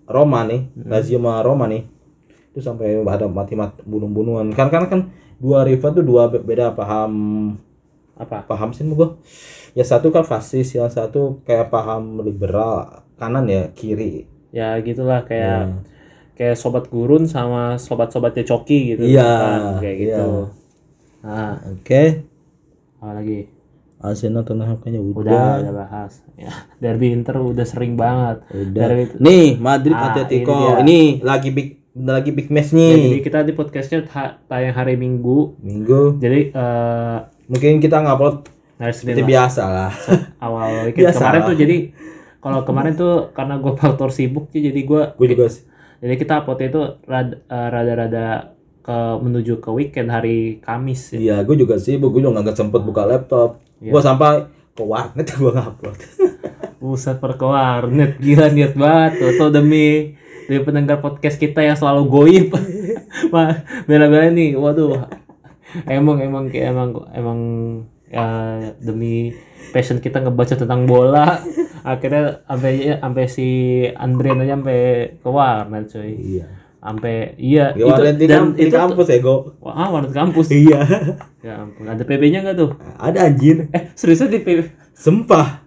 Roma 0.06 0.46
nih, 0.46 0.70
Lazio 0.86 1.18
sama 1.18 1.42
Roma 1.42 1.66
nih. 1.66 1.84
Itu 2.54 2.62
sampai 2.62 3.02
ada 3.02 3.26
mati-mati 3.28 3.82
bunuh-bunuhan. 3.84 4.54
Kan 4.54 4.70
kan 4.70 4.86
kan 4.88 5.02
dua 5.36 5.66
rival 5.66 5.92
tuh 5.92 6.06
dua 6.06 6.30
be- 6.30 6.40
beda 6.40 6.72
paham 6.72 7.12
Apa? 8.16 8.48
paham 8.48 8.72
sih 8.72 8.88
gue 8.88 9.20
ya 9.76 9.84
satu 9.84 10.08
kan 10.08 10.24
fasis 10.24 10.72
yang 10.72 10.88
satu 10.88 11.44
kayak 11.44 11.68
paham 11.68 12.24
liberal 12.24 13.04
kanan 13.20 13.44
ya 13.44 13.68
kiri 13.76 14.24
Ya 14.56 14.80
gitulah 14.80 15.28
kayak 15.28 15.68
Ya. 15.68 15.95
Kayak 16.36 16.54
sobat 16.54 16.88
gurun 16.88 17.26
sama 17.26 17.76
sobat-sobatnya 17.76 18.44
coki 18.44 18.94
gitu 18.94 19.04
Iya, 19.04 19.24
kan, 19.24 19.60
kayak 19.80 19.96
iya. 19.96 20.18
gitu. 20.18 20.30
Nah, 21.22 21.52
oke 21.66 22.04
apa 22.96 23.12
lagi? 23.14 23.40
Arsenal 23.98 24.44
Tottenham 24.44 24.78
kayaknya 24.78 25.02
udah 25.02 25.24
Udah, 25.24 25.52
udah 25.58 25.74
bahas. 25.74 26.14
Ya, 26.36 26.52
derby 26.78 27.10
Inter 27.10 27.40
udah 27.40 27.64
sering 27.64 27.96
banget. 27.96 28.44
udah 28.46 28.86
Derby 28.86 29.04
nih 29.18 29.48
Madrid 29.58 29.96
Ah, 29.96 30.12
Atletico 30.12 30.54
ini 30.78 30.84
ini, 30.84 31.00
lagi 31.22 31.50
big 31.50 31.68
bentar 31.90 32.20
lagi 32.20 32.30
big 32.30 32.48
match 32.50 32.70
Ya, 32.70 32.92
jadi 32.92 33.08
nih 33.10 33.22
kita 33.24 33.40
di 33.42 33.54
podcastnya 33.54 34.04
ta- 34.04 34.36
tayang 34.46 34.76
hari 34.76 34.94
Minggu. 34.94 35.56
minggu 35.58 36.20
Jadi 36.20 36.52
eh 36.52 37.18
mungkin 37.46 37.80
kita 37.80 37.98
ngupload 38.00 38.52
hari 38.76 38.92
Senin 38.92 39.16
seperti 39.16 39.22
lah, 39.22 39.30
biasa 39.32 39.64
lah 39.66 39.92
awal 40.38 40.66
weekend 40.84 41.00
Biasa 41.02 41.18
kemarin 41.18 41.40
lah. 41.40 41.48
tuh 41.48 41.56
jadi 41.56 41.78
kalau 42.38 42.60
kemarin 42.62 42.94
tuh 42.94 43.14
karena 43.32 43.56
gue 43.56 43.74
faktor 43.74 44.10
sibuk 44.12 44.46
sih, 44.50 44.62
jadi 44.62 44.76
gue 44.78 45.02
gue 45.14 45.28
juga 45.30 45.46
sih 45.48 45.64
jadi 46.06 46.16
kita 46.16 46.34
uploadnya 46.46 46.68
itu 46.70 46.82
eh, 47.10 47.26
rada-rada 47.50 48.54
ke 48.80 48.98
menuju 49.18 49.58
ke 49.58 49.70
weekend 49.74 50.14
hari 50.14 50.62
Kamis 50.62 51.10
ya. 51.10 51.18
iya 51.18 51.36
gue 51.42 51.58
juga 51.58 51.82
sibuk 51.82 52.14
gue 52.14 52.22
juga 52.22 52.46
nggak 52.46 52.54
sempet 52.54 52.86
buka 52.86 53.02
laptop 53.04 53.58
Iya. 53.82 53.92
gue 53.92 54.02
sampai 54.02 54.48
ke 54.72 54.84
warnet 54.84 55.28
gue 55.28 55.52
ngupload 55.52 55.98
Buset 56.80 57.18
per 57.18 57.34
ke 57.34 57.44
warnet 57.44 58.22
gila 58.22 58.54
niat 58.54 58.78
banget 58.78 59.12
tuh, 59.18 59.32
tuh 59.36 59.50
demi 59.50 60.14
demi 60.46 60.60
pendengar 60.62 61.02
podcast 61.02 61.42
kita 61.42 61.66
yang 61.66 61.74
selalu 61.74 62.06
goib. 62.06 62.48
Mah 63.34 63.66
bela-bela 63.90 64.30
nih, 64.30 64.54
waduh. 64.54 65.10
Emang 65.90 66.22
emang 66.22 66.46
kayak 66.46 66.78
emang 66.78 66.94
emang 67.10 67.40
ya 68.06 68.28
demi 68.78 69.34
passion 69.74 69.98
kita 69.98 70.22
ngebaca 70.22 70.54
tentang 70.54 70.86
bola 70.86 71.42
akhirnya 71.86 72.42
sampai 72.50 72.98
sampai 72.98 73.26
si 73.30 73.48
Andrian 73.94 74.42
aja 74.42 74.58
sampai 74.58 74.82
ke 75.22 75.30
warnet 75.30 75.86
cuy 75.86 76.14
iya. 76.18 76.48
Sampai 76.82 77.34
iya 77.38 77.74
Di 77.74 77.82
warnet 77.86 78.18
di, 78.18 78.26
dan 78.26 78.54
di 78.58 78.66
itu 78.66 78.74
kampus 78.74 79.08
ya 79.10 79.18
gue 79.22 79.38
wah 79.62 79.88
warnet 79.94 80.14
kampus. 80.14 80.50
Iya. 80.50 80.82
Ya 81.46 81.62
ampun 81.62 81.86
ada 81.86 82.02
PB-nya 82.02 82.42
nggak 82.42 82.58
tuh? 82.58 82.74
Ada 82.98 83.30
anjir. 83.30 83.70
Eh 83.70 83.94
seriusnya 83.94 84.34
di 84.34 84.42
PB 84.42 84.60
sempah 84.98 85.62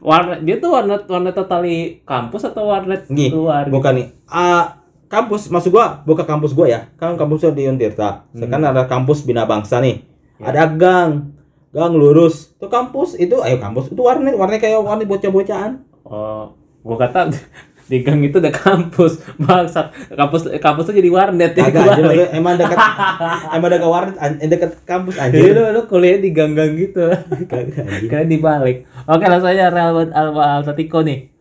warnet 0.00 0.40
dia 0.46 0.56
tuh 0.56 0.72
warnet 0.72 1.04
warnet 1.04 1.34
totali 1.36 2.00
kampus 2.06 2.48
atau 2.48 2.70
warnet 2.72 3.04
Nih, 3.12 3.28
luar 3.34 3.68
bukan 3.68 3.92
nih. 4.00 4.06
Ah, 4.24 4.80
kampus 5.12 5.52
maksud 5.52 5.68
gua 5.68 6.00
bukan 6.08 6.24
kampus 6.24 6.56
gua 6.56 6.66
ya. 6.70 6.80
Kan 6.96 7.20
kampusnya 7.20 7.52
di 7.52 7.68
Untirta. 7.68 8.24
Sekarang 8.32 8.72
ada 8.72 8.88
kampus 8.88 9.26
Bina 9.26 9.44
Bangsa 9.44 9.84
nih. 9.84 10.00
Ada 10.40 10.64
gang. 10.70 11.37
Gang 11.68 11.92
lurus. 11.94 12.56
Itu 12.56 12.66
kampus 12.72 13.18
itu 13.20 13.36
ayo 13.44 13.60
kampus 13.60 13.92
itu 13.92 14.00
warnet, 14.00 14.34
warnet 14.34 14.60
kayak 14.60 14.80
warnet 14.80 15.04
bocah-bocahan. 15.04 15.84
Oh, 16.08 16.56
gua 16.80 16.96
kata 16.96 17.28
di 17.92 18.04
gang 18.04 18.20
itu 18.20 18.40
ada 18.40 18.52
kampus. 18.52 19.20
Bangsat. 19.36 20.12
Kampus 20.12 20.48
kampus 20.60 20.84
tuh 20.88 20.96
jadi 20.96 21.08
warnet 21.12 21.52
ya. 21.56 21.68
Agak 21.68 21.88
aja 21.88 22.00
maksudnya 22.04 22.28
emang 22.36 22.54
dekat 22.56 22.78
emang 23.56 23.68
dekat 23.72 23.88
warnet 23.88 24.16
eh, 24.20 24.48
dekat 24.48 24.70
kampus 24.84 25.16
Jadi 25.16 25.40
anjir. 25.40 25.56
lu, 25.56 25.62
lu 25.72 25.82
kuliah 25.88 26.20
di 26.20 26.30
gang-gang 26.32 26.72
gitu. 26.76 27.04
Kalian 28.12 28.28
dibalik. 28.28 28.88
Oke, 29.08 29.24
langsung 29.24 29.52
aja 29.52 29.72
Real 29.72 29.92
Atletico 30.12 31.00
nih. 31.04 31.32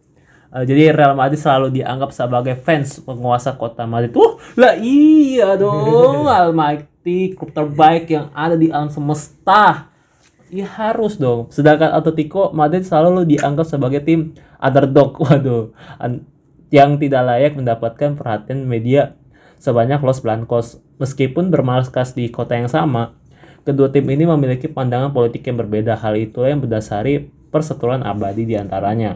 Eh, 0.47 0.63
jadi 0.63 0.95
Real 0.95 1.15
Madrid 1.15 1.39
selalu 1.39 1.75
dianggap 1.75 2.15
sebagai 2.15 2.55
fans 2.55 3.03
penguasa 3.03 3.55
kota 3.59 3.84
Madrid. 3.84 4.15
Wah, 4.15 4.39
lah 4.55 4.80
iya 4.80 5.59
dong. 5.59 6.28
Almighty, 6.32 7.36
klub 7.36 7.51
terbaik 7.51 8.07
yang 8.07 8.32
ada 8.32 8.55
di 8.55 8.71
alam 8.71 8.88
semesta. 8.88 9.91
Ya 10.48 10.68
harus 10.68 11.20
dong. 11.20 11.52
Sedangkan 11.52 11.91
Atletico 11.91 12.56
Madrid 12.56 12.88
selalu 12.88 13.28
dianggap 13.28 13.68
sebagai 13.68 14.02
tim 14.04 14.36
underdog. 14.64 15.18
Waduh. 15.24 15.76
An- 16.00 16.24
yang 16.68 17.00
tidak 17.00 17.24
layak 17.24 17.54
mendapatkan 17.56 18.20
perhatian 18.20 18.68
media 18.68 19.16
sebanyak 19.60 20.04
Los 20.04 20.20
Blancos. 20.20 20.84
Meskipun 21.00 21.54
bermarkas 21.54 22.18
di 22.18 22.28
kota 22.28 22.58
yang 22.58 22.68
sama, 22.68 23.16
kedua 23.64 23.88
tim 23.93 24.04
ini 24.10 24.28
memiliki 24.28 24.68
pandangan 24.68 25.14
politik 25.14 25.48
yang 25.48 25.62
berbeda. 25.62 25.95
Hal 26.00 26.18
itu 26.20 26.43
yang 26.43 26.60
berdasari 26.60 27.30
perseteruan 27.54 28.04
abadi 28.04 28.43
di 28.43 28.56
antaranya. 28.60 29.16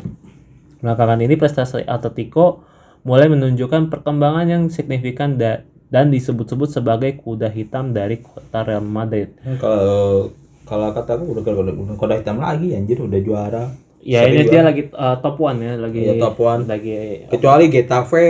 Belakangan 0.79 1.19
ini 1.21 1.35
prestasi 1.35 1.83
Atletico 1.85 2.63
mulai 3.01 3.27
menunjukkan 3.27 3.89
perkembangan 3.89 4.45
yang 4.47 4.63
signifikan 4.69 5.35
da- 5.35 5.65
dan 5.91 6.07
disebut-sebut 6.07 6.71
sebagai 6.71 7.19
kuda 7.19 7.51
hitam 7.51 7.91
dari 7.91 8.23
kota 8.23 8.63
Real 8.63 8.85
Madrid. 8.85 9.35
Kalau 9.59 10.31
kalau 10.71 10.95
kataku 10.95 11.35
udah 11.35 11.43
udah 11.43 11.75
udah 11.75 11.95
kode 11.99 12.23
hitam 12.23 12.39
lagi 12.39 12.71
anjir 12.71 12.95
udah 13.03 13.19
juara. 13.19 13.63
Ya 13.99 14.23
Seri 14.23 14.39
ini 14.39 14.43
juara. 14.47 14.53
dia 14.55 14.61
lagi 14.63 14.81
uh, 14.95 15.15
top 15.19 15.35
one 15.37 15.57
ya, 15.59 15.73
lagi 15.75 15.99
Iya, 15.99 16.13
top 16.15 16.39
one. 16.39 16.63
lagi 16.63 17.27
Kecuali 17.27 17.67
Getafe 17.67 18.27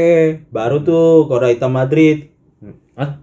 baru 0.50 0.82
tuh 0.82 1.30
kode 1.30 1.54
hitam 1.54 1.70
Madrid. 1.78 2.34
Hah? 2.98 3.22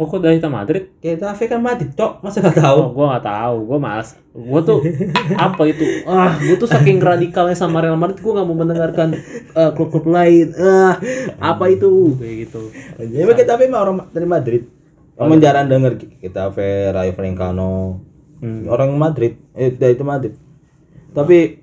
Kok 0.00 0.16
kuda 0.16 0.32
hitam 0.32 0.56
Madrid? 0.56 0.96
Getafe 1.04 1.44
kan 1.44 1.60
Madrid, 1.60 1.92
cok. 1.92 2.24
Masa 2.24 2.40
nggak 2.40 2.56
tahu? 2.56 2.78
Oh, 2.80 2.88
gua 2.96 3.06
nggak 3.12 3.26
tahu, 3.28 3.56
gua 3.68 3.78
malas. 3.78 4.16
Gua 4.32 4.64
tuh 4.64 4.80
apa 5.36 5.62
itu? 5.68 5.84
Ah, 6.08 6.40
gua 6.40 6.56
tuh 6.56 6.64
saking 6.72 6.96
radikalnya 7.04 7.52
sama 7.52 7.84
Real 7.84 8.00
Madrid, 8.00 8.24
gua 8.24 8.40
nggak 8.40 8.48
mau 8.48 8.56
mendengarkan 8.56 9.12
uh, 9.52 9.70
klub-klub 9.76 10.08
lain. 10.08 10.56
Ah, 10.56 10.96
apa 11.36 11.68
itu? 11.68 12.16
Kayak 12.16 12.48
gitu. 12.48 12.62
Ya 13.12 13.28
emang 13.28 13.36
Getafe 13.36 13.68
mah 13.68 13.80
orang 13.84 13.96
dari 14.08 14.24
Madrid. 14.24 14.62
Emang 15.20 15.36
jarang 15.36 15.68
denger 15.68 16.00
Getafe, 16.16 16.96
Rayo 16.96 17.12
Vallecano. 17.12 18.00
Hmm. 18.40 18.64
Orang 18.66 18.96
Madrid, 18.96 19.36
eh 19.52 19.68
dari 19.68 19.92
itu 19.92 20.02
Madrid. 20.02 20.32
Tapi 21.12 21.60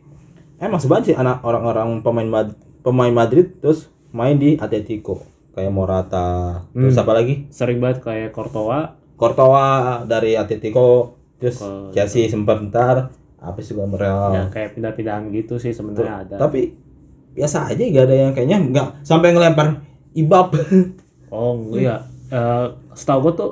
emang 0.57 0.78
sebanyak 0.78 1.05
sih 1.09 1.15
anak 1.15 1.41
orang-orang 1.41 2.01
pemain 2.01 2.30
Madrid, 2.30 2.57
pemain 2.80 3.09
Madrid 3.11 3.47
terus 3.57 3.89
main 4.09 4.38
di 4.38 4.55
Atletico 4.55 5.25
kayak 5.51 5.73
Morata, 5.73 6.61
terus 6.69 6.93
Hmm. 6.93 7.03
apa 7.03 7.11
lagi? 7.13 7.49
Sering 7.49 7.82
banget 7.82 8.05
kayak 8.05 8.30
Courtois. 8.30 8.93
Courtois 9.17 10.05
dari 10.05 10.38
Atletico, 10.38 11.17
terus 11.41 11.57
Chelsea 11.91 12.30
sempat 12.30 12.61
ntar 12.63 13.09
apa 13.38 13.57
sih 13.61 13.73
gua 13.73 13.89
Real. 13.89 14.34
Ya 14.34 14.43
kayak 14.47 14.78
pindah-pindahan 14.78 15.34
gitu 15.34 15.57
sih 15.57 15.73
sebenarnya 15.73 16.30
ada. 16.30 16.36
Tapi 16.38 16.78
biasa 17.34 17.69
aja 17.69 17.82
gak 17.82 18.05
ada 18.05 18.15
yang 18.17 18.32
kayaknya 18.34 18.57
nggak 18.63 18.88
sampai 19.01 19.34
ngelempar 19.34 19.82
ibab. 20.13 20.53
Oh, 21.28 21.59
iya. 21.75 22.07
Eh, 22.32 22.65
setahu 22.95 23.19
gua 23.19 23.34
tuh 23.36 23.51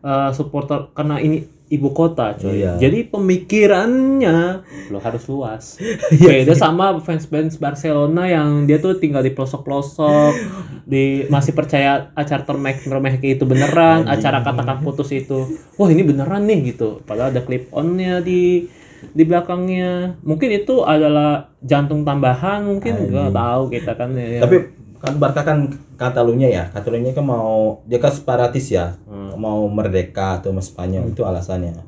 eh, 0.00 0.30
supporter 0.30 0.94
karena 0.94 1.18
ini 1.18 1.42
ibu 1.70 1.94
kota, 1.94 2.34
coy. 2.34 2.66
Iya. 2.66 2.82
Jadi 2.82 3.06
pemikirannya 3.06 4.66
lo 4.90 4.98
harus 4.98 5.22
luas. 5.30 5.78
Beda 6.18 6.58
sama 6.58 6.98
fans-fans 6.98 7.56
Barcelona 7.62 8.26
yang 8.26 8.66
dia 8.66 8.82
tuh 8.82 8.98
tinggal 8.98 9.22
di 9.22 9.30
pelosok-pelosok, 9.30 10.34
di 10.82 11.30
masih 11.30 11.54
percaya 11.54 12.10
acara 12.18 12.42
termek 12.42 12.82
termek 12.82 13.22
itu 13.22 13.46
beneran, 13.46 14.10
acara 14.10 14.42
katakan 14.42 14.82
putus 14.82 15.14
itu. 15.14 15.46
Wah, 15.78 15.86
ini 15.86 16.02
beneran 16.02 16.42
nih 16.50 16.74
gitu. 16.74 17.06
Padahal 17.06 17.30
ada 17.30 17.46
clip 17.46 17.70
on-nya 17.70 18.18
di 18.18 18.66
di 19.14 19.22
belakangnya. 19.22 20.18
Mungkin 20.26 20.50
itu 20.50 20.82
adalah 20.82 21.54
jantung 21.62 22.02
tambahan, 22.02 22.66
mungkin 22.66 23.14
nggak 23.14 23.30
tahu 23.30 23.62
kita 23.70 23.94
kan 23.94 24.10
ya. 24.18 24.42
Tapi 24.42 24.79
kan 25.00 25.16
Barca 25.16 25.40
kan 25.40 25.58
Katalunya 25.96 26.46
ya, 26.46 26.64
Katalunya 26.68 27.10
kan 27.10 27.24
mau 27.24 27.80
dia 27.84 27.96
kan 27.96 28.08
separatis 28.08 28.68
ya, 28.68 29.00
Hmm. 29.04 29.32
mau 29.34 29.64
merdeka 29.66 30.36
atau 30.36 30.50
mau 30.50 30.60
Spanyol 30.60 31.08
itu 31.08 31.20
alasannya. 31.20 31.80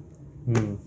Hmm. 0.45 0.81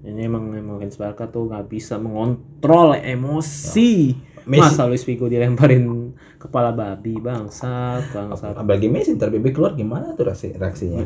Ini 0.00 0.28
emang 0.28 0.52
emang 0.52 0.78
fans 0.78 0.94
Barca 0.94 1.26
tuh 1.26 1.48
nggak 1.48 1.66
bisa 1.66 1.96
mengontrol 1.96 2.94
emosi. 2.94 4.14
Messi- 4.44 4.60
Masa 4.60 4.84
Luis 4.84 5.00
Figo 5.00 5.24
dilemparin 5.24 6.12
kepala 6.36 6.68
babi 6.70 7.16
bangsat, 7.16 8.12
bangsat. 8.12 8.52
Apalagi 8.54 8.86
Messi 8.86 9.16
ntar 9.16 9.32
BB 9.32 9.50
keluar 9.50 9.72
gimana 9.72 10.12
tuh 10.12 10.28
reaksi, 10.28 10.52
reaksinya? 10.52 11.00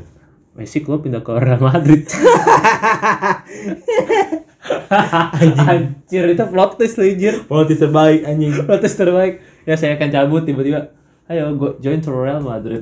Messi 0.53 0.83
keluar 0.83 0.99
pindah 0.99 1.23
ke 1.23 1.31
Real 1.33 1.63
Madrid. 1.63 2.03
Anjir 5.61 6.25
itu 6.29 6.45
plot 6.45 6.77
twist 6.77 6.99
anjir. 6.99 7.47
Politis 7.47 7.79
terbaik 7.79 8.27
anjing. 8.27 8.53
Plot 8.65 8.81
twist 8.83 8.99
terbaik. 8.99 9.35
Ya 9.69 9.77
saya 9.77 10.01
akan 10.01 10.09
cabut 10.09 10.49
tiba-tiba. 10.49 10.97
Ayo 11.29 11.53
go 11.61 11.77
join 11.77 12.01
to 12.01 12.09
Real 12.09 12.41
Madrid. 12.41 12.81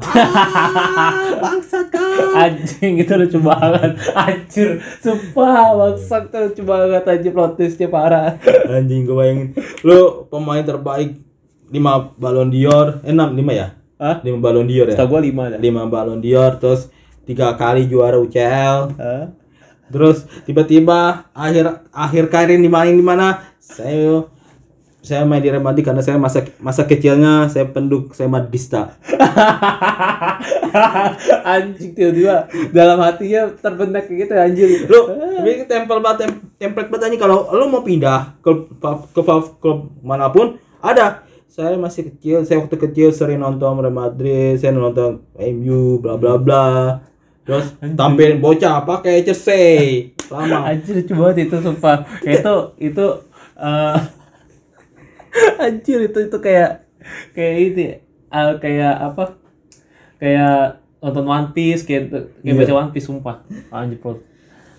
Bangsat 1.42 1.90
kan. 1.90 2.46
Anjing 2.46 3.02
itu 3.02 3.10
lucu 3.18 3.42
banget. 3.42 3.98
Anjir, 4.14 4.78
sumpah 5.02 5.74
bangsat 5.74 6.30
itu 6.30 6.38
lucu 6.38 6.62
banget 6.62 7.02
anjir 7.10 7.34
plot 7.34 7.58
twistnya 7.58 7.90
parah. 7.90 8.38
Anjing 8.70 9.02
gue 9.02 9.18
bayangin. 9.18 9.50
Lu 9.82 10.30
pemain 10.30 10.62
terbaik 10.62 11.18
5 11.74 12.22
Ballon 12.22 12.46
d'Or, 12.46 13.02
eh 13.02 13.10
6 13.10 13.34
5 13.34 13.50
ya? 13.50 13.74
Hah? 13.98 14.22
5 14.22 14.38
Ballon 14.38 14.70
d'Or 14.70 14.86
ya? 14.86 14.94
Setahu 14.94 15.10
gua 15.10 15.20
lima 15.26 15.50
dah. 15.50 15.58
5 15.58 15.90
Ballon 15.90 16.22
d'Or 16.22 16.52
terus 16.62 16.86
tiga 17.26 17.50
kali 17.58 17.90
juara 17.90 18.14
UCL. 18.22 18.94
Hah? 18.94 19.34
Terus 19.90 20.22
tiba-tiba 20.46 21.26
akhir 21.34 21.90
akhir 21.90 22.30
karir 22.30 22.62
di 22.62 22.70
mana 22.70 22.94
di 22.94 23.02
mana 23.02 23.42
saya 23.58 24.22
saya 25.06 25.22
main 25.22 25.38
di 25.38 25.46
Real 25.46 25.62
Madrid 25.62 25.86
karena 25.86 26.02
saya 26.02 26.18
masa 26.18 26.42
masa 26.58 26.82
kecilnya 26.82 27.46
saya 27.46 27.70
penduk 27.70 28.10
saya 28.10 28.26
Madista. 28.26 28.98
anjing 31.46 31.94
tiba-tiba 31.94 32.50
dalam 32.74 32.98
hatinya 32.98 33.54
terbenak 33.54 34.10
kayak 34.10 34.26
gitu 34.26 34.32
anjir. 34.34 34.68
Lu 34.90 35.00
ini 35.46 35.62
tempel 35.70 36.02
banget 36.02 36.26
tem, 36.26 36.30
template 36.58 36.90
banget 36.90 37.06
anjing 37.06 37.22
kalau 37.22 37.46
lu 37.54 37.70
mau 37.70 37.86
pindah 37.86 38.34
ke 38.42 38.50
ke, 39.14 39.22
klub 39.62 39.94
mana 40.02 40.26
pun 40.26 40.58
ada 40.82 41.22
saya 41.46 41.78
masih 41.78 42.12
kecil, 42.12 42.42
saya 42.42 42.60
waktu 42.60 42.76
kecil 42.76 43.14
sering 43.14 43.40
nonton 43.40 43.78
Real 43.78 43.94
Madrid, 43.94 44.58
saya 44.58 44.74
nonton 44.74 45.22
MU 45.38 46.02
bla 46.02 46.18
bla 46.18 46.34
bla. 46.34 46.66
Terus 47.46 47.78
tampil 47.94 48.42
bocah 48.42 48.82
pakai 48.82 49.22
jersey. 49.22 50.10
Lama. 50.34 50.74
Anjir 50.74 51.06
banget 51.14 51.46
itu 51.46 51.62
sumpah. 51.62 52.02
Itu 52.26 52.74
itu 52.82 53.06
eh 53.54 54.25
anjir 55.64 55.98
itu 56.02 56.18
itu 56.22 56.38
kayak 56.38 56.86
kayak 57.32 57.54
ini 57.60 57.86
eh, 58.26 58.52
kayak 58.58 58.94
apa? 59.04 59.24
Kayak 60.16 60.80
nonton 60.98 61.24
One 61.24 61.48
Piece 61.50 61.82
kayak 61.82 62.08
kayak 62.10 62.24
Iya. 62.42 62.54
baca 62.56 62.72
One 62.76 62.90
Piece 62.90 63.06
sumpah. 63.06 63.44
Anjir 63.70 63.98
bro. 63.98 64.18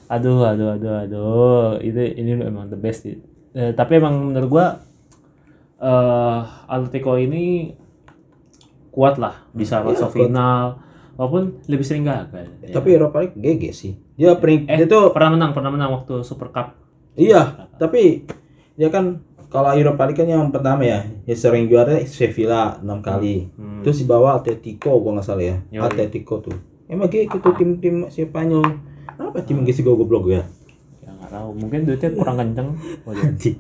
Aduh 0.08 0.40
aduh 0.42 0.74
aduh 0.74 0.94
aduh 1.04 1.72
itu 1.80 2.00
ini 2.00 2.40
emang 2.40 2.68
the 2.68 2.76
best 2.76 3.04
sih. 3.04 3.20
Eh, 3.52 3.72
tapi 3.72 3.98
emang 3.98 4.32
menurut 4.32 4.50
gua 4.50 4.66
eh 5.78 6.40
Atletico 6.66 7.14
ini 7.16 7.76
kuat 8.90 9.22
lah 9.22 9.46
bisa 9.54 9.78
Iya, 9.78 9.86
masuk 9.86 10.10
kuat. 10.10 10.18
final 10.26 10.66
walaupun 11.14 11.44
lebih 11.68 11.86
sering 11.86 12.02
gagal. 12.04 12.50
Ya. 12.62 12.74
Tapi 12.74 12.90
Eropa 12.92 13.22
League 13.22 13.38
GG 13.38 13.64
sih. 13.72 13.94
Dia 14.16 14.34
pering 14.34 14.66
eh 14.66 14.74
dia 14.76 14.88
tuh 14.88 15.14
pernah 15.14 15.38
menang 15.38 15.54
pernah 15.54 15.70
menang 15.70 15.94
waktu 15.94 16.26
Super 16.26 16.50
Cup. 16.50 16.74
Iya, 17.14 17.70
tapi 17.78 18.26
dia 18.74 18.90
kan 18.90 19.22
kalau 19.48 19.72
Europa 19.72 20.04
League 20.06 20.20
kan 20.20 20.28
yang 20.28 20.52
pertama 20.52 20.84
ya, 20.84 21.08
yang 21.24 21.40
sering 21.40 21.72
juara 21.72 21.96
Sevilla 22.04 22.78
6 22.84 23.00
kali. 23.00 23.48
Hmm. 23.56 23.82
Terus 23.82 24.04
di 24.04 24.06
bawah 24.06 24.38
Atletico 24.38 25.00
gua 25.00 25.20
nggak 25.20 25.26
salah 25.26 25.46
ya. 25.46 25.56
Yoi. 25.72 25.84
Atletico 25.84 26.44
tuh. 26.44 26.58
Emang 26.88 27.08
kayak 27.08 27.32
gitu 27.32 27.50
tim-tim 27.56 28.08
Spanyol. 28.08 28.64
Kenapa 29.18 29.40
tim 29.44 29.64
gitu 29.64 29.82
goblok 29.84 30.30
ya? 30.30 30.44
Ya 31.02 31.10
nggak 31.16 31.32
tahu, 31.32 31.50
mungkin 31.58 31.80
duitnya 31.84 32.10
kurang 32.14 32.38
kenceng. 32.38 32.70
Anjing. 33.08 33.58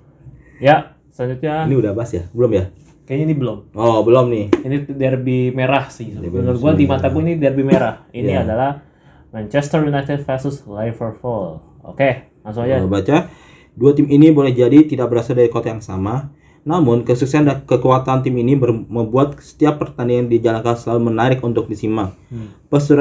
ya, 0.57 0.95
selanjutnya 1.09 1.65
Ini 1.65 1.75
udah 1.75 1.91
bahas 1.95 2.11
ya? 2.13 2.23
Belum 2.31 2.51
ya? 2.53 2.65
kayaknya 3.07 3.31
ini 3.31 3.35
belum. 3.39 3.57
Oh, 3.71 4.03
belum 4.03 4.27
nih. 4.27 4.45
Ini 4.67 4.75
derby 4.91 5.55
merah 5.55 5.87
sih. 5.87 6.11
Menurut 6.11 6.59
gua 6.59 6.75
di 6.75 6.83
mataku 6.83 7.23
ini 7.23 7.39
derby 7.39 7.63
merah. 7.63 8.03
Ini 8.11 8.35
Iya. 8.35 8.43
adalah 8.43 8.83
Manchester 9.31 9.79
United 9.87 10.27
versus 10.27 10.67
Liverpool. 10.67 11.63
Oke, 11.87 12.27
langsung 12.43 12.67
aja. 12.67 12.83
Baca, 12.83 13.31
dua 13.77 13.93
tim 13.93 14.09
ini 14.09 14.33
boleh 14.33 14.51
jadi 14.51 14.83
tidak 14.83 15.13
berasal 15.13 15.37
dari 15.37 15.47
kota 15.47 15.69
yang 15.69 15.85
sama. 15.85 16.33
Namun, 16.67 17.07
kesuksesan 17.07 17.47
dan 17.47 17.57
kekuatan 17.63 18.27
tim 18.27 18.35
ini 18.43 18.59
membuat 18.91 19.39
setiap 19.39 19.79
pertandingan 19.79 20.27
dijalankan 20.27 20.75
selalu 20.75 21.15
menarik 21.15 21.39
untuk 21.39 21.71
disimak. 21.71 22.11
Hmm. 22.27 22.51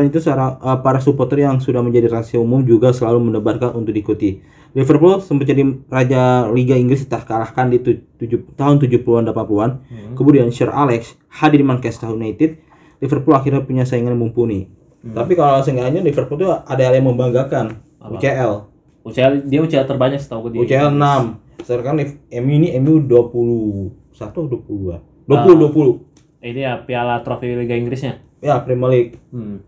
Itu 0.06 0.22
seorang, 0.22 0.62
eh, 0.62 0.78
para 0.86 1.02
supporter 1.02 1.42
yang 1.42 1.58
sudah 1.58 1.82
menjadi 1.82 2.06
rahasia 2.06 2.38
umum 2.38 2.62
juga 2.62 2.94
selalu 2.94 3.26
mendebarkan 3.26 3.74
untuk 3.74 3.90
diikuti. 3.90 4.38
Liverpool 4.70 5.18
sempat 5.18 5.50
jadi 5.50 5.66
raja 5.90 6.46
Liga 6.52 6.78
Inggris 6.78 7.02
setelah 7.08 7.26
kalahkan 7.26 7.66
di 7.66 7.82
tu- 7.82 8.06
tujuh- 8.22 8.54
tahun 8.54 8.78
70-an 8.78 9.26
80-an. 9.26 9.82
Hmm. 9.82 10.14
Kemudian 10.14 10.46
Sir 10.54 10.70
Alex 10.70 11.18
hadir 11.42 11.58
di 11.58 11.66
Manchester 11.66 12.14
United. 12.14 12.62
Liverpool 13.02 13.34
akhirnya 13.34 13.66
punya 13.66 13.82
saingan 13.82 14.14
yang 14.14 14.30
mumpuni. 14.30 14.70
Hmm. 15.02 15.10
Tapi 15.10 15.34
kalau 15.34 15.58
seenggaknya 15.64 16.06
Liverpool 16.06 16.38
tuh 16.38 16.54
ada 16.54 16.82
hal 16.86 16.94
yang 16.94 17.10
membanggakan. 17.10 17.82
UCL. 18.14 18.75
UCL 19.06 19.46
dia 19.46 19.62
UCL 19.62 19.86
terbanyak 19.86 20.18
setahu 20.18 20.50
gue 20.50 20.50
di 20.50 20.58
UCL 20.66 20.90
6. 20.90 21.62
Sekarang 21.62 21.96
nih, 21.98 22.08
MU 22.42 22.52
ini 22.58 22.68
MU 22.82 23.02
21 23.06 24.18
atau 24.18 24.42
22. 24.50 25.26
20 25.30 25.62
20. 25.70 26.46
Ini 26.46 26.60
ya 26.62 26.74
Piala 26.82 27.22
Trofi 27.22 27.54
Liga 27.54 27.74
Inggrisnya. 27.74 28.22
Ya, 28.42 28.58
Premier 28.62 28.90
League. 28.90 29.12
Hmm. 29.30 29.62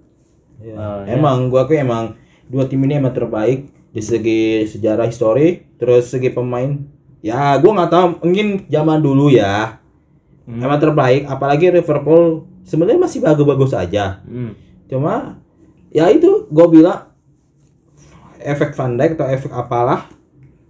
Ya. 0.59 1.07
Ya. 1.07 1.15
emang 1.15 1.51
gua 1.55 1.71
aku 1.71 1.79
emang 1.79 2.19
dua 2.51 2.67
tim 2.67 2.83
ini 2.83 2.99
emang 2.99 3.15
terbaik 3.15 3.71
di 3.95 4.03
segi 4.03 4.67
sejarah 4.67 5.07
histori, 5.07 5.63
terus 5.79 6.11
segi 6.11 6.35
pemain. 6.35 6.83
Ya, 7.23 7.55
gua 7.63 7.79
nggak 7.79 7.91
tahu 7.91 8.07
mungkin 8.27 8.67
zaman 8.67 8.99
dulu 9.03 9.31
ya. 9.31 9.79
Hmm. 10.49 10.65
emang 10.65 10.81
terbaik 10.81 11.29
apalagi 11.29 11.69
Liverpool 11.69 12.49
sebenarnya 12.65 12.97
masih 12.97 13.21
bagus-bagus 13.21 13.77
aja 13.77 14.25
Hmm. 14.25 14.57
cuma 14.89 15.45
ya 15.93 16.09
itu 16.09 16.49
gue 16.49 16.67
bilang 16.73 17.08
efek 18.41 18.73
Van 18.73 18.95
Dijk 18.95 19.15
atau 19.15 19.27
efek 19.27 19.51
apalah 19.51 20.07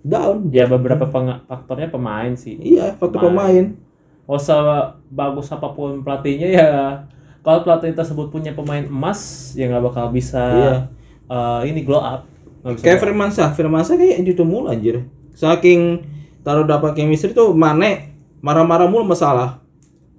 down 0.00 0.48
Ya 0.48 0.64
beberapa 0.64 1.04
faktornya 1.06 1.88
pemain 1.88 2.32
sih. 2.32 2.56
iya 2.56 2.92
faktor 2.92 3.24
Pemain. 3.24 3.74
pemain 3.74 3.86
Gak 4.24 4.38
usah 4.38 4.60
bagus 5.08 5.48
apa 5.48 5.68
pun 5.68 6.00
pelatihnya 6.00 6.48
ya. 6.50 6.70
Kalau 7.40 7.62
pelatih 7.62 7.92
tersebut 7.92 8.28
punya 8.28 8.52
pemain 8.52 8.82
emas, 8.82 9.20
ya 9.52 9.64
nggak 9.66 9.80
bakal 9.82 10.04
bisa 10.08 10.42
Iya. 10.44 10.74
eh, 11.26 11.60
ini 11.66 11.80
glow 11.80 11.98
up. 11.98 12.28
Kayak. 12.76 13.00
Firmansyah 13.00 13.48
Firmansyah 13.50 13.96
kayak 13.96 14.20
itu 14.22 14.42
mulu 14.42 14.68
anjir 14.68 15.08
saking 15.30 16.04
taruh 16.42 16.64
dapat 16.64 16.92
chemistry 16.92 17.30
tuh 17.30 17.54
Mane 17.54 18.12
marah-marah 18.38 18.84
mulu 18.84 19.06
masalah 19.06 19.62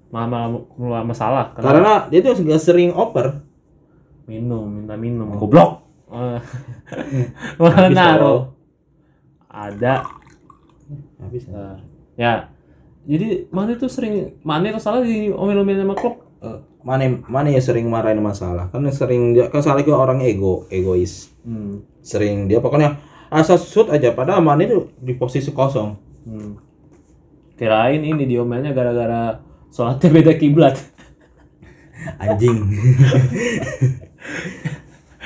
malah 0.09 0.47
malah 0.73 1.03
masalah 1.03 1.53
karena 1.53 1.69
karena 1.69 1.93
dia 2.07 2.19
tuh 2.23 2.39
nggak 2.39 2.57
sering 2.57 2.89
oper 2.89 3.43
minum 4.25 4.65
minta 4.65 4.95
minum 4.95 5.29
Oh. 5.29 5.37
goblok 5.37 5.83
naruh 7.95 8.49
ada. 9.49 10.05
Habis 11.21 11.49
Eh, 11.49 11.77
ya. 12.17 12.49
Jadi 13.09 13.49
mana 13.49 13.73
tuh 13.73 13.89
sering 13.89 14.37
mana 14.45 14.69
tuh 14.73 14.81
salah 14.81 15.01
di 15.01 15.33
omel-omelin 15.33 15.85
sama 15.85 15.97
klub 15.97 16.29
Eh, 16.39 16.55
Mane 16.87 17.19
Mane 17.27 17.51
yang 17.51 17.59
sering 17.59 17.91
marahin 17.91 18.23
masalah. 18.23 18.71
Kan 18.71 18.87
sering 18.95 19.35
dia 19.35 19.51
kan 19.51 19.59
salah 19.59 19.83
orang 19.91 20.23
ego 20.23 20.63
egois. 20.71 21.27
Hmm. 21.43 21.83
sering 21.99 22.47
dia 22.47 22.63
pokoknya 22.63 22.95
asal 23.27 23.59
shoot 23.59 23.91
aja. 23.91 24.15
Padahal 24.15 24.39
Mane 24.39 24.63
tuh 24.69 24.87
di 25.03 25.19
posisi 25.19 25.51
kosong. 25.51 25.99
Hmm. 26.23 26.53
kirain 27.59 27.99
ini 27.99 28.23
diomelnya 28.23 28.71
gara-gara 28.71 29.43
sholatnya 29.67 30.15
beda 30.15 30.33
kiblat. 30.39 30.79
Anjing 32.23 32.63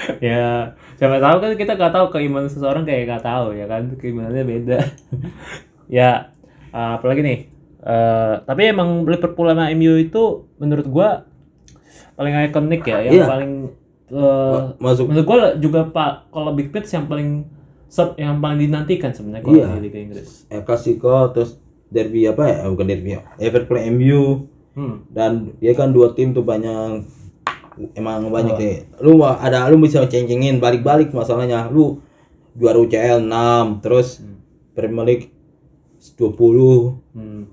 ya 0.32 0.74
siapa 0.98 1.18
tahu 1.20 1.36
kan 1.40 1.52
kita 1.56 1.74
nggak 1.76 1.94
tahu 1.94 2.06
keimanan 2.14 2.50
seseorang 2.50 2.84
kayak 2.84 3.08
nggak 3.10 3.24
tahu 3.26 3.56
ya 3.56 3.66
kan? 3.68 3.84
Keimanannya 3.98 4.44
beda. 4.46 4.80
Ya 5.92 6.32
eh, 6.72 6.92
apalagi 6.98 7.22
nih? 7.22 7.40
Eh, 7.84 8.34
tapi 8.48 8.72
emang 8.72 9.04
Liverpool 9.04 9.52
sama 9.52 9.68
MU 9.76 10.00
itu 10.00 10.48
menurut 10.56 10.88
gua 10.88 11.28
paling 12.16 12.32
ikonik 12.48 12.88
ya 12.88 13.04
yang 13.04 13.14
Iya. 13.20 13.26
paling 13.28 13.54
eh, 14.08 14.60
masuk. 14.80 15.12
menurut 15.12 15.26
gua 15.28 15.38
juga 15.60 15.82
pak 15.92 16.32
kalau 16.32 16.56
big 16.56 16.72
match 16.72 16.96
yang 16.96 17.06
paling 17.06 17.44
sep, 17.92 18.16
yang 18.16 18.40
paling 18.40 18.64
dinantikan 18.64 19.12
sebenarnya 19.12 19.44
kalau 19.44 19.60
Iya. 19.60 19.68
di 19.76 19.82
Liga 19.84 20.00
Inggris. 20.00 20.48
El 20.48 20.64
Clasico 20.64 21.30
terus 21.36 21.60
derby 21.92 22.26
apa 22.26 22.44
ya? 22.48 22.58
Bukan 22.72 22.88
derby 22.88 23.20
ya. 23.20 23.22
Liverpool 23.38 23.84
MU 23.92 24.48
hmm. 24.80 25.12
dan 25.12 25.52
dia 25.60 25.76
kan 25.76 25.92
dua 25.92 26.16
tim 26.16 26.32
tuh 26.32 26.42
banyak 26.42 27.04
emang 27.98 28.30
banyak 28.30 28.56
nih 28.58 28.76
lu 29.02 29.18
mah 29.18 29.42
ada 29.42 29.66
lu 29.70 29.82
bisa 29.82 30.06
cengcengin 30.06 30.62
balik-balik 30.62 31.10
masalahnya. 31.12 31.68
Lu 31.70 32.00
juara 32.54 32.78
UCL 32.78 33.26
6 33.26 33.82
terus 33.82 34.22
Premier 34.78 35.06
League 35.06 35.26
20 36.18 37.02
Hmm. 37.14 37.44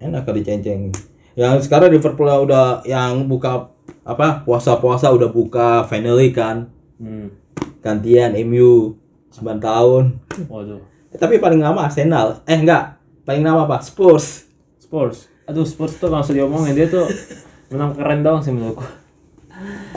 enak 0.00 0.24
kali 0.24 0.40
cengcengin. 0.44 0.92
Yang 1.36 1.68
sekarang 1.68 1.92
Liverpool 1.92 2.28
udah 2.28 2.84
yang 2.84 3.28
buka 3.28 3.72
apa 4.02 4.42
puasa-puasa 4.44 5.12
udah 5.12 5.28
buka 5.28 5.84
finally 5.86 6.32
kan. 6.32 6.68
Hmm. 7.02 7.34
gantian 7.82 8.30
MU 8.46 8.94
9 9.34 9.58
tahun. 9.58 10.22
Waduh. 10.46 10.78
Eh, 11.10 11.18
tapi 11.18 11.42
paling 11.42 11.58
lama 11.58 11.90
Arsenal. 11.90 12.46
Eh 12.46 12.54
enggak. 12.54 12.94
Paling 13.26 13.42
lama 13.42 13.66
apa? 13.66 13.82
Spurs. 13.82 14.46
Spurs. 14.78 15.26
Aduh 15.50 15.66
Spurs 15.66 15.98
tuh 15.98 16.06
usah 16.06 16.30
diomongin 16.30 16.78
dia 16.78 16.86
tuh 16.86 17.10
menang 17.74 17.98
keren 17.98 18.22
doang 18.22 18.38
sih 18.38 18.54
menurutku 18.54 19.01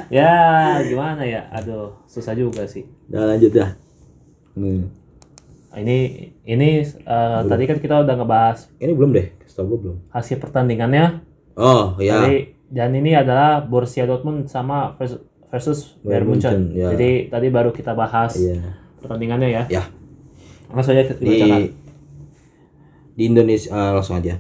ya 0.10 0.32
gimana 0.82 1.24
ya 1.24 1.48
aduh 1.50 1.96
susah 2.06 2.34
juga 2.34 2.64
sih 2.66 2.86
udah 3.10 3.24
lanjut 3.32 3.52
dah 3.52 3.72
Hmm. 4.56 4.88
ini 5.76 5.98
ini 6.44 6.70
eh, 6.88 7.40
tadi 7.44 7.64
kan 7.66 7.76
kita 7.76 8.08
udah 8.08 8.16
ngebahas 8.16 8.72
ini 8.80 8.96
belum 8.96 9.12
deh 9.12 9.28
setahu 9.44 9.76
gue 9.76 9.80
belum 9.84 9.98
hasil 10.10 10.40
pertandingannya 10.40 11.20
oh 11.54 12.00
ya 12.00 12.24
Jadi 12.24 12.36
dan 12.66 12.96
ini 12.96 13.12
adalah 13.14 13.60
Borussia 13.60 14.08
Dortmund 14.08 14.48
sama 14.48 14.96
versus, 14.96 15.20
versus 15.48 15.80
Bayern 16.02 16.26
Munchen. 16.26 16.72
Munchen, 16.72 16.74
ya. 16.74 16.88
Jadi 16.96 17.28
tadi 17.28 17.48
baru 17.52 17.70
kita 17.70 17.92
bahas 17.92 18.34
Iya. 18.36 18.80
pertandingannya 18.98 19.50
ya. 19.52 19.64
Ya. 19.70 19.84
Langsung 20.72 20.96
aja 20.96 21.14
di 21.14 21.36
di 23.16 23.24
Indonesia 23.24 23.70
ah, 23.70 23.92
langsung 23.96 24.18
aja. 24.18 24.40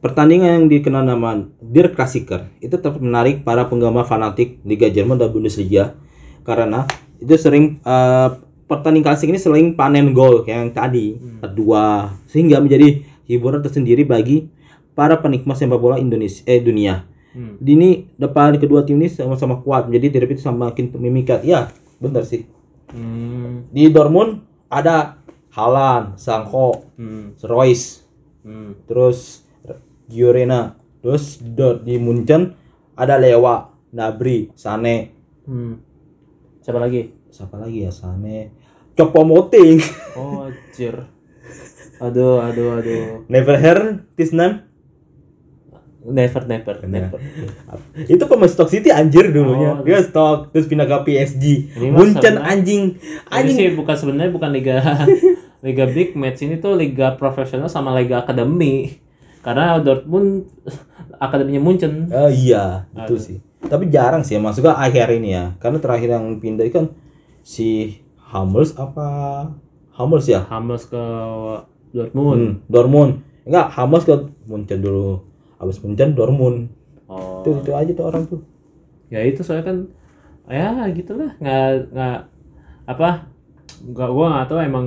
Pertandingan 0.00 0.64
yang 0.64 0.66
dikenal 0.72 1.04
nama 1.04 1.44
Der 1.60 1.92
Klassiker 1.92 2.48
itu 2.64 2.72
tetap 2.72 2.96
menarik 2.96 3.44
para 3.44 3.68
penggemar 3.68 4.08
fanatik 4.08 4.56
Liga 4.64 4.88
Jerman 4.88 5.20
dan 5.20 5.28
Bundesliga 5.28 5.92
karena 6.40 6.88
itu 7.20 7.36
sering 7.36 7.84
eh, 7.84 8.28
pertandingan 8.64 9.12
klasik 9.12 9.28
ini 9.28 9.36
sering 9.36 9.76
panen 9.76 10.16
gol 10.16 10.48
yang 10.48 10.72
tadi 10.72 11.20
kedua 11.44 12.16
sehingga 12.24 12.64
menjadi 12.64 13.04
hiburan 13.28 13.60
tersendiri 13.60 14.08
bagi 14.08 14.48
para 14.96 15.20
penikmat 15.20 15.60
sepak 15.60 15.76
bola 15.76 15.96
Indonesia 16.00 16.42
eh 16.48 16.64
dunia. 16.64 17.04
Hmm. 17.30 17.60
Di 17.62 17.78
ini 17.78 18.10
depan 18.18 18.58
kedua 18.58 18.82
tim 18.82 18.98
ini 18.98 19.06
sama-sama 19.06 19.62
kuat 19.62 19.86
menjadi 19.86 20.18
derby 20.18 20.34
itu 20.34 20.42
semakin 20.42 20.90
memikat. 20.98 21.46
Ya, 21.46 21.70
benar 22.02 22.26
sih. 22.26 22.48
Hmm. 22.90 23.70
Di 23.70 23.86
Dortmund 23.92 24.42
ada 24.66 25.20
Haaland, 25.54 26.18
Sancho, 26.18 26.90
Hmm. 26.98 27.38
Royce, 27.42 28.02
Hmm. 28.42 28.74
terus 28.86 29.39
Giorena, 30.10 30.74
terus 30.98 31.38
Dort 31.38 31.82
di 31.82 31.96
Munchen 31.96 32.58
ada 32.92 33.14
Lewa, 33.14 33.70
Nabri, 33.90 34.50
Sane, 34.52 35.14
Hmm. 35.42 35.78
Siapa 36.60 36.78
lagi? 36.78 37.10
siapa 37.26 37.56
lagi 37.56 37.80
ya 37.80 37.90
Sane, 37.90 38.50
Choupo-Moting, 38.92 39.78
Oh, 40.18 40.44
anjir. 40.44 41.06
Aduh, 41.98 42.40
aduh, 42.40 42.76
aduh. 42.76 43.24
Never 43.26 43.54
heard 43.54 44.02
this 44.14 44.30
name? 44.30 44.66
Never, 46.00 46.42
never, 46.44 46.80
never. 46.82 47.20
Itu 48.08 48.24
pemain 48.24 48.48
Stock 48.48 48.66
City 48.66 48.88
anjir 48.88 49.28
dulunya. 49.28 49.74
Oh, 49.74 49.84
Dia 49.84 50.00
Stock 50.00 50.48
terus 50.48 50.64
pindah 50.64 50.88
ke 50.88 50.96
PSG. 51.06 51.44
Munchen 51.86 52.16
sebenarnya- 52.16 52.40
anjing. 52.42 52.84
Ini 52.96 53.28
Anjing. 53.28 53.54
sih 53.54 53.68
bukan 53.74 53.94
sebenarnya 53.94 54.30
bukan 54.30 54.48
liga 54.50 54.80
liga 55.66 55.84
big 55.86 56.14
match 56.14 56.40
ini 56.40 56.56
tuh 56.56 56.72
liga 56.72 57.14
profesional 57.14 57.68
sama 57.68 57.92
liga 57.92 58.16
akademi. 58.18 58.96
Karena 59.40 59.80
Dortmund 59.80 60.48
akademinya 61.16 61.60
Munchen. 61.64 62.12
Oh 62.12 62.28
iya, 62.28 62.84
itu 62.92 63.16
sih. 63.16 63.38
Tapi 63.60 63.92
jarang 63.92 64.24
sih 64.24 64.36
masuk 64.40 64.68
ke 64.68 64.72
akhir 64.72 65.16
ini 65.16 65.36
ya. 65.36 65.56
Karena 65.60 65.80
terakhir 65.80 66.16
yang 66.16 66.40
pindah 66.40 66.64
itu 66.64 66.74
kan 66.80 66.86
si 67.44 68.00
Hummels 68.32 68.76
apa? 68.76 69.08
Hummels 69.96 70.28
ya? 70.28 70.44
Hamas 70.48 70.88
ke 70.88 71.04
Dortmund. 71.92 72.40
Hmm, 72.40 72.52
Dortmund. 72.68 73.12
Enggak, 73.44 73.72
Hummels 73.76 74.08
ke 74.08 74.14
Munchen 74.48 74.80
dulu. 74.80 75.24
Habis 75.60 75.80
Munchen 75.84 76.16
Dortmund. 76.16 76.72
Oh. 77.10 77.42
Itu 77.44 77.60
itu 77.60 77.72
aja 77.76 77.92
tuh 77.92 78.06
orang 78.06 78.22
tuh. 78.28 78.40
Ya 79.10 79.26
itu 79.26 79.42
soalnya 79.42 79.66
kan 79.66 79.76
ya 80.50 80.86
gitulah 80.90 81.30
nggak 81.38 81.94
nggak 81.94 82.18
apa 82.90 83.30
nggak 83.86 84.10
gua 84.10 84.26
nggak 84.34 84.46
tahu 84.50 84.58
emang 84.66 84.86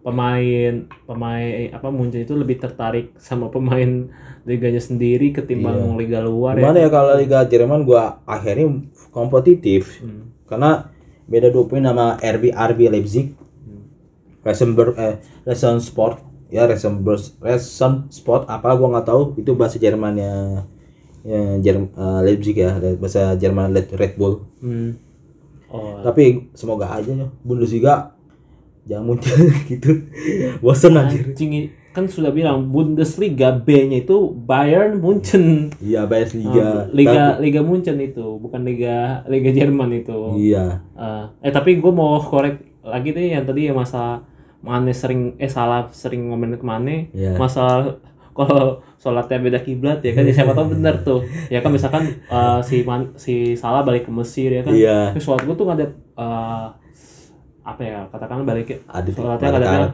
pemain 0.00 0.88
pemain 1.04 1.68
apa 1.76 1.88
Munchen 1.92 2.24
itu 2.24 2.32
lebih 2.32 2.56
tertarik 2.56 3.12
sama 3.20 3.52
pemain 3.52 4.08
liganya 4.48 4.80
sendiri 4.80 5.36
ketimbang 5.36 5.76
liga 6.00 6.24
luar 6.24 6.56
ya. 6.56 6.64
Gimana 6.64 6.78
ya 6.80 6.88
kalau 6.88 7.12
Liga 7.20 7.44
Jerman 7.44 7.84
gua 7.84 8.24
akhirnya 8.24 8.80
kompetitif. 9.12 10.00
Hmm. 10.00 10.32
Karena 10.48 10.88
beda 11.28 11.52
dua 11.52 11.68
poin 11.68 11.84
sama 11.84 12.16
RB 12.16 12.50
RB 12.50 12.80
Leipzig. 12.88 13.36
Resenberg 14.40 14.96
eh 14.96 15.20
Resen 15.44 15.84
Sport 15.84 16.24
ya 16.48 16.64
Resenberg 16.64 17.20
Resen 17.44 18.08
Sport 18.08 18.48
apa 18.48 18.72
gua 18.72 18.96
nggak 18.96 19.06
tahu 19.06 19.22
itu 19.36 19.52
bahasa 19.52 19.76
Jermannya 19.76 20.64
ya 21.20 21.40
Jerm, 21.60 21.92
eh, 21.92 22.20
Leipzig 22.24 22.56
ya 22.56 22.80
bahasa 22.96 23.36
Jerman 23.36 23.76
Red 23.76 23.92
Red 23.92 24.14
Bull. 24.16 24.48
Hmm. 24.64 24.96
Oh. 25.68 26.00
Tapi 26.00 26.50
semoga 26.56 26.88
aja 26.88 27.12
ya 27.12 27.28
Bundesliga 27.44 28.16
jangan 28.84 29.04
muncul 29.06 29.36
gitu. 29.70 29.90
Bosen 30.60 30.96
anjir. 30.96 31.26
Anjing 31.26 31.52
kan 31.90 32.06
sudah 32.06 32.30
bilang 32.30 32.70
Bundesliga 32.70 33.50
B-nya 33.50 34.06
itu 34.06 34.30
Bayern 34.46 35.02
Munchen. 35.02 35.74
Iya, 35.82 36.06
Bundesliga. 36.06 36.86
Liga 36.94 37.24
Liga 37.42 37.60
Munchen 37.60 37.98
itu, 37.98 38.38
bukan 38.38 38.62
Liga 38.62 39.26
Liga 39.26 39.50
Jerman 39.50 39.90
itu. 39.98 40.38
Iya. 40.38 40.86
Eh, 40.94 41.24
eh 41.42 41.52
tapi 41.52 41.82
gue 41.82 41.90
mau 41.90 42.14
korek 42.22 42.62
lagi 42.80 43.10
nih 43.10 43.34
yang 43.34 43.44
tadi 43.44 43.66
ya 43.68 43.74
masalah 43.74 44.22
Mane 44.60 44.92
sering 44.92 45.34
eh 45.40 45.48
salah 45.48 45.88
sering 45.90 46.28
ngomongin 46.28 46.60
ke 46.60 46.64
Mane 46.64 46.96
Iya. 47.10 47.34
masalah 47.36 47.96
kalau 48.36 48.78
sholatnya 48.96 49.40
beda 49.40 49.58
kiblat 49.60 50.00
ya 50.00 50.12
kan 50.12 50.22
ya 50.22 50.32
siapa 50.32 50.52
tahu 50.52 50.76
bener 50.76 50.94
tuh 51.00 51.20
ya 51.48 51.58
kan 51.58 51.72
misalkan 51.72 52.04
eh, 52.22 52.60
si 52.62 52.84
Man- 52.84 53.16
si 53.16 53.56
salah 53.56 53.82
balik 53.82 54.06
ke 54.06 54.12
Mesir 54.12 54.52
ya 54.52 54.62
kan 54.62 54.72
Iya. 54.72 55.10
Terus 55.12 55.24
sholat 55.26 55.42
gue 55.42 55.56
tuh 55.56 55.64
nggak 55.66 55.78
ada 55.80 55.86
eh, 56.16 56.66
apa 57.62 57.80
ya 57.80 57.98
katakanlah 58.08 58.44
balik 58.46 58.80
Ada 58.86 59.08
sholatnya 59.08 59.48
nggak 59.48 59.60
ada 59.60 59.70
arah. 59.70 59.92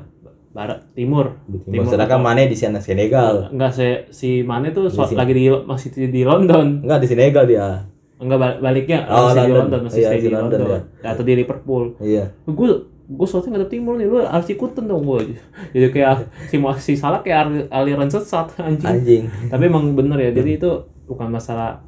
barat 0.50 0.80
timur. 0.92 1.36
Timur. 1.66 1.84
Sedangkan 1.86 2.16
Mane 2.18 2.46
di 2.46 2.54
sana 2.54 2.78
Senegal. 2.78 3.50
Enggak 3.50 3.70
si 3.70 3.84
si 4.08 4.28
Mane 4.40 4.70
tuh 4.70 4.88
so- 4.88 5.04
lagi 5.12 5.30
di 5.30 5.46
masih 5.48 5.92
di 6.08 6.22
London. 6.22 6.80
Enggak 6.80 6.98
di 6.98 7.06
Senegal 7.06 7.44
dia. 7.44 7.84
Enggak 8.16 8.38
bal- 8.38 8.60
baliknya 8.60 9.04
Oh, 9.04 9.28
masih 9.28 9.36
di 9.36 9.52
London. 9.52 9.60
London, 9.60 9.80
masih 9.84 10.00
Iya, 10.00 10.08
stay 10.08 10.18
di 10.18 10.30
London, 10.30 10.58
London. 10.58 10.82
Atau 11.02 11.22
di 11.22 11.34
Liverpool. 11.34 11.84
Iya. 11.98 12.24
Gue 12.46 12.68
gue 13.06 13.22
soalnya 13.24 13.60
nggak 13.60 13.70
timur 13.70 13.94
nih, 13.94 14.08
lu 14.08 14.18
harus 14.18 14.48
ikutan 14.48 14.82
dong 14.82 15.04
gue. 15.04 15.36
Jadi 15.70 15.86
kayak 15.92 16.14
si 16.50 16.56
si 16.80 16.92
salah 16.94 17.20
kayak 17.20 17.38
ali- 17.42 17.68
aliran 17.68 18.08
sesat 18.08 18.56
anjing. 18.56 18.88
Anjing. 18.88 19.22
Tapi 19.46 19.62
emang 19.62 19.92
bener 19.92 20.16
ya, 20.18 20.30
jadi 20.32 20.56
itu 20.56 20.70
bukan 21.04 21.28
masalah 21.28 21.84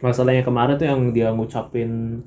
masalahnya 0.00 0.42
kemarin 0.42 0.74
tuh 0.74 0.84
yang 0.84 1.00
dia 1.10 1.30
ngucapin 1.30 2.20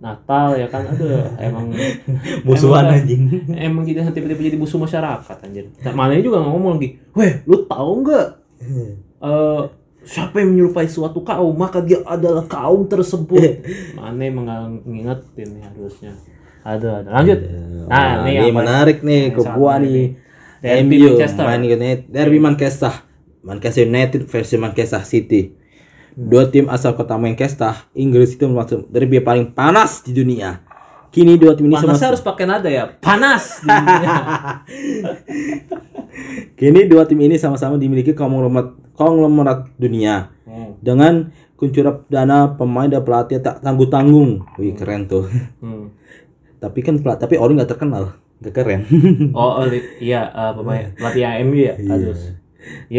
Natal 0.00 0.56
ya 0.56 0.64
kan, 0.66 0.88
aduh 0.88 1.28
emang 1.36 1.68
Musuhan 2.48 2.88
anjing. 2.88 3.28
Emang 3.52 3.84
jadi 3.84 4.00
tiba-tiba 4.08 4.40
jadi 4.48 4.56
musuh 4.56 4.80
masyarakat 4.80 5.36
anjir. 5.44 5.68
Nah, 5.84 5.92
mana 5.92 6.16
juga 6.18 6.40
ngomong 6.40 6.80
lagi, 6.80 6.96
weh 7.12 7.44
lu 7.44 7.68
tahu 7.68 8.00
nggak 8.02 8.26
eh 9.20 9.62
siapa 10.00 10.40
yang 10.40 10.56
menyerupai 10.56 10.88
suatu 10.88 11.20
kaum 11.20 11.52
maka 11.52 11.84
dia 11.84 12.00
adalah 12.08 12.48
kaum 12.48 12.88
tersebut. 12.88 13.60
Mana 14.00 14.24
emang 14.24 14.48
ngingetin 14.82 15.60
nih 15.60 15.62
harusnya. 15.68 16.12
Ada, 16.64 17.04
ada. 17.04 17.08
Lanjut. 17.20 17.38
Nah, 17.88 18.24
Nah, 18.24 18.28
ini 18.28 18.48
apa? 18.48 18.56
menarik 18.64 18.98
nih 19.04 19.32
ke 19.32 19.40
gua 19.52 19.76
nih. 19.76 20.16
Derby 20.60 20.96
MU 20.96 21.16
Manchester. 21.16 21.44
main 21.44 21.62
United, 21.64 22.04
Derby 22.08 22.38
Manchester. 22.40 22.92
Manchester 23.40 23.82
United 23.84 24.20
versi 24.28 24.56
Manchester 24.56 25.02
City. 25.04 25.42
Dua 26.12 26.46
tim 26.46 26.66
asal 26.66 26.92
kota 26.92 27.14
Manchester, 27.14 27.74
Inggris 27.92 28.32
itu 28.32 28.42
termasuk 28.42 28.86
derby 28.86 29.18
paling 29.18 29.50
panas 29.50 30.00
di 30.00 30.12
dunia. 30.12 30.62
Kini 31.10 31.34
dua 31.34 31.54
tim 31.54 31.66
ini 31.66 31.74
sama 31.74 31.98
harus 31.98 32.22
pakai 32.22 32.46
nada 32.46 32.70
ya. 32.70 32.86
Panas. 32.86 33.60
di 33.60 33.66
dunia. 33.66 34.14
Kini 36.54 36.86
dua 36.86 37.02
tim 37.04 37.18
ini 37.18 37.34
sama-sama 37.34 37.74
dimiliki 37.74 38.12
konglomerat 38.12 38.94
konglomerat 38.94 39.74
dunia 39.74 40.30
Hmm. 40.44 40.74
dengan 40.82 41.30
kuncurap 41.54 42.06
dana 42.06 42.50
pemain 42.50 42.86
dan 42.86 43.00
pelatih 43.00 43.38
tak 43.38 43.58
tanggung-tanggung. 43.60 44.42
Wih 44.56 44.74
keren 44.74 45.06
tuh. 45.06 45.30
Hmm. 45.58 45.94
tapi 46.58 46.82
kan 46.82 46.98
pelat 46.98 47.16
tapi 47.16 47.34
Oli 47.34 47.56
nggak 47.56 47.70
terkenal, 47.70 48.20
nggak 48.36 48.52
keren. 48.52 48.80
Oh, 49.32 49.56
oh, 49.56 49.64
li- 49.64 49.96
iya, 49.96 50.28
eh, 50.28 50.52
pemain 50.52 50.92
pelatih 50.92 51.24
MU 51.40 51.56
ya, 51.56 51.72
Kadus. 51.74 52.20
Iya 52.20 52.39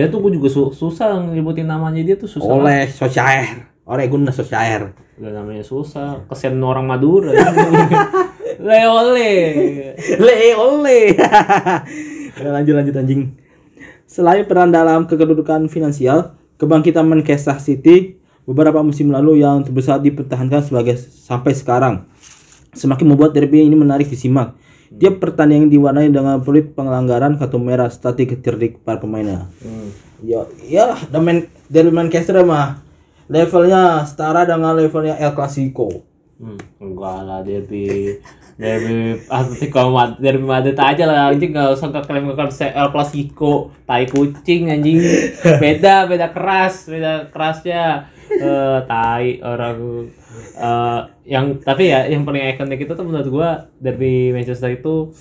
tuh 0.10 0.20
gue 0.24 0.32
juga 0.36 0.50
su- 0.50 0.74
susah 0.74 1.22
nyebutin 1.22 1.68
namanya 1.70 2.02
dia 2.02 2.16
tuh 2.18 2.28
susah. 2.28 2.50
Oleh 2.50 2.90
Solskjaer, 2.90 3.70
Ole 3.86 4.10
Gunnar 4.10 4.34
Solskjaer. 4.34 4.94
Udah 5.22 5.32
namanya 5.32 5.62
susah, 5.62 6.26
kesen 6.26 6.58
orang 6.62 6.90
Madura. 6.90 7.30
le 8.68 8.80
ole. 8.90 9.34
Le 10.18 10.38
ole. 10.58 11.00
Lanjut 12.42 12.74
lanjut 12.74 12.96
anjing. 12.98 13.22
Selain 14.10 14.44
peran 14.44 14.74
dalam 14.74 15.08
kedudukan 15.08 15.72
finansial, 15.72 16.36
kebangkitan 16.60 17.08
Manchester 17.08 17.56
City 17.62 18.20
beberapa 18.44 18.82
musim 18.84 19.08
lalu 19.14 19.40
yang 19.40 19.64
terbesar 19.64 20.02
dipertahankan 20.02 20.66
sebagai 20.66 20.98
sampai 21.00 21.54
sekarang. 21.56 22.10
Semakin 22.76 23.08
membuat 23.08 23.32
derby 23.32 23.64
ini 23.64 23.76
menarik 23.78 24.08
disimak. 24.12 24.56
Dia 24.92 25.16
pertandingan 25.16 25.72
diwarnai 25.72 26.12
dengan 26.12 26.44
peluit 26.44 26.76
pelanggaran 26.76 27.40
kartu 27.40 27.56
merah 27.56 27.88
statik 27.88 28.44
cerdik 28.44 28.84
para 28.84 29.00
pemainnya. 29.00 29.48
Hmm. 29.64 29.90
Ya, 30.22 30.44
ya, 30.68 31.00
Man 31.16 31.48
derby 31.72 31.96
Manchester 31.96 32.44
mah 32.44 32.84
levelnya 33.32 34.04
setara 34.04 34.44
dengan 34.44 34.76
levelnya 34.76 35.16
El 35.16 35.32
Clasico. 35.32 36.04
Hmm, 36.42 36.58
enggak 36.82 37.18
lah 37.24 37.40
derby 37.46 38.18
derby 38.58 39.18
Atletico 39.30 39.94
Madrid 39.94 40.18
derby 40.22 40.46
Madrid 40.46 40.78
aja 40.78 41.04
lah 41.06 41.30
anjing 41.30 41.54
nggak 41.54 41.78
usah 41.78 41.90
ngeklaim 41.94 42.30
ngeklaim 42.30 42.50
El 42.74 42.90
Clasico 42.90 43.54
tai 43.86 44.10
kucing 44.10 44.74
anjing 44.74 45.02
beda 45.62 46.10
beda 46.10 46.34
keras 46.34 46.90
beda 46.90 47.30
kerasnya 47.30 48.10
eh 48.30 48.80
tai 48.90 49.38
orang 49.42 50.10
eh 50.54 51.00
yang 51.28 51.58
tapi 51.58 51.88
ya 51.88 52.06
yang 52.06 52.22
paling 52.22 52.44
ikonik 52.50 52.82
itu 52.82 52.92
tuh 52.92 53.02
menurut 53.02 53.28
gua 53.28 53.50
derby 53.76 54.32
Manchester 54.32 54.72
itu 54.72 55.12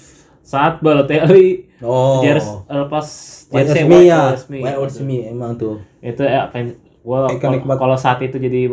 saat 0.41 0.79
Balotelli 0.79 1.71
Oh. 1.81 2.21
jersey 2.21 2.61
lepas 2.67 3.07
White 3.49 3.73
jersey 3.73 4.05
ya, 4.05 4.31
resmi. 4.31 4.61
White 4.61 4.81
resmi 4.83 5.19
emang 5.25 5.57
tuh. 5.57 5.81
itu 5.99 6.21
ya 6.21 6.47
fans 6.47 6.75
gua 7.01 7.25
kalau- 7.73 7.97
saat 7.97 8.21
itu 8.21 8.37
jadi 8.37 8.69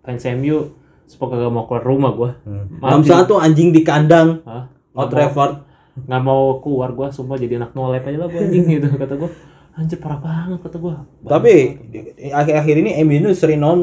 fans 0.00 0.22
MU 0.32 0.70
semoga 1.04 1.36
gak 1.36 1.50
mau 1.50 1.64
keluar 1.64 1.82
rumah 1.82 2.12
gua 2.12 2.30
Maaf, 2.78 2.90
Enam 2.90 3.02
satu 3.02 3.36
anjing 3.36 3.68
di 3.68 3.82
kandang. 3.82 4.40
Hah? 4.44 4.70
Old 4.92 5.10
Trafford. 5.10 5.66
nggak 5.96 6.22
mau 6.22 6.58
keluar 6.58 6.90
gua 6.90 7.06
sumpah 7.08 7.34
jadi 7.34 7.54
anak 7.56 7.70
nolep 7.72 8.02
aja 8.02 8.16
lah 8.16 8.26
gua 8.26 8.40
anjing 8.40 8.64
gitu 8.68 8.86
kata 8.92 9.14
gua 9.14 9.30
anjir 9.74 9.98
parah 9.98 10.18
banget 10.18 10.58
kata 10.60 10.76
gua 10.76 11.02
Tapi 11.24 11.54
akhir-akhir 12.28 12.74
ini 12.76 12.90
MU 13.00 13.14
ini 13.16 13.30
seri 13.30 13.54
0-0. 13.54 13.82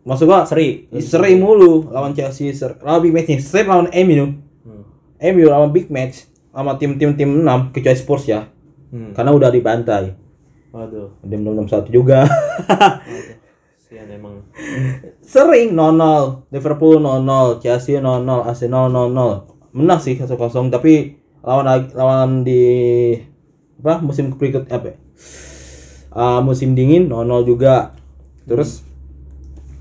Maksud 0.00 0.24
gua 0.24 0.48
seri 0.48 0.88
seri 1.00 1.36
mulu 1.36 1.92
lawan 1.92 2.16
Chelsea, 2.16 2.52
ser 2.56 2.80
lawan 2.80 3.04
big 3.04 3.12
match 3.12 3.28
nih. 3.28 3.40
Seri 3.40 3.64
lawan 3.68 3.88
MU. 3.92 4.24
Hmm. 4.64 4.82
MU 5.36 5.46
lawan 5.48 5.70
big 5.70 5.92
match 5.92 6.30
sama 6.50 6.74
tim-tim 6.80 7.14
tim 7.14 7.30
6 7.44 7.74
kecuali 7.76 7.98
Spurs 7.98 8.24
ya. 8.26 8.48
Hmm. 8.90 9.12
Karena 9.12 9.30
udah 9.30 9.50
dibantai. 9.52 10.16
waduh 10.70 11.18
Udah 11.26 11.38
6-1 11.66 11.90
juga. 11.90 12.24
waduh 13.10 13.40
sian 13.90 14.06
emang 14.06 14.46
Sering 15.18 15.74
0-0, 15.74 16.46
Liverpool 16.54 17.02
0-0, 17.02 17.58
Chelsea 17.58 17.98
0-0, 17.98 18.22
Arsenal 18.46 18.86
0-0. 18.86 19.74
Menang 19.74 19.98
sih 19.98 20.14
1-0 20.14 20.30
tapi 20.70 21.18
lawan 21.42 21.90
lawan 21.90 22.30
di 22.46 22.62
apa 23.82 23.98
musim 23.98 24.30
berikut 24.38 24.70
apa? 24.70 24.94
ya? 24.94 24.96
Ah, 26.14 26.38
musim 26.38 26.78
dingin 26.78 27.10
0-0 27.10 27.42
juga. 27.42 27.98
Terus 28.46 28.86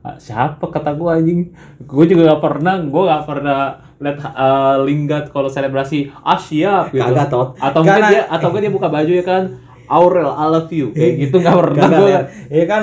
Gua, 0.00 0.06
"Hah? 0.06 0.10
Ah, 0.10 0.16
siapa 0.16 0.64
kata 0.66 0.90
gue 0.92 1.10
anjing 1.10 1.40
gue 1.78 2.04
juga 2.06 2.22
gak 2.30 2.40
pernah 2.40 2.80
gue 2.80 3.02
gak 3.04 3.24
pernah 3.24 3.58
lihat 3.96 4.16
eh, 4.16 4.76
Lingard 4.82 5.28
kalau 5.28 5.46
selebrasi 5.46 6.08
ah 6.18 6.34
siap 6.34 6.88
gitu 6.88 7.04
Kagak, 7.04 7.28
Tot. 7.28 7.48
atau 7.54 7.80
mungkin 7.80 8.00
Karena- 8.00 8.10
dia 8.10 8.22
atau 8.26 8.46
mungkin 8.48 8.64
dia 8.64 8.72
buka 8.72 8.88
baju 8.88 9.12
ya 9.12 9.22
kan 9.22 9.42
Aurel 9.86 10.30
I 10.30 10.44
love 10.46 10.70
you 10.70 10.86
kayak 10.90 11.12
gitu 11.20 11.36
gak 11.38 11.52
pernah 11.52 11.86
gue. 11.90 12.12
Iya 12.48 12.64
kan 12.64 12.82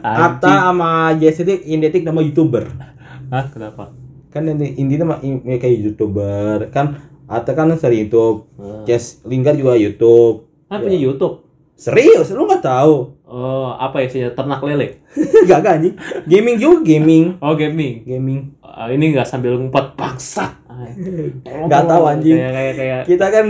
Ata 0.00 0.52
sama 0.66 0.90
Jesse 1.14 1.44
identik 1.62 2.02
nama 2.02 2.18
YouTuber. 2.18 2.64
Hah 3.28 3.44
kenapa 3.46 3.92
Kan 4.28 4.48
ini 4.48 4.74
intinya 4.74 5.14
mah 5.14 5.18
i- 5.20 5.56
kayak 5.56 5.84
YouTuber. 5.86 6.72
Kan 6.72 6.96
Ata 7.26 7.52
kan 7.52 7.70
sering 7.74 8.06
YouTube. 8.06 8.48
Hmm. 8.56 8.82
Jess 8.84 9.20
Lingard 9.22 9.54
juga 9.54 9.76
YouTube. 9.76 10.48
ah 10.66 10.80
punya 10.80 10.96
YouTube 10.96 11.46
Serius, 11.76 12.32
lu 12.32 12.48
nggak 12.48 12.64
tahu? 12.64 13.15
Oh 13.26 13.74
apa 13.74 14.00
ya 14.00 14.08
sih 14.08 14.22
ternak 14.30 14.62
lele 14.62 15.02
Gak 15.48 15.60
gak 15.60 15.74
anjing. 15.76 15.94
Gaming 16.24 16.56
juga 16.56 16.80
gaming. 16.82 17.24
oh 17.38 17.52
gaming 17.52 18.02
Gaming. 18.02 18.40
Ah, 18.60 18.86
ini 18.86 19.10
gak 19.10 19.24
sambil 19.24 19.54
ngumpet 19.54 19.94
bangsat 19.94 20.52
Ah, 20.66 20.86
Nggak 21.66 21.82
tahu, 21.86 22.02
anjing. 22.06 22.36
kayak 22.36 22.52
kayak 22.52 22.74
kayak 22.76 23.00
Kita 23.04 23.26
kan 23.28 23.46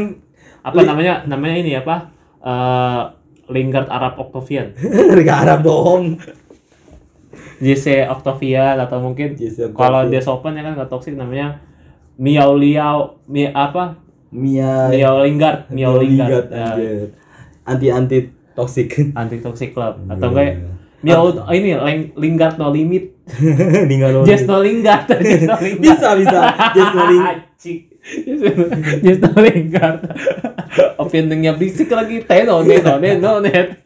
apa 0.63 0.81
namanya 0.83 1.23
namanya 1.25 1.57
ini 1.59 1.73
apa 1.75 2.09
Eh 2.39 3.03
Lingard 3.47 3.87
Arab 3.87 4.17
Octavian 4.17 4.75
Gak 5.27 5.39
Arab 5.45 5.61
dong. 5.63 6.19
JC 7.57 8.05
Octavian 8.05 8.77
atau 8.77 8.99
mungkin 8.99 9.33
kalau 9.73 10.05
dia 10.05 10.21
sopan 10.21 10.53
ya 10.53 10.63
kan 10.63 10.75
nggak 10.75 10.89
toksik 10.89 11.15
namanya 11.15 11.61
Miao 12.15 12.53
Liao 12.53 13.17
Mi 13.27 13.47
apa 13.47 13.97
Mia 14.29 14.89
Miao 14.89 15.25
Lingard 15.25 15.69
Miao 15.71 15.97
Lingard, 15.97 16.49
Ya. 16.49 16.69
Toxic. 18.57 18.89
Anti 19.21 19.39
toxic 19.45 19.77
club. 19.77 20.01
Atau 20.09 20.33
enggak 20.33 20.65
ya 21.05 21.23
oh, 21.23 21.31
ini 21.53 21.77
Ling- 21.77 22.13
Lingard 22.17 22.57
no 22.59 22.73
limit. 22.73 23.15
Tinggal 23.91 24.25
just 24.25 24.27
no 24.27 24.27
just 24.27 24.45
no 24.49 24.57
Lingard 24.65 25.05
bisa 25.85 26.09
bisa. 26.19 26.41
Just 26.75 26.93
no. 26.97 27.03
Anjing. 27.05 27.81
just 29.05 29.21
no 29.23 29.31
Lingard 29.39 29.99
openingnya 30.97 31.55
berisik 31.55 31.93
lagi. 31.93 32.25
Teno 32.25 32.65
neno 32.65 32.99
neno 32.99 33.33
net 33.45 33.85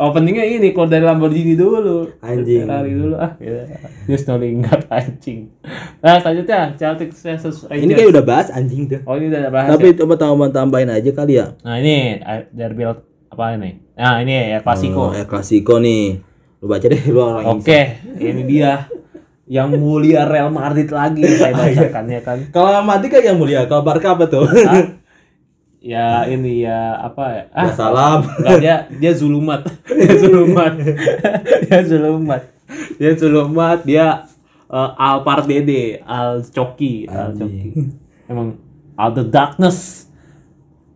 openingnya 0.00 0.44
ini 0.48 0.72
keluar 0.72 0.88
dari 0.88 1.04
Lamborghini 1.04 1.52
dulu. 1.52 2.08
Anjing. 2.24 2.64
Ferrari 2.64 2.92
dulu. 2.96 3.14
Ah 3.20 3.36
ya. 3.36 3.68
just 4.08 4.24
no 4.24 4.40
Lingard 4.40 4.88
anjing. 4.88 5.52
Nah 6.00 6.16
selanjutnya 6.24 6.72
Celtic 6.80 7.12
versus 7.12 7.68
Rangers. 7.68 7.84
Ini 7.84 7.92
kayak 7.92 8.10
udah 8.16 8.24
bahas 8.24 8.48
anjing 8.48 8.88
tuh 8.88 9.00
oh 9.04 9.14
ini 9.20 9.28
udah 9.28 9.52
bahas 9.52 9.70
tapi 9.76 9.92
ya? 9.92 9.96
coba 10.00 10.14
tambahan 10.16 10.50
tambahin 10.56 10.88
aja 10.88 11.10
kali 11.12 11.36
ya. 11.36 11.52
Nah 11.60 11.76
ini 11.76 12.16
eh, 12.16 12.48
derby 12.48 12.88
apa 12.88 13.44
ini? 13.60 13.70
Nah 14.00 14.16
ini 14.24 14.56
ya 14.56 14.58
klasiko 14.64 15.12
oh, 15.12 15.14
ya 15.14 15.24
klasiko 15.28 15.76
nih. 15.76 16.16
Lu 16.60 16.66
baca 16.68 16.86
deh 16.88 17.02
lu 17.08 17.20
orang 17.20 17.44
Oke, 17.60 18.00
ini 18.16 18.42
dia. 18.48 18.88
Yang 19.50 19.82
mulia 19.82 20.30
Real 20.30 20.46
Madrid 20.46 20.86
lagi 20.94 21.26
saya 21.26 21.50
bacakan 21.58 22.06
ya 22.06 22.22
kan. 22.22 22.38
kalau 22.54 22.86
mati 22.86 23.10
kan 23.10 23.18
yang 23.18 23.34
mulia 23.34 23.66
kalau 23.66 23.82
Barca 23.82 24.14
apa 24.14 24.30
tuh 24.30 24.46
Ya 25.80 26.28
ini 26.28 26.60
ya 26.60 26.92
apa 27.00 27.24
ya? 27.32 27.44
Ya, 27.56 27.72
salam 27.72 28.28
Enggak 28.28 28.58
dia 28.60 28.76
dia 29.00 29.12
zulumat. 29.16 29.64
dia 29.96 30.14
zulumat. 30.20 30.72
dia 31.64 31.80
zulumat. 31.88 32.42
Dia 33.00 33.12
zulumat, 33.16 33.78
dia 33.82 34.06
uh, 34.68 34.92
Al 34.94 35.24
Pardede, 35.24 36.04
Al 36.04 36.44
Coki, 36.44 37.08
Al 37.08 37.32
Coki. 37.32 37.96
Emang 38.28 38.60
Al 38.94 39.10
the 39.16 39.24
Darkness 39.24 40.04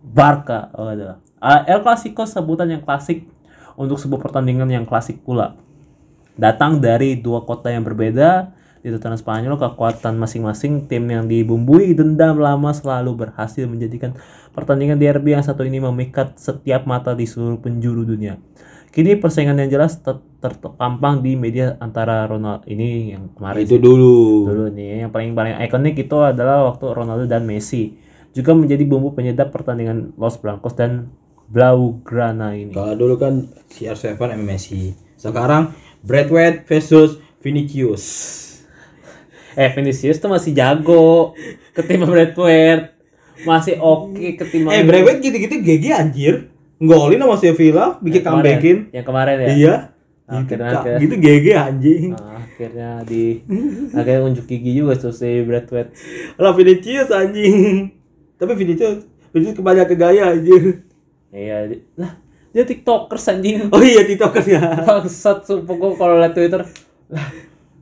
Barca. 0.04 0.68
Oh 0.76 0.92
ada. 0.92 1.18
Uh, 1.40 1.64
El 1.64 1.80
Clasico 1.80 2.28
sebutan 2.28 2.68
yang 2.68 2.84
klasik 2.84 3.24
untuk 3.80 3.96
sebuah 3.96 4.20
pertandingan 4.20 4.68
yang 4.68 4.84
klasik 4.84 5.24
pula. 5.24 5.56
Datang 6.36 6.76
dari 6.76 7.16
dua 7.16 7.40
kota 7.42 7.72
yang 7.72 7.88
berbeda 7.88 8.52
di 8.84 8.92
tatanan 8.92 9.16
Spanyol, 9.16 9.56
kekuatan 9.56 10.20
masing-masing 10.20 10.84
tim 10.84 11.08
yang 11.08 11.24
dibumbui 11.24 11.96
dendam 11.96 12.36
lama 12.36 12.68
selalu 12.76 13.16
berhasil 13.16 13.64
menjadikan 13.64 14.12
pertandingan 14.52 15.00
derby 15.00 15.32
yang 15.32 15.40
satu 15.40 15.64
ini 15.64 15.80
memikat 15.80 16.36
setiap 16.36 16.84
mata 16.84 17.16
di 17.16 17.24
seluruh 17.24 17.64
penjuru 17.64 18.04
dunia. 18.04 18.36
Kini 18.92 19.16
persaingan 19.16 19.56
yang 19.56 19.72
jelas 19.72 20.04
ter- 20.04 20.20
terpampang 20.44 21.24
di 21.24 21.32
media 21.40 21.80
antara 21.80 22.28
Ronaldo 22.28 22.68
ini 22.68 23.16
yang 23.16 23.32
kemarin 23.32 23.64
itu 23.64 23.80
dulu 23.80 24.44
dulu 24.44 24.64
nih 24.76 25.08
yang 25.08 25.10
paling 25.10 25.32
paling 25.32 25.56
ikonik 25.64 25.96
itu 25.96 26.20
adalah 26.20 26.68
waktu 26.68 26.84
Ronaldo 26.92 27.24
dan 27.24 27.48
Messi 27.48 27.96
juga 28.36 28.52
menjadi 28.52 28.84
bumbu 28.84 29.16
penyedap 29.16 29.48
pertandingan 29.50 30.12
Los 30.20 30.36
Blancos 30.36 30.76
dan 30.76 31.08
Blaugrana 31.48 32.52
ini. 32.52 32.76
kalau 32.76 32.92
dulu 32.92 33.16
kan 33.16 33.48
CR7 33.72 34.20
sama 34.20 34.36
Messi 34.36 34.92
sekarang 35.16 35.72
Bradway 36.04 36.60
versus 36.68 37.16
Vinicius 37.40 38.04
Eh 39.54 39.70
Vinicius 39.70 40.16
tuh 40.16 40.26
masih 40.26 40.50
jago 40.50 41.32
ketimbang 41.72 42.10
Bradford. 42.10 42.90
Masih 43.40 43.76
oke 43.76 44.14
ketimbang 44.36 44.72
eh 44.72 44.82
Bradway 44.82 45.18
gitu-gitu 45.18 45.58
GG 45.58 45.84
anjir 45.90 46.34
ngolin 46.76 47.18
sama 47.18 47.36
Sevilla 47.36 47.98
bikin 47.98 48.18
Yang 48.18 48.26
comebackin 48.26 48.76
Yang 48.90 49.04
kemarin 49.04 49.36
ya. 49.36 49.48
iya 49.48 49.74
Akhirnya 50.24 50.46
gitu, 50.64 50.78
akhirnya, 50.80 50.98
gitu 51.00 51.14
GG 51.16 51.46
anjing 51.52 52.04
Nah, 52.10 52.30
akhirnya 52.36 52.90
di 53.02 53.22
akhirnya 53.90 54.20
unjuk 54.24 54.44
gigi 54.44 54.72
juga 54.74 54.94
tuh 54.94 55.10
si 55.10 55.40
Bradford. 55.40 55.90
lah 56.34 56.52
Vinicius 56.52 57.10
anjing 57.10 57.90
tapi 58.34 58.52
Vinicius 58.54 59.02
Vinicius 59.30 59.54
kebanyakan 59.54 59.88
ke 59.88 59.96
gaya 59.96 60.24
anjir 60.30 60.62
Iya, 61.28 61.56
di- 61.68 61.82
lah 61.96 62.14
dia 62.50 62.62
tiktokers 62.62 63.26
anjing. 63.28 63.66
oh 63.68 63.82
iya 63.82 64.02
tiktokers 64.02 64.46
ya 64.46 64.62
Bangsat 64.80 65.42
sumpah 65.42 65.74
gua 65.74 65.90
kalau 65.92 66.14
liat 66.16 66.30
Twitter. 66.32 66.62
Lah 67.08 67.26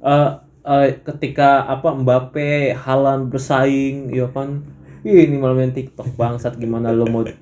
eh, 0.03 0.31
eh, 0.63 0.99
ketika 1.01 1.65
apa 1.65 1.93
Mbappe, 1.93 2.51
Haaland 2.73 3.29
bersaing, 3.29 4.11
ya 4.11 4.27
kan. 4.27 4.63
Ih, 5.03 5.27
ini 5.27 5.35
malah 5.35 5.57
main 5.57 5.71
TikTok 5.71 6.15
bangsat 6.15 6.55
gimana 6.57 6.91
lo 6.91 7.05
mau 7.05 7.23
eh, 7.23 7.35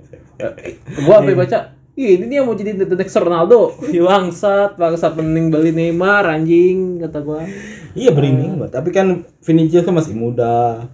gua 0.99 1.21
apa 1.21 1.33
baca 1.35 1.59
Ih, 1.93 2.17
ini 2.17 2.31
dia 2.31 2.41
mau 2.41 2.55
jadi 2.55 2.73
the 2.75 2.97
next 2.97 3.13
Ronaldo. 3.15 3.77
Ya 3.87 4.01
bangsat, 4.03 4.75
bangsat 4.75 5.13
mending 5.13 5.51
beli 5.51 5.69
Neymar 5.71 6.25
anjing 6.27 6.97
kata 6.99 7.21
gua. 7.21 7.45
iya 7.91 8.09
beringin 8.09 8.55
banget 8.55 8.71
tapi 8.73 8.89
kan 8.89 9.07
Vinicius 9.41 9.83
kan 9.83 9.91
masih 9.93 10.15
muda 10.15 10.87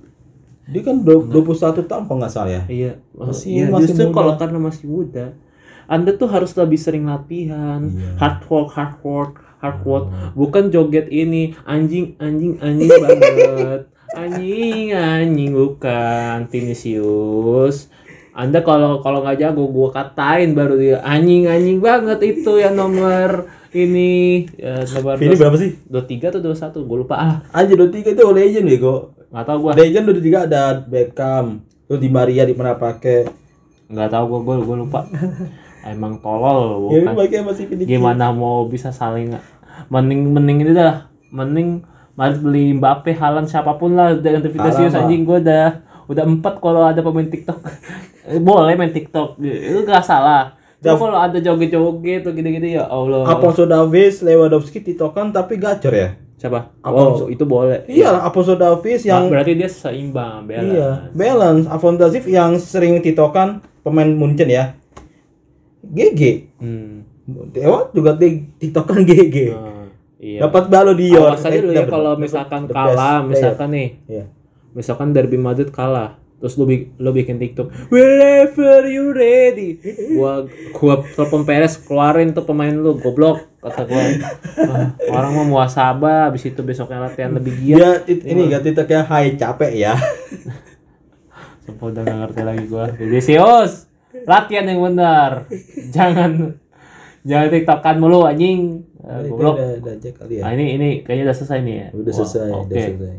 dia 0.67 0.81
kan 0.81 0.99
dua- 0.99 1.23
21 1.23 1.55
tahun 1.85 2.03
kalau 2.05 2.19
nggak 2.19 2.33
salah 2.33 2.51
ya 2.51 2.63
Iya, 2.67 2.93
Masih- 3.13 3.53
iya, 3.53 3.65
masih 3.69 3.83
justru 3.87 4.03
muda. 4.03 4.17
kalau 4.17 4.33
karena 4.35 4.59
masih 4.59 4.87
muda, 4.89 5.27
Anda 5.87 6.11
tuh 6.13 6.27
harus 6.27 6.51
lebih 6.53 6.75
sering 6.75 7.07
latihan, 7.07 7.85
Iya. 7.85 8.19
hard 8.19 8.41
work, 8.49 8.69
hard 8.73 8.95
work, 9.01 9.35
hard 9.59 9.79
work, 9.83 10.05
Hmm. 10.07 10.31
bukan 10.35 10.65
joget 10.69 11.09
ini 11.09 11.57
anjing, 11.63 12.15
anjing, 12.17 12.57
anjing 12.59 12.91
banget, 13.03 13.81
anjing, 14.11 14.87
anjing 14.91 15.51
bukan 15.51 16.45
Vinicius. 16.47 17.89
Anda 18.33 18.61
kalau 18.61 19.01
kalau 19.01 19.21
nggak 19.21 19.41
jago, 19.41 19.65
gua 19.67 19.89
katain 19.89 20.53
baru 20.53 20.77
dia 20.77 21.01
anjing, 21.01 21.47
anjing 21.47 21.81
banget 21.81 22.21
itu 22.23 22.57
yang 22.57 22.75
nomor 22.75 23.49
ini 23.73 24.45
ya, 24.55 24.85
nomor 24.87 25.17
Vini 25.17 25.35
berapa 25.35 25.57
sih? 25.57 25.81
dua 25.85 26.01
tiga 26.03 26.29
atau 26.29 26.41
dua 26.41 26.53
satu, 26.53 26.81
gue 26.83 26.99
lupa 26.99 27.17
ah, 27.17 27.35
Aja 27.51 27.73
23 27.73 28.13
itu 28.13 28.23
legend 28.31 28.67
bego. 28.67 29.17
nggak 29.27 29.45
tahu 29.45 29.59
gua, 29.59 29.73
Legend 29.75 30.05
23 30.15 30.47
ada 30.47 30.63
Beckham, 30.79 31.47
terus 31.85 31.99
di 31.99 32.09
Maria 32.09 32.45
di 32.45 32.53
mana 32.53 32.73
pakai. 32.75 33.25
nggak 33.87 34.09
tahu 34.11 34.25
gua, 34.27 34.41
gua, 34.43 34.57
gua 34.63 34.77
lupa. 34.79 35.01
Emang 35.87 36.19
tolol, 36.19 36.91
Ya 36.91 37.07
bukan. 37.07 37.47
masih 37.47 37.65
gimana 37.87 38.31
mau 38.31 38.67
bisa 38.67 38.91
saling 38.91 39.33
mending 39.87 40.33
mending 40.33 40.59
ini 40.63 40.73
dah 40.73 41.07
mending 41.29 41.85
Madrid 42.13 42.41
beli 42.41 42.73
Mbappe 42.73 43.13
Haaland 43.13 43.45
siapa 43.45 43.77
pun 43.77 43.93
lah 43.93 44.17
dengan 44.17 44.41
Vinicius 44.43 44.97
anjing 44.97 45.23
gue 45.23 45.39
udah 45.39 45.85
udah 46.07 46.25
empat 46.25 46.59
kalau 46.59 46.83
ada 46.83 47.01
pemain 47.01 47.27
TikTok 47.27 47.61
Eh, 48.27 48.43
boleh 48.43 48.75
main 48.75 48.91
TikTok 48.91 49.39
itu 49.39 49.87
gak 49.87 50.03
salah 50.03 50.59
Cuma 50.77 50.99
kalau 50.99 51.19
ada 51.21 51.39
joget-joget 51.39 52.21
tuh 52.21 52.35
gitu-gitu 52.35 52.75
ya 52.75 52.83
Allah 52.85 53.23
Afonso 53.23 53.63
Davies, 53.65 54.19
Lewandowski 54.19 54.83
titokan 54.83 55.31
tapi 55.31 55.57
gacor 55.57 55.95
ya. 55.95 56.19
siapa 56.37 56.75
Afonso. 56.83 57.27
oh 57.27 57.31
itu 57.31 57.47
boleh 57.47 57.87
Iya, 57.87 58.19
Afonso 58.19 58.55
Davies 58.55 59.07
yang 59.07 59.25
yang 59.25 59.31
berarti 59.31 59.53
dia 59.55 59.71
seimbang 59.71 60.43
balance 60.43 60.75
iya, 60.75 60.91
balance. 61.15 61.65
Afonso 61.71 62.03
Davies 62.03 62.27
yang 62.27 62.59
sering 62.59 62.99
titokan 62.99 63.63
pemain 63.81 64.11
Munchen 64.11 64.51
ya. 64.51 64.75
GG. 65.89 66.21
hmm. 66.57 66.95
Dewa 67.51 67.91
juga 67.91 68.15
di 68.15 68.47
titokan 68.57 69.03
GG. 69.03 69.37
Nah, 69.51 69.91
iya 70.17 70.41
Dapat 70.43 70.65
balo 70.67 70.93
di 70.93 71.11
York. 71.11 71.37
awas 71.37 71.45
aja 71.45 71.59
ya 71.59 71.85
kalau 71.85 72.15
misalkan 72.15 72.65
the 72.65 72.73
kalah 72.73 73.21
misalkan 73.23 73.69
nih. 73.69 73.89
Iya. 74.07 74.25
misalkan 74.73 75.11
derby 75.11 75.35
Madrid 75.35 75.71
kalah 75.71 76.15
terus 76.37 76.53
lu, 76.55 76.65
bi- 76.65 76.93
lu 76.95 77.11
bikin 77.11 77.37
TikTok 77.37 77.73
wherever 77.89 78.85
you 78.85 79.09
ready 79.11 79.81
gua 80.13 80.45
gua 80.71 81.01
telepon 81.09 81.43
Perez 81.43 81.81
keluarin 81.81 82.31
tuh 82.31 82.45
pemain 82.45 82.69
lu 82.71 82.93
goblok 82.95 83.41
kata 83.59 83.83
gua 83.83 84.03
"Ah, 84.61 84.85
orang 85.11 85.33
mau 85.33 85.47
muasabah 85.51 86.29
habis 86.29 86.45
itu 86.45 86.61
besoknya 86.61 87.01
latihan 87.03 87.33
lebih 87.33 87.57
giat 87.59 88.05
it- 88.05 88.21
ini 88.23 88.47
gak 88.47 88.63
titoknya 88.63 89.01
hai 89.03 89.33
capek 89.35 89.73
ya. 89.75 89.97
sumpah 91.65 91.87
udah 91.89 92.03
gak 92.05 92.19
ngerti 92.21 92.43
lagi 92.45 92.65
gua 92.67 92.85
Vinicius 92.91 93.86
latihan 94.27 94.67
yang 94.67 94.83
benar 94.83 95.47
jangan 95.95 96.59
jangan 97.23 97.49
tiktokan 97.49 97.97
mulu 97.97 98.23
anjing 98.25 98.83
Eh, 98.99 99.23
goblok 99.25 99.55
udah, 99.55 99.79
udah 99.79 99.95
cek 99.97 100.19
kali 100.19 100.35
ya. 100.37 100.43
nah 100.43 100.51
ini 100.51 100.75
ini 100.75 100.89
kayaknya 101.01 101.31
udah 101.31 101.37
selesai 101.37 101.59
nih 101.63 101.75
ya 101.77 101.87
Udah 101.95 102.11
Wah, 102.11 102.19
selesai, 102.19 102.49
oke 102.51 102.67
udah 102.67 102.77
selesai. 102.77 103.17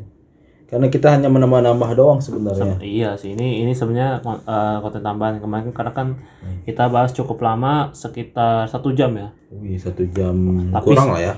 Karena 0.67 0.87
kita 0.89 1.07
hanya 1.07 1.29
menambah-nambah 1.29 1.89
doang 1.95 2.19
sebenarnya. 2.19 2.75
Iya 2.77 3.15
sih 3.15 3.31
ini 3.31 3.63
ini 3.63 3.71
sebenarnya 3.71 4.19
eh, 4.19 4.77
konten 4.77 4.99
tambahan 4.99 5.39
kemarin 5.39 5.71
karena 5.71 5.95
kan 5.95 6.19
kita 6.65 6.91
bahas 6.91 7.15
cukup 7.15 7.39
lama 7.39 7.87
sekitar 7.93 8.67
satu 8.67 8.91
jam 8.91 9.15
ya. 9.15 9.31
Wih, 9.49 9.79
satu 9.79 10.03
jam 10.07 10.35
Tapi- 10.69 10.83
kurang 10.85 11.07
lah 11.09 11.23
ya. 11.23 11.33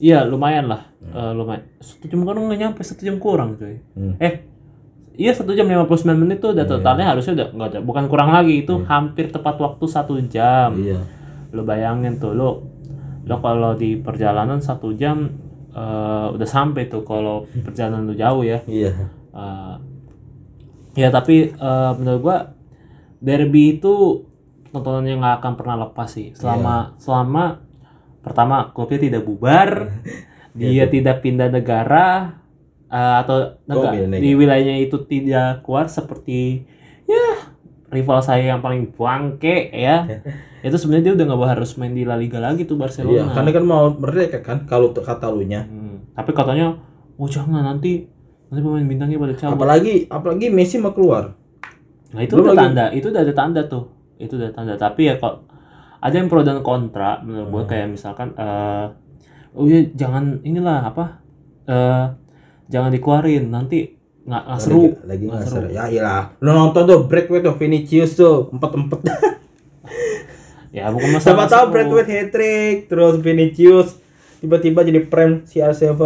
Iya 0.00 0.24
lumayan 0.24 0.64
lah 0.64 0.88
Eh, 1.02 1.32
lumayan 1.34 1.60
satu 1.76 2.04
jam 2.06 2.24
kurang 2.24 2.48
nggak 2.48 2.60
nyampe 2.60 2.80
satu 2.80 3.02
jam 3.02 3.16
kurang 3.16 3.54
cuy. 3.54 3.76
Hmm. 3.92 4.16
Eh 4.16 4.40
iya 5.20 5.36
satu 5.36 5.52
jam 5.52 5.68
59 5.68 6.16
menit 6.16 6.40
tuh 6.40 6.56
udah 6.56 6.64
totalnya 6.64 7.12
harusnya 7.12 7.36
udah 7.36 7.48
nggak 7.52 7.68
ada 7.76 7.78
bukan 7.84 8.08
kurang 8.08 8.32
lagi 8.32 8.64
itu 8.64 8.80
hampir 8.88 9.28
tepat 9.28 9.60
waktu 9.60 9.84
satu 9.84 10.16
jam. 10.24 10.72
Iya. 10.80 11.04
Lo 11.52 11.68
bayangin 11.68 12.16
tuh 12.16 12.32
lo 12.32 12.64
lo 13.28 13.36
kalau 13.44 13.76
di 13.76 14.00
perjalanan 14.00 14.64
satu 14.64 14.96
jam 14.96 15.28
eh, 15.76 16.26
udah 16.32 16.48
sampai 16.48 16.88
tuh 16.88 17.04
kalau 17.04 17.44
perjalanan 17.68 18.08
lu 18.08 18.16
jauh 18.16 18.40
ya. 18.40 18.64
Iya. 18.64 19.12
Uh, 19.30 19.78
ya 20.98 21.06
tapi 21.12 21.54
uh, 21.54 21.94
menurut 21.94 22.20
gua 22.24 22.38
derby 23.22 23.78
itu 23.78 24.26
tontonan 24.72 25.06
yang 25.06 25.20
nggak 25.20 25.44
akan 25.44 25.52
pernah 25.54 25.76
lepas 25.86 26.08
sih 26.10 26.34
selama 26.34 26.98
selama 26.98 27.62
pertama 28.24 28.74
klubnya 28.74 28.98
tidak 28.98 29.22
bubar 29.22 29.86
dia 30.58 30.90
tidak 30.90 31.22
pindah 31.22 31.46
negara 31.46 32.39
uh, 32.90 33.22
atau 33.22 33.56
enggak, 33.64 34.18
di 34.18 34.34
wilayahnya 34.34 34.76
itu 34.80 34.98
tidak 35.04 35.62
keluar 35.62 35.86
seperti 35.86 36.66
ya 37.04 37.48
rival 37.88 38.18
saya 38.20 38.50
yang 38.50 38.60
paling 38.60 38.90
bangke 38.90 39.70
ya. 39.72 40.06
Itu 40.60 40.76
sebenarnya 40.76 41.04
dia 41.06 41.14
udah 41.16 41.26
nggak 41.26 41.50
harus 41.56 41.72
main 41.74 41.90
di 41.90 42.04
La 42.04 42.14
Liga 42.14 42.36
lagi 42.36 42.68
tuh 42.68 42.76
Iya, 42.76 42.82
Barcelona 42.84 43.32
karena 43.32 43.50
kan 43.50 43.64
mau 43.64 43.84
mereka 43.90 44.38
kan 44.40 44.68
kalau 44.68 44.92
kata 44.92 45.26
lu 45.26 45.42
nya. 45.42 45.64
Hmm, 45.64 46.04
tapi 46.12 46.30
katanya 46.30 46.76
oh 47.16 47.24
jangan 47.24 47.64
nanti 47.64 48.04
nanti 48.46 48.60
pemain 48.60 48.84
bintangnya 48.84 49.16
pada 49.16 49.34
cabut. 49.34 49.56
Apalagi 49.56 50.04
apalagi 50.06 50.46
Messi 50.52 50.76
mau 50.76 50.92
keluar. 50.92 51.32
nah 52.10 52.20
itu 52.20 52.34
Belum 52.34 52.44
udah 52.44 52.54
lagi- 52.54 52.66
tanda 52.68 52.86
itu 52.92 53.06
udah 53.08 53.22
ada 53.22 53.32
tanda 53.32 53.60
tuh. 53.64 53.84
Itu 54.20 54.36
udah 54.36 54.50
tanda. 54.52 54.76
Tapi 54.76 55.00
ya 55.02 55.14
kok 55.16 55.48
ada 55.96 56.14
yang 56.14 56.28
pro 56.28 56.40
dan 56.40 56.60
kontra 56.60 57.18
menurut 57.20 57.48
Hmm. 57.48 57.54
gue 57.56 57.64
kayak 57.66 57.88
misalkan 57.88 58.28
eh 58.36 58.86
oh 59.50 59.64
iya 59.64 59.80
jangan 59.90 60.38
inilah 60.42 60.86
apa 60.86 61.24
eh 61.66 62.04
jangan 62.70 62.88
dikeluarin 62.88 63.50
nanti 63.50 63.98
nggak 64.20 64.42
nggak 64.46 64.60
seru 64.60 64.84
Lagi, 65.02 65.26
Nggak 65.26 65.42
seru. 65.42 65.66
seru. 65.66 65.68
Ya 65.74 65.84
iyalah. 65.90 66.24
Lu 66.38 66.50
nonton 66.50 66.86
tuh 66.86 67.00
Breakway 67.04 67.40
tuh 67.40 67.56
Vinicius 67.56 68.14
tuh 68.14 68.46
empat 68.48 68.70
empat. 68.72 69.00
ya 70.76 70.86
bukan 70.88 71.08
masalah 71.10 71.26
Sama 71.34 71.44
tahu 71.46 71.64
seru. 71.66 71.72
Breakway 71.74 72.04
hat 72.06 72.28
trick, 72.30 72.76
terus 72.86 73.14
Vinicius 73.18 73.98
tiba-tiba 74.40 74.80
jadi 74.80 75.04
prem 75.04 75.44
CR7 75.44 76.00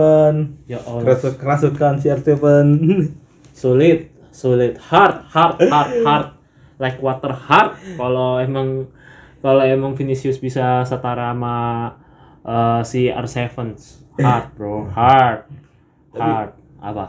ya 0.66 0.82
Allah 0.82 1.02
kerasut 1.06 1.38
kerasutkan 1.38 2.02
CR7 2.02 2.34
sulit 3.54 4.10
sulit 4.34 4.74
hard 4.90 5.22
hard 5.30 5.62
hard 5.62 5.90
hard 6.02 6.26
like 6.82 6.98
water 6.98 7.30
hard 7.30 7.78
kalau 7.94 8.42
emang 8.42 8.90
kalau 9.38 9.62
emang 9.62 9.94
Vinicius 9.94 10.42
bisa 10.42 10.82
setara 10.82 11.30
sama 11.30 11.94
eh, 12.42 12.82
si 12.82 13.06
R7 13.06 13.54
hard 14.18 14.44
bro 14.58 14.90
hard 14.90 15.46
hard. 16.20 16.50
apa? 16.78 17.04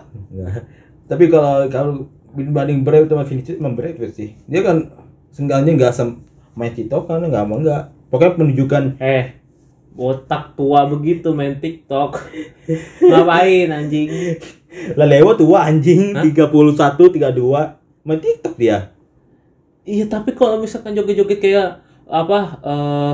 Tapi 1.06 1.26
kalau 1.30 1.70
kalau 1.70 1.94
dibanding 2.36 2.84
Brave 2.84 3.08
sama 3.08 3.24
Vinicius 3.24 3.60
emang 3.60 3.78
Brave 3.78 4.12
sih. 4.12 4.36
Dia 4.50 4.62
kan 4.66 4.92
seenggaknya 5.32 5.72
nggak 5.78 5.94
sem 5.94 6.20
main 6.56 6.72
TikTok 6.72 7.08
kan 7.08 7.24
nggak 7.24 7.46
mau 7.48 7.60
nggak. 7.62 8.12
Pokoknya 8.12 8.36
penunjukan 8.38 8.84
eh 9.00 9.40
botak 9.96 10.56
tua 10.60 10.88
begitu 10.92 11.32
main 11.32 11.56
TikTok. 11.60 12.20
Ngapain 13.10 13.72
anjing? 13.72 14.10
Lah 15.00 15.08
lewat 15.08 15.40
tua 15.40 15.68
anjing. 15.68 16.12
31 16.12 16.52
32 16.52 18.04
main 18.04 18.20
TikTok 18.20 18.56
dia. 18.60 18.92
Iya 19.86 20.10
tapi 20.10 20.34
kalau 20.34 20.60
misalkan 20.60 20.98
joget-joget 20.98 21.40
kayak 21.40 21.70
apa 22.06 22.40
eh 22.62 23.14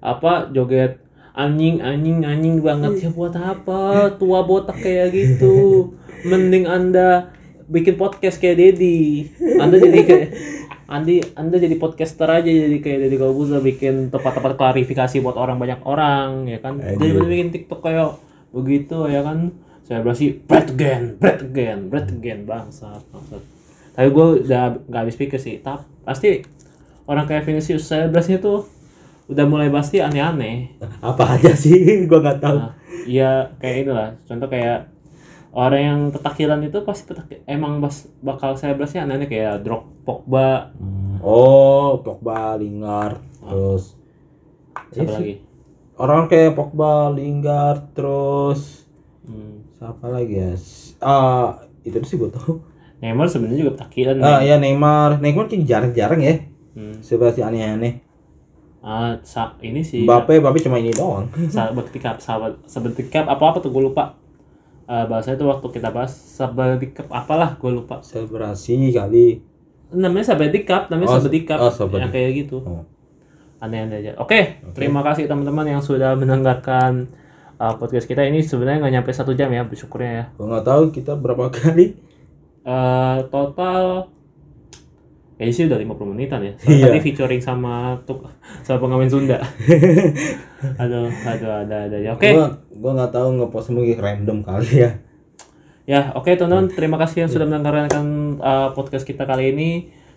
apa 0.00 0.52
joget 0.52 1.00
anjing 1.36 1.84
anjing 1.84 2.24
anjing 2.24 2.64
banget 2.64 3.06
ya 3.06 3.10
buat 3.12 3.36
apa? 3.36 4.10
Tua 4.16 4.40
botak 4.42 4.80
kayak 4.80 5.12
gitu. 5.12 5.92
Mending 6.24 6.64
anda 6.64 7.36
bikin 7.68 8.00
podcast 8.00 8.40
kayak 8.40 8.56
Dedi. 8.56 9.28
Anda 9.60 9.76
jadi 9.76 10.00
kayak 10.02 10.28
Andi 10.86 11.18
anda 11.34 11.58
jadi 11.58 11.74
podcaster 11.82 12.30
aja 12.30 12.46
jadi 12.46 12.78
kayak 12.78 12.98
Dedi 13.10 13.16
Corbuzier 13.18 13.58
bikin 13.58 14.06
tepat-tepat 14.06 14.54
klarifikasi 14.54 15.18
buat 15.18 15.34
orang 15.34 15.58
banyak 15.58 15.82
orang 15.82 16.46
ya 16.46 16.62
kan? 16.62 16.78
Jadi 16.78 17.10
bikin 17.26 17.50
TikTok 17.50 17.82
kayak 17.82 18.16
begitu 18.54 19.10
ya 19.10 19.26
kan? 19.26 19.50
Saya 19.82 20.02
berarti 20.02 20.34
bread 20.46 20.78
again 20.78 21.18
bread 21.18 21.42
again 21.42 21.90
bread 21.90 22.06
again 22.10 22.46
bangsat 22.46 23.02
bangsat. 23.10 23.42
Tapi 23.98 24.08
gue 24.14 24.26
udah 24.46 24.78
nggak 24.86 25.02
habis 25.02 25.18
pikir 25.18 25.42
sih 25.42 25.58
tapi 25.58 25.82
pasti 26.06 26.46
orang 27.10 27.26
kayak 27.26 27.42
Vinicius 27.46 27.86
saya 27.86 28.06
berasnya 28.06 28.38
tuh 28.38 28.70
udah 29.26 29.44
mulai 29.46 29.68
pasti 29.70 29.98
aneh-aneh. 29.98 30.78
Apa 31.02 31.38
aja 31.38 31.52
sih? 31.54 31.74
Gua 32.10 32.22
nggak 32.22 32.40
tahu. 32.40 32.58
Nah, 32.62 32.72
iya 33.06 33.50
kayak 33.58 33.76
inilah. 33.86 34.10
Contoh 34.22 34.46
kayak 34.46 34.90
orang 35.50 35.82
yang 35.82 36.00
petakilan 36.14 36.60
itu 36.62 36.78
pasti 36.86 37.02
petak 37.10 37.42
emang 37.48 37.82
bas, 37.82 38.06
bakal 38.22 38.54
saya 38.54 38.78
berasnya 38.78 39.06
aneh-aneh 39.06 39.26
kayak 39.26 39.66
Drog 39.66 39.90
Pogba. 40.06 40.70
Oh 41.26 41.98
Pogba 42.06 42.54
Lingard 42.54 43.18
terus 43.42 43.98
siapa 44.94 45.18
lagi? 45.18 45.42
Orang 45.98 46.30
kayak 46.30 46.54
Pogba 46.54 47.10
Lingard 47.10 47.90
terus 47.98 48.86
hmm. 49.26 49.82
siapa 49.82 50.06
lagi 50.06 50.34
ya? 50.38 50.54
Ah 51.02 51.66
itu 51.82 51.98
sih 52.06 52.14
gua 52.14 52.30
tahu. 52.30 52.62
Neymar 52.96 53.28
sebenarnya 53.28 53.60
juga 53.60 53.72
petakilan 53.76 54.22
ah 54.22 54.40
nih. 54.40 54.54
ya 54.54 54.56
Neymar. 54.62 55.18
Neymar 55.18 55.50
kan 55.50 55.66
jarang-jarang 55.66 56.22
ya. 56.22 56.36
Hmm. 56.76 57.00
sebenarnya 57.00 57.48
aneh-aneh 57.48 58.05
sa- 59.26 59.58
ini 59.66 59.82
sih. 59.82 60.06
Mbappe 60.06 60.38
Mbappe 60.38 60.62
cuma 60.62 60.78
ini 60.78 60.94
doang. 60.94 61.26
Cup 61.98 62.22
sahabat 62.22 62.54
cup 63.10 63.26
apa 63.26 63.42
apa 63.42 63.58
tuh 63.58 63.74
gue 63.74 63.82
lupa. 63.82 64.14
Eh 64.86 65.04
bahasa 65.10 65.34
itu 65.34 65.42
waktu 65.42 65.66
kita 65.74 65.90
bahas 65.90 66.14
cup 66.94 67.10
apalah 67.10 67.58
gue 67.58 67.70
lupa. 67.74 67.98
Selebrasi 67.98 68.94
kali. 68.94 69.42
Namanya 69.90 70.38
cup 70.38 70.86
namanya 70.86 71.18
Oh, 71.18 71.18
cup 71.18 71.58
oh, 71.58 71.98
yang 71.98 72.14
kayak 72.14 72.46
gitu. 72.46 72.62
Oh. 72.62 72.86
aneh-aneh 73.56 74.04
aja. 74.04 74.12
Oke, 74.20 74.60
terima 74.76 75.00
kasih 75.00 75.24
teman-teman 75.26 75.64
yang 75.64 75.80
sudah 75.80 76.12
mendengarkan 76.12 77.08
uh, 77.56 77.74
podcast 77.80 78.04
kita. 78.04 78.20
Ini 78.22 78.44
sebenarnya 78.44 78.84
nggak 78.84 78.94
nyampe 79.00 79.10
satu 79.16 79.32
jam 79.32 79.48
ya 79.48 79.64
bersyukurnya 79.64 80.12
ya. 80.12 80.24
gua 80.36 80.46
nggak 80.54 80.66
tahu 80.68 80.82
kita 80.92 81.16
berapa 81.16 81.48
kali. 81.48 81.96
Uh, 82.66 83.24
total 83.32 84.12
ya 85.36 85.46
sih 85.46 85.64
udah 85.64 85.76
50 85.76 86.08
menitan 86.08 86.40
ya. 86.40 86.52
Soalnya 86.56 86.76
Iya. 86.76 86.84
tadi 86.88 87.00
featuring 87.02 87.40
sama 87.40 87.74
tuk 88.02 88.24
sama 88.62 88.78
pengamen 88.78 89.04
Sunda. 89.06 89.36
aduh, 90.82 91.08
aduh, 91.08 91.52
ada 91.58 91.76
ada 91.86 91.96
ya. 91.96 92.12
Oke. 92.12 92.32
gua 92.32 92.48
gua 92.72 92.90
nggak 92.94 93.12
tahu 93.12 93.28
ngepost 93.34 93.68
mungkin 93.70 93.96
random 93.96 94.38
kali 94.40 94.70
ya 94.80 94.92
Ya, 95.86 96.10
oke 96.12 96.26
teman-teman, 96.28 96.66
terima 96.68 96.98
kasih 96.98 97.22
yang 97.22 97.30
sudah 97.30 97.46
mendengarkan 97.46 98.02
uh, 98.36 98.74
podcast 98.74 99.06
kita 99.06 99.22
kali 99.22 99.54
ini. 99.54 99.70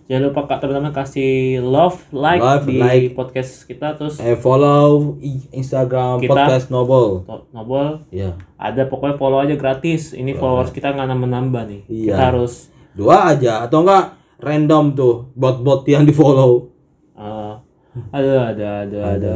Jangan 0.10 0.34
lupa 0.34 0.50
Kak, 0.50 0.66
teman-teman 0.66 0.90
kasih 0.90 1.62
love, 1.62 2.02
like 2.10 2.42
Love, 2.42 2.66
di 2.66 2.82
like. 2.82 3.14
podcast 3.14 3.70
kita 3.70 3.94
terus 3.94 4.18
eh 4.18 4.34
follow 4.34 5.22
Instagram 5.54 6.18
Kita- 6.18 6.34
podcast 6.34 6.74
Noble 6.74 7.22
to- 7.22 7.46
Nobel 7.52 8.02
ya 8.10 8.34
ada 8.58 8.90
pokoknya 8.90 9.14
follow 9.16 9.38
aja 9.38 9.54
gratis 9.54 10.18
ini 10.18 10.34
followers 10.34 10.74
kita 10.74 10.90
nggak 10.90 11.06
nambah 11.06 11.64
nih 11.64 11.82
Iya. 11.86 12.06
kita 12.10 12.24
harus 12.26 12.54
dua 12.92 13.30
aja 13.30 13.62
atau 13.62 13.86
enggak 13.86 14.18
random 14.40 14.96
tuh 14.96 15.32
bot-bot 15.36 15.84
yang 15.88 16.08
di 16.08 16.16
follow 16.16 16.72
uh, 17.16 17.60
ada 18.12 18.56
ada 18.56 18.68
ada. 18.88 19.00
ada 19.16 19.36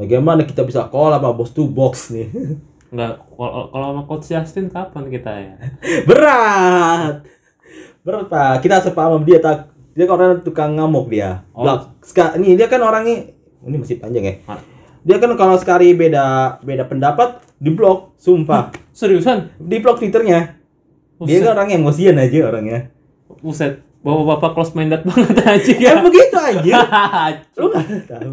bagaimana 0.00 0.48
kita 0.48 0.64
bisa 0.64 0.88
call 0.88 1.12
sama 1.12 1.36
bos 1.36 1.52
to 1.52 1.68
box 1.68 2.08
nih? 2.16 2.28
Nggak 2.90 3.12
kalau 3.38 3.70
kalau 3.70 3.86
sama 3.94 4.02
coach 4.08 4.26
Justin 4.26 4.66
kapan 4.66 5.04
kita 5.12 5.30
ya? 5.30 5.54
Berat! 6.08 7.22
Berat 8.02 8.26
pak. 8.26 8.66
Kita 8.66 8.82
sepaham 8.82 9.22
sama 9.22 9.26
dia 9.28 9.38
tak. 9.38 9.70
Dia 9.94 10.06
kan 10.10 10.14
orang 10.18 10.42
tukang 10.42 10.74
ngamuk 10.74 11.06
dia. 11.10 11.46
Oh. 11.54 11.66
Lah, 11.66 11.94
ska- 12.02 12.34
ini 12.38 12.58
dia 12.58 12.66
kan 12.66 12.82
orangnya 12.82 13.30
ini 13.62 13.76
masih 13.78 14.00
panjang 14.00 14.24
ya? 14.24 14.34
Ah. 14.48 14.60
dia 15.00 15.16
kan 15.16 15.32
kalau 15.32 15.56
sekali 15.56 15.96
beda 15.96 16.60
beda 16.60 16.84
pendapat 16.84 17.40
di 17.62 17.70
blok 17.70 18.18
sumpah. 18.18 18.74
Seriusan? 18.98 19.54
Di 19.62 19.78
blok 19.78 20.02
twitternya. 20.02 20.58
Dia 21.22 21.46
kan 21.46 21.50
orang 21.54 21.68
yang 21.70 21.86
emosian 21.86 22.18
aja 22.18 22.48
orangnya. 22.48 22.90
Buset 23.38 23.86
bapak-bapak 24.00 24.50
close 24.56 24.72
minded 24.72 25.02
banget 25.04 25.36
aja 25.52 25.72
ya. 25.76 25.90
Ya 25.92 25.92
begitu 26.00 26.36
aja 26.36 26.76
lu 27.60 27.66
nggak 27.68 28.08
tahu. 28.08 28.32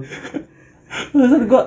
Buset 1.12 1.44
gua 1.46 1.64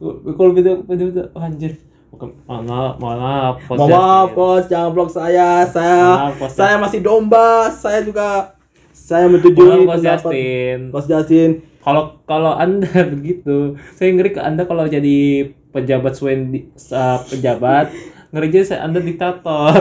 gua- 0.00 0.18
kalau 0.34 0.52
beda 0.56 0.80
beda 0.82 1.28
oh, 1.32 1.44
anjir. 1.44 1.76
Mohon 2.10 2.64
maaf 2.68 2.94
mohon 3.00 3.16
maaf 3.16 3.54
Coach 3.64 3.78
Mohon 3.80 3.88
maaf 3.88 4.28
Justin. 4.28 4.36
coach 4.36 4.66
jangan 4.68 4.90
blok 4.92 5.08
saya 5.08 5.48
saya 5.64 6.00
Maaf, 6.28 6.52
saya 6.52 6.74
masih 6.76 7.00
domba 7.00 7.72
saya 7.72 8.04
juga 8.04 8.56
saya 8.90 9.24
menyetujui 9.24 9.88
pendapat 9.88 9.98
Justin. 10.04 10.78
Coach 10.92 11.08
Justin. 11.08 11.50
Kalau 11.80 12.20
kalau 12.28 12.52
anda 12.52 12.92
begitu 13.14 13.76
saya 13.96 14.12
ngeri 14.12 14.36
ke 14.36 14.40
anda 14.40 14.64
kalau 14.64 14.84
jadi 14.84 15.48
pejabat 15.72 16.12
Swendi 16.12 16.68
uh, 16.92 17.18
pejabat 17.24 17.88
ngeri 18.32 18.46
aja 18.52 18.60
saya 18.76 18.80
anda 18.84 19.00
diktator 19.00 19.80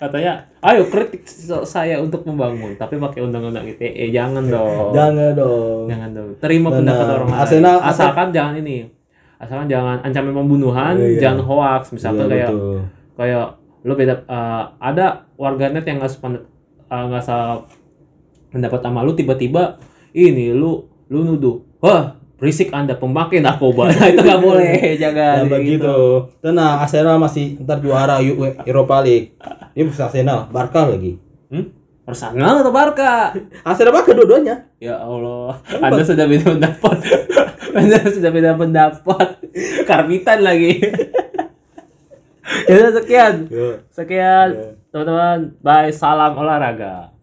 katanya 0.00 0.32
ayo 0.62 0.88
kritik 0.88 1.28
saya 1.62 2.00
untuk 2.00 2.24
membangun 2.24 2.72
tapi 2.74 2.96
pakai 2.96 3.20
undang-undang 3.20 3.68
ITE 3.68 4.08
jangan 4.08 4.40
dong 4.42 4.90
jangan 4.90 5.36
dong 5.36 5.84
jangan 5.86 6.10
dong 6.10 6.30
terima 6.40 6.68
Benar. 6.68 6.78
pendapat 6.80 7.06
orang 7.12 7.28
lain 7.28 7.38
Arsenal- 7.38 7.84
asalkan 7.84 8.28
jangan 8.30 8.54
ini 8.56 8.88
asalkan 9.36 9.68
jangan 9.68 10.00
ancaman 10.00 10.32
pembunuhan 10.34 10.94
Oh, 10.94 11.04
iya. 11.06 11.20
jangan 11.20 11.40
hoax 11.42 11.82
misalkan 11.92 12.24
Iya, 12.24 12.32
kayak 12.34 12.50
betul. 12.50 12.78
kayak 13.14 13.46
lu 13.80 13.92
beda 13.94 14.14
uh, 14.24 14.64
ada 14.78 15.06
warganet 15.34 15.84
yang 15.84 15.96
nggak 15.96 16.08
sependapat 16.10 16.48
nggak 16.90 17.22
sa 17.22 17.60
pendapat 18.48 18.80
sama 18.80 19.00
lu 19.00 19.12
tiba-tiba 19.12 19.76
ini 20.12 20.50
lu 20.50 20.80
lu 21.06 21.20
nuduh 21.24 21.60
wah 21.78 22.19
berisik 22.40 22.72
anda 22.72 22.96
pemakai 22.96 23.38
narkoba. 23.38 23.92
Nah 23.92 24.06
itu 24.10 24.18
nggak 24.18 24.40
boleh 24.40 24.74
jangan 25.02 25.44
Nah, 25.44 25.48
begitu. 25.52 25.94
Tenang, 26.40 26.80
Arsenal 26.80 27.16
masih 27.16 27.60
ntar 27.60 27.78
juara 27.78 28.16
U- 28.18 28.56
Europa 28.64 28.98
League. 29.00 29.36
Ini 29.70 29.84
bisa 29.84 30.08
Arsenal, 30.08 30.48
Barca 30.48 30.88
lagi. 30.88 31.20
hmm? 31.48 31.66
Arsenal 32.02 32.54
atau 32.58 32.72
Barca? 32.72 33.36
Arsenal 33.68 33.92
Barca 33.92 34.10
dua-duanya. 34.10 34.66
ya 34.80 34.96
Allah. 34.96 35.60
Anda 35.78 36.00
sudah 36.00 36.24
beda 36.24 36.50
pendapat. 36.50 36.96
Anda 37.70 37.98
sudah 38.02 38.30
beda 38.30 38.56
pendapat. 38.56 39.28
Karbitan 39.84 40.40
lagi. 40.40 40.80
Ya 42.66 42.90
sekian. 42.90 43.34
Yo. 43.46 43.78
sekian. 43.90 44.48
Teman-teman 44.90 45.54
bye. 45.60 45.92
Salam 45.92 46.34
olahraga 46.34 47.14